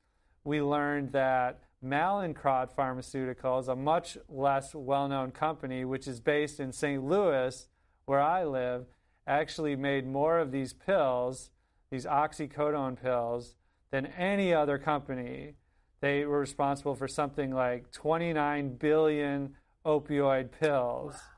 we 0.43 0.61
learned 0.61 1.11
that 1.13 1.59
Mallinckrodt 1.83 2.73
Pharmaceuticals, 2.75 3.67
a 3.67 3.75
much 3.75 4.17
less 4.27 4.73
well 4.73 5.07
known 5.07 5.31
company, 5.31 5.85
which 5.85 6.07
is 6.07 6.19
based 6.19 6.59
in 6.59 6.71
St. 6.71 7.03
Louis, 7.03 7.67
where 8.05 8.21
I 8.21 8.43
live, 8.43 8.85
actually 9.25 9.75
made 9.75 10.07
more 10.07 10.39
of 10.39 10.51
these 10.51 10.73
pills, 10.73 11.51
these 11.91 12.05
oxycodone 12.05 13.01
pills, 13.01 13.55
than 13.91 14.05
any 14.05 14.53
other 14.53 14.77
company. 14.77 15.53
They 16.01 16.25
were 16.25 16.39
responsible 16.39 16.95
for 16.95 17.07
something 17.07 17.51
like 17.51 17.91
29 17.91 18.75
billion 18.75 19.55
opioid 19.85 20.51
pills. 20.51 21.13
Wow. 21.13 21.36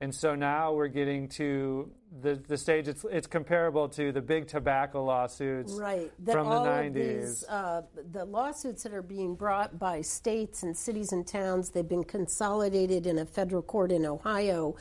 And 0.00 0.14
so 0.14 0.34
now 0.34 0.74
we're 0.74 0.88
getting 0.88 1.28
to 1.30 1.90
the, 2.20 2.34
the 2.34 2.58
stage, 2.58 2.86
it's, 2.86 3.04
it's 3.10 3.26
comparable 3.26 3.88
to 3.90 4.12
the 4.12 4.20
big 4.20 4.46
tobacco 4.46 5.02
lawsuits 5.02 5.72
right. 5.72 6.12
that 6.24 6.32
from 6.32 6.48
the 6.48 6.54
90s. 6.54 6.92
These, 6.92 7.44
uh, 7.44 7.82
the 8.12 8.26
lawsuits 8.26 8.82
that 8.82 8.92
are 8.92 9.02
being 9.02 9.34
brought 9.34 9.78
by 9.78 10.02
states 10.02 10.62
and 10.62 10.76
cities 10.76 11.12
and 11.12 11.26
towns, 11.26 11.70
they've 11.70 11.88
been 11.88 12.04
consolidated 12.04 13.06
in 13.06 13.18
a 13.18 13.24
federal 13.24 13.62
court 13.62 13.90
in 13.90 14.04
Ohio. 14.04 14.76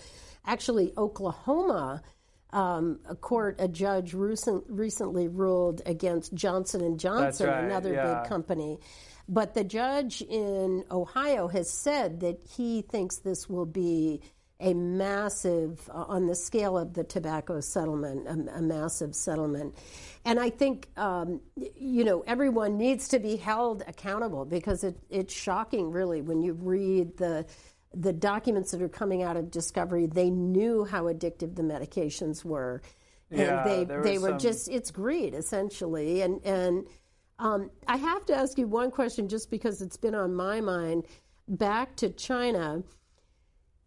Actually, 0.45 0.93
Oklahoma. 0.97 2.03
Um, 2.51 2.99
a 3.09 3.15
court, 3.15 3.57
a 3.59 3.67
judge 3.67 4.13
recent, 4.13 4.63
recently 4.69 5.27
ruled 5.27 5.81
against 5.85 6.33
Johnson 6.33 6.79
and 6.79 6.97
Johnson, 6.97 7.47
right, 7.49 7.65
another 7.65 7.91
yeah. 7.91 8.21
big 8.21 8.29
company. 8.29 8.79
But 9.27 9.55
the 9.55 9.65
judge 9.65 10.21
in 10.21 10.85
Ohio 10.89 11.49
has 11.49 11.69
said 11.69 12.21
that 12.21 12.39
he 12.55 12.81
thinks 12.81 13.17
this 13.17 13.49
will 13.49 13.65
be 13.65 14.21
a 14.59 14.73
massive, 14.73 15.89
uh, 15.89 16.05
on 16.07 16.27
the 16.27 16.35
scale 16.35 16.77
of 16.77 16.93
the 16.93 17.03
tobacco 17.03 17.59
settlement, 17.59 18.27
a, 18.27 18.57
a 18.57 18.61
massive 18.61 19.13
settlement. 19.13 19.75
And 20.23 20.39
I 20.39 20.49
think, 20.49 20.87
um, 20.97 21.41
you 21.55 22.03
know, 22.03 22.23
everyone 22.25 22.77
needs 22.77 23.09
to 23.09 23.19
be 23.19 23.35
held 23.35 23.83
accountable 23.87 24.45
because 24.45 24.83
it, 24.83 24.97
it's 25.09 25.33
shocking, 25.33 25.91
really, 25.91 26.21
when 26.21 26.41
you 26.41 26.53
read 26.53 27.17
the 27.17 27.45
the 27.97 28.11
documents 28.11 28.71
that 28.71 28.81
are 28.81 28.89
coming 28.89 29.23
out 29.23 29.37
of 29.37 29.49
Discovery. 29.49 30.05
They 30.05 30.29
knew 30.29 30.83
how 30.83 31.03
addictive 31.05 31.55
the 31.55 31.63
medications 31.63 32.43
were, 32.43 32.81
and 33.31 33.39
yeah, 33.39 33.63
they 33.63 33.83
they 33.85 34.17
were 34.17 34.31
some... 34.31 34.39
just 34.39 34.69
it's 34.69 34.91
greed 34.91 35.33
essentially. 35.33 36.21
And 36.21 36.45
and 36.45 36.87
um, 37.39 37.71
I 37.87 37.97
have 37.97 38.25
to 38.25 38.35
ask 38.35 38.57
you 38.57 38.67
one 38.67 38.91
question, 38.91 39.29
just 39.29 39.49
because 39.49 39.81
it's 39.81 39.97
been 39.97 40.15
on 40.15 40.33
my 40.35 40.61
mind. 40.61 41.05
Back 41.47 41.95
to 41.97 42.09
China 42.09 42.83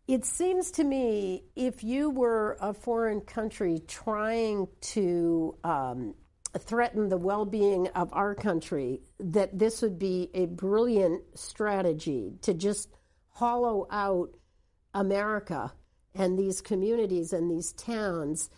it 0.09 0.25
seems 0.25 0.71
to 0.71 0.85
me 0.85 1.45
if 1.55 1.85
you 1.85 2.09
were 2.09 2.57
a 2.63 2.73
foreign 2.73 3.21
country 3.21 3.83
trying 3.87 4.67
to 4.81 5.55
um, 5.63 6.15
threaten 6.59 7.11
the 7.11 7.19
well 7.19 7.45
being 7.45 7.89
of 7.89 8.09
our 8.15 8.35
country, 8.35 9.03
that 9.21 9.59
this 9.59 9.83
would 9.83 9.99
be 9.99 10.31
a 10.33 10.47
brilliant 10.47 11.23
strategy 11.39 12.33
to 12.41 12.55
just 12.55 12.89
hollow 13.29 13.87
out 13.91 14.31
America 14.95 15.75
and 16.15 16.39
these 16.39 16.63
communities 16.63 17.35
and 17.35 17.51
these 17.51 17.75
towns. 17.75 18.49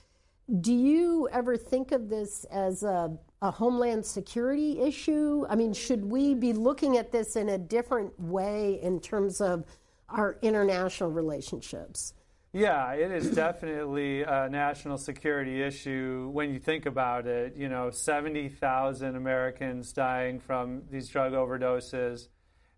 Do 0.60 0.72
you 0.72 1.28
ever 1.32 1.56
think 1.56 1.90
of 1.90 2.08
this 2.08 2.44
as 2.44 2.84
a, 2.84 3.10
a 3.42 3.50
homeland 3.50 4.06
security 4.06 4.80
issue? 4.80 5.46
I 5.50 5.56
mean, 5.56 5.72
should 5.72 6.04
we 6.04 6.34
be 6.34 6.52
looking 6.52 6.96
at 6.96 7.10
this 7.10 7.34
in 7.34 7.48
a 7.48 7.58
different 7.58 8.18
way 8.20 8.78
in 8.80 9.00
terms 9.00 9.40
of 9.40 9.64
our 10.10 10.38
international 10.42 11.10
relationships. 11.10 12.14
Yeah, 12.52 12.94
it 12.94 13.12
is 13.12 13.30
definitely 13.30 14.22
a 14.22 14.48
national 14.48 14.98
security 14.98 15.62
issue 15.62 16.30
when 16.32 16.52
you 16.52 16.58
think 16.58 16.84
about 16.84 17.28
it. 17.28 17.54
You 17.56 17.68
know, 17.68 17.90
70,000 17.90 19.14
Americans 19.14 19.92
dying 19.92 20.40
from 20.40 20.82
these 20.90 21.08
drug 21.08 21.32
overdoses. 21.32 22.28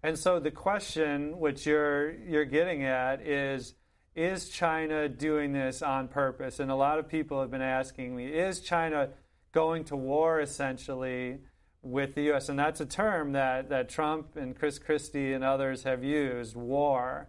And 0.03 0.19
so 0.19 0.41
the 0.41 0.51
question 0.51 1.39
which 1.39 1.65
you're 1.65 2.13
you're 2.13 2.45
getting 2.45 2.85
at 2.85 3.27
is 3.27 3.75
is 4.15 4.51
China 4.51 5.09
doing 5.09 5.53
this 5.53 5.81
on 5.81 6.09
purpose? 6.09 6.61
And 6.61 6.71
a 6.71 6.75
lot 6.75 6.99
of 6.99 7.09
people 7.09 7.41
have 7.41 7.51
been 7.51 7.63
asking 7.63 8.15
me, 8.15 8.27
is 8.27 8.61
China 8.61 9.09
going 9.53 9.85
to 9.85 9.97
war 9.97 10.41
essentially 10.41 11.39
with 11.83 12.15
the 12.15 12.23
U.S., 12.25 12.49
and 12.49 12.59
that's 12.59 12.81
a 12.81 12.87
term 12.87 13.33
that, 13.33 13.69
that 13.71 13.89
Trump 13.89 14.37
and 14.37 14.57
Chris 14.57 14.79
Christie 14.79 15.33
and 15.33 15.43
others 15.43 15.83
have 15.83 16.05
used 16.05 16.57
war. 16.57 17.29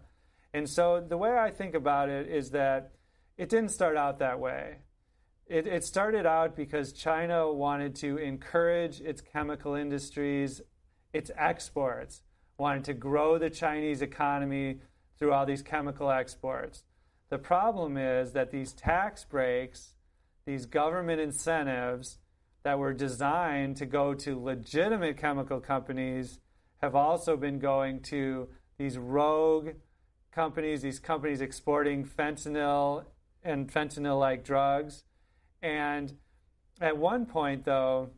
And 0.52 0.70
so 0.70 1.04
the 1.06 1.16
way 1.16 1.36
I 1.36 1.50
think 1.50 1.74
about 1.74 2.08
it 2.08 2.28
is 2.28 2.50
that 2.50 2.92
it 3.36 3.48
didn't 3.48 3.70
start 3.70 3.96
out 3.96 4.20
that 4.20 4.38
way. 4.38 4.76
It, 5.46 5.66
it 5.66 5.84
started 5.84 6.24
out 6.24 6.56
because 6.56 6.92
China 6.92 7.52
wanted 7.52 7.96
to 7.96 8.16
encourage 8.16 9.00
its 9.00 9.20
chemical 9.20 9.74
industries, 9.74 10.62
its 11.12 11.30
exports, 11.36 12.22
wanted 12.56 12.84
to 12.84 12.94
grow 12.94 13.38
the 13.38 13.50
Chinese 13.50 14.00
economy 14.00 14.78
through 15.18 15.32
all 15.32 15.44
these 15.44 15.62
chemical 15.62 16.10
exports. 16.10 16.84
The 17.28 17.38
problem 17.38 17.96
is 17.96 18.32
that 18.32 18.52
these 18.52 18.72
tax 18.72 19.24
breaks, 19.24 19.94
these 20.46 20.66
government 20.66 21.20
incentives, 21.20 22.18
that 22.64 22.78
were 22.78 22.94
designed 22.94 23.76
to 23.76 23.86
go 23.86 24.14
to 24.14 24.42
legitimate 24.42 25.18
chemical 25.18 25.60
companies 25.60 26.40
have 26.78 26.94
also 26.94 27.36
been 27.36 27.58
going 27.58 28.00
to 28.00 28.48
these 28.78 28.98
rogue 28.98 29.70
companies, 30.32 30.82
these 30.82 30.98
companies 30.98 31.40
exporting 31.40 32.04
fentanyl 32.04 33.04
and 33.42 33.70
fentanyl 33.72 34.18
like 34.18 34.44
drugs. 34.44 35.04
And 35.62 36.16
at 36.80 36.96
one 36.96 37.26
point, 37.26 37.64
though, 37.64 38.10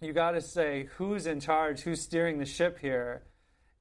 you 0.00 0.12
got 0.12 0.32
to 0.32 0.40
say 0.40 0.88
who's 0.96 1.26
in 1.26 1.38
charge, 1.40 1.80
who's 1.80 2.00
steering 2.00 2.38
the 2.38 2.46
ship 2.46 2.78
here. 2.78 3.24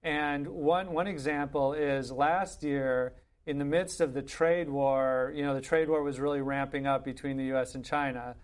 And 0.04 0.48
one, 0.48 0.92
one 0.92 1.08
example 1.08 1.74
is 1.74 2.12
last 2.12 2.64
year, 2.64 3.16
in 3.46 3.58
the 3.58 3.66
midst 3.66 4.02
of 4.02 4.14
the 4.14 4.22
trade 4.22 4.70
war, 4.70 5.32
you 5.36 5.44
know, 5.44 5.54
the 5.54 5.62
trade 5.62 5.90
war 5.90 6.04
was 6.04 6.20
really 6.20 6.42
ramping 6.42 6.86
up 6.86 7.04
between 7.04 7.38
the 7.38 7.56
US 7.56 7.76
and 7.76 7.84
China. 7.84 8.36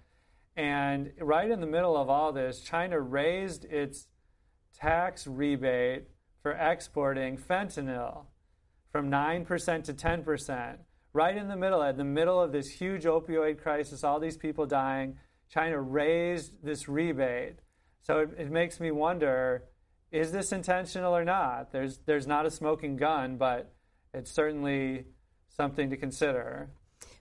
And 0.60 1.14
right 1.22 1.50
in 1.50 1.62
the 1.62 1.68
middle 1.68 1.96
of 1.96 2.10
all 2.10 2.34
this, 2.34 2.60
China 2.60 3.00
raised 3.00 3.64
its 3.64 4.10
tax 4.78 5.26
rebate 5.26 6.10
for 6.44 6.52
exporting 6.52 7.38
fentanyl 7.38 8.26
from 8.92 9.10
9% 9.10 9.84
to 9.86 9.94
10%. 9.94 10.78
Right 11.14 11.38
in 11.38 11.48
the 11.48 11.56
middle, 11.56 11.82
at 11.82 11.96
the 11.96 12.04
middle 12.04 12.42
of 12.42 12.52
this 12.52 12.68
huge 12.68 13.06
opioid 13.06 13.62
crisis, 13.62 14.04
all 14.04 14.20
these 14.20 14.36
people 14.36 14.66
dying, 14.66 15.16
China 15.50 15.80
raised 15.80 16.52
this 16.62 16.90
rebate. 16.90 17.60
So 18.02 18.20
it, 18.20 18.32
it 18.38 18.52
makes 18.52 18.82
me 18.82 18.92
wonder 18.92 19.64
is 20.12 20.34
this 20.34 20.52
intentional 20.52 21.16
or 21.16 21.24
not? 21.24 21.72
There's, 21.72 22.00
there's 22.00 22.28
not 22.28 22.46
a 22.46 22.52
smoking 22.52 22.98
gun, 22.98 23.38
but 23.38 23.72
it's 24.14 24.32
certainly 24.32 25.06
something 25.56 25.90
to 25.92 25.96
consider. 25.96 26.70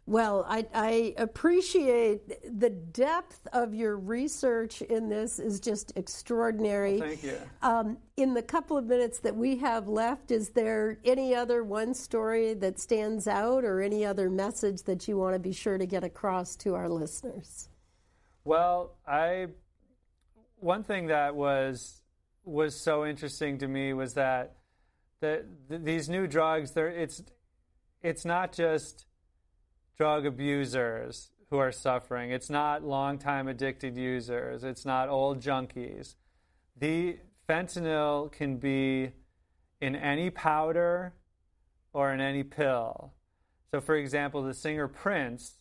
Well, 0.09 0.47
I, 0.49 0.67
I, 0.73 1.15
appreciate 1.19 2.59
the 2.59 2.71
depth 2.71 3.47
of 3.53 3.75
your 3.75 3.99
research 3.99 4.81
in 4.81 5.11
this 5.11 5.39
is 5.39 5.61
just 5.61 5.93
extraordinary. 5.97 6.99
Well, 6.99 7.09
thank 7.09 7.23
you. 7.23 7.39
Um, 7.61 7.99
in 8.17 8.33
the 8.33 8.41
couple 8.41 8.79
of 8.79 8.87
minutes 8.87 9.19
that 9.19 9.37
we 9.37 9.59
have 9.59 9.87
left, 9.87 10.31
is 10.31 10.49
there 10.49 10.99
any 11.05 11.35
other 11.35 11.63
one 11.63 11.93
story 11.93 12.55
that 12.55 12.81
stands 12.81 13.29
out, 13.29 13.65
or 13.65 13.83
any 13.83 14.07
other 14.07 14.31
message 14.31 14.85
that 14.85 15.07
you 15.09 15.19
want 15.19 15.35
to 15.35 15.39
be 15.39 15.53
sure 15.53 15.77
to 15.77 15.85
get 15.85 16.03
across 16.03 16.57
to 16.57 16.75
our 16.75 16.89
listeners? 16.89 17.69
Well, 18.45 18.97
I 19.07 19.49
one 20.57 20.85
thing 20.85 21.09
that 21.09 21.37
was 21.37 22.01
was 22.45 22.75
so 22.75 23.05
interesting 23.05 23.59
to 23.59 23.69
me 23.69 23.93
was 23.93 24.15
that 24.15 24.57
that 25.21 25.45
th- 25.69 25.83
these 25.83 26.09
new 26.09 26.27
drugs, 26.27 26.71
there 26.73 26.89
it's 26.89 27.23
it's 28.03 28.25
not 28.25 28.55
just 28.55 29.05
drug 29.99 30.25
abusers 30.25 31.31
who 31.51 31.59
are 31.59 31.73
suffering. 31.73 32.31
It's 32.31 32.49
not 32.49 32.85
long-time 32.85 33.49
addicted 33.49 33.97
users. 33.97 34.63
It's 34.63 34.85
not 34.85 35.09
old 35.09 35.41
junkies. 35.41 36.15
The 36.77 37.19
fentanyl 37.49 38.31
can 38.31 38.59
be 38.59 39.11
in 39.81 39.97
any 39.97 40.31
powder 40.31 41.15
or 41.93 42.13
in 42.13 42.21
any 42.21 42.45
pill. 42.45 43.13
So, 43.73 43.81
for 43.81 43.97
example, 43.97 44.43
the 44.43 44.55
singer 44.55 44.87
Prince, 44.87 45.57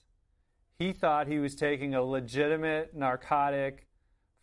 he 0.78 0.94
thought 0.94 1.28
he 1.28 1.40
was 1.40 1.56
taking 1.56 1.96
a 1.96 2.04
legitimate 2.04 2.96
narcotic 2.96 3.88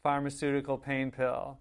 pharmaceutical 0.03 0.76
pain 0.76 1.12
pill. 1.12 1.61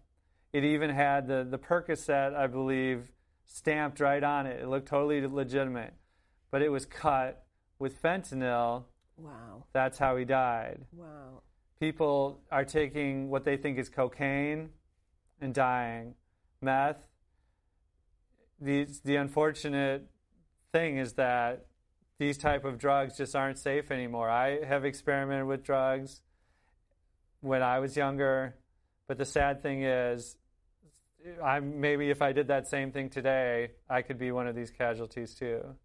It 0.53 0.63
even 0.63 0.89
had 0.89 1.27
the, 1.27 1.45
the 1.49 1.59
Percocet, 1.59 2.35
I 2.35 2.47
believe, 2.47 3.11
stamped 3.45 3.99
right 3.99 4.23
on 4.23 4.47
it. 4.47 4.61
It 4.61 4.67
looked 4.67 4.87
totally 4.87 5.25
legitimate. 5.27 5.93
But 6.49 6.61
it 6.61 6.69
was 6.69 6.85
cut 6.85 7.43
with 7.79 8.01
fentanyl, 8.01 8.83
wow, 9.17 9.63
that's 9.73 9.97
how 9.97 10.17
he 10.17 10.25
died. 10.25 10.79
Wow. 10.91 11.41
People 11.79 12.39
are 12.51 12.65
taking 12.65 13.29
what 13.29 13.43
they 13.43 13.57
think 13.57 13.77
is 13.77 13.89
cocaine 13.89 14.69
and 15.41 15.53
dying. 15.53 16.15
Meth. 16.61 16.97
The, 18.61 18.87
the 19.03 19.17
unfortunate 19.17 20.07
thing 20.71 20.97
is 20.97 21.13
that 21.13 21.65
these 22.19 22.37
type 22.37 22.63
of 22.63 22.77
drugs 22.77 23.17
just 23.17 23.35
aren't 23.35 23.59
safe 23.59 23.91
anymore. 23.91 24.29
I 24.29 24.63
have 24.63 24.85
experimented 24.85 25.47
with 25.47 25.63
drugs 25.63 26.21
when 27.41 27.61
I 27.61 27.79
was 27.79 27.97
younger, 27.97 28.55
but 29.07 29.17
the 29.17 29.25
sad 29.25 29.61
thing 29.61 29.83
is, 29.83 30.37
I 31.43 31.59
maybe 31.59 32.09
if 32.09 32.21
I 32.21 32.31
did 32.31 32.47
that 32.47 32.67
same 32.67 32.91
thing 32.91 33.09
today, 33.09 33.71
I 33.89 34.01
could 34.01 34.17
be 34.17 34.31
one 34.31 34.47
of 34.47 34.55
these 34.55 34.71
casualties 34.71 35.33
too. 35.33 35.75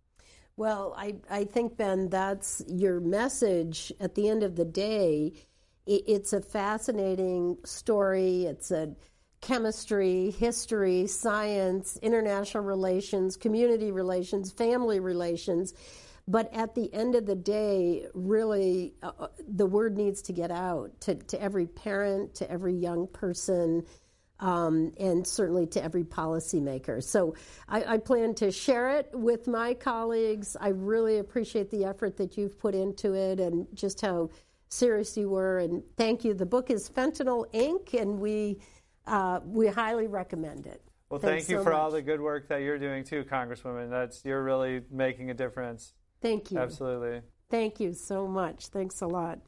Well, 0.59 0.93
I, 0.99 1.15
I 1.31 1.45
think, 1.45 1.77
Ben, 1.77 2.09
that's 2.09 2.65
your 2.67 2.99
message 2.99 3.93
at 4.01 4.17
the 4.17 4.29
end 4.29 4.43
of 4.43 4.57
the 4.57 4.65
day. 4.65 5.35
It, 5.87 6.03
it's 6.09 6.33
a 6.33 6.41
fascinating 6.41 7.59
story. 7.65 8.47
It's 8.47 8.73
a 8.73 8.97
chemistry, 9.41 10.33
history, 10.33 11.07
science, 11.07 11.97
international 12.03 12.65
relations, 12.65 13.37
community 13.37 13.93
relations, 13.93 14.51
family 14.51 14.99
relations. 14.99 15.75
But 16.27 16.53
at 16.53 16.75
the 16.75 16.93
end 16.93 17.15
of 17.15 17.25
the 17.25 17.37
day, 17.37 18.07
really, 18.13 18.95
uh, 19.01 19.13
uh, 19.17 19.29
the 19.47 19.65
word 19.65 19.97
needs 19.97 20.23
to 20.23 20.33
get 20.33 20.51
out 20.51 20.91
to, 21.03 21.15
to 21.15 21.41
every 21.41 21.67
parent, 21.67 22.35
to 22.35 22.51
every 22.51 22.75
young 22.75 23.07
person, 23.07 23.85
um, 24.41 24.93
and 24.99 25.27
certainly 25.27 25.67
to 25.67 25.83
every 25.83 26.05
policymaker. 26.05 27.03
So 27.03 27.35
I, 27.69 27.95
I, 27.95 27.99
plan 27.99 28.35
to 28.37 28.53
share 28.53 28.91
it 28.91 29.11
with 29.13 29.49
my 29.49 29.75
colleagues. 29.75 30.57
I 30.61 30.69
really 30.69 31.19
appreciate 31.19 31.71
the 31.71 31.85
effort 31.85 32.17
that 32.19 32.37
you've 32.37 32.59
put 32.59 32.75
into 32.75 33.15
it 33.15 33.41
and 33.41 33.67
just 33.75 34.01
how 34.01 34.31
serious 34.69 35.17
you 35.17 35.29
were. 35.29 35.59
And 35.59 35.83
thank 35.97 36.25
you. 36.25 36.35
The 36.35 36.47
book 36.47 36.71
is 36.71 36.89
Fentanyl 36.89 37.51
Inc., 37.53 38.01
and 38.01 38.21
we 38.21 38.59
uh, 39.07 39.41
we 39.45 39.67
highly 39.67 40.07
recommend 40.07 40.67
it. 40.67 40.83
Well, 41.09 41.19
Thanks 41.19 41.47
thank 41.47 41.51
you 41.51 41.59
so 41.59 41.65
for 41.65 41.71
much. 41.71 41.79
all 41.79 41.91
the 41.91 42.03
good 42.03 42.21
work 42.21 42.49
that 42.49 42.61
you're 42.61 42.79
doing 42.79 43.03
too, 43.03 43.25
Congresswoman. 43.25 43.89
That's 43.89 44.25
you're 44.25 44.43
really 44.43 44.83
making 44.91 45.31
a 45.31 45.35
difference. 45.35 45.95
Thank 46.21 46.51
you. 46.51 46.59
Absolutely. 46.59 47.23
Thank 47.51 47.81
you 47.81 47.95
so 47.95 48.27
much. 48.27 48.67
Thanks 48.67 49.01
a 49.01 49.07
lot. 49.07 49.39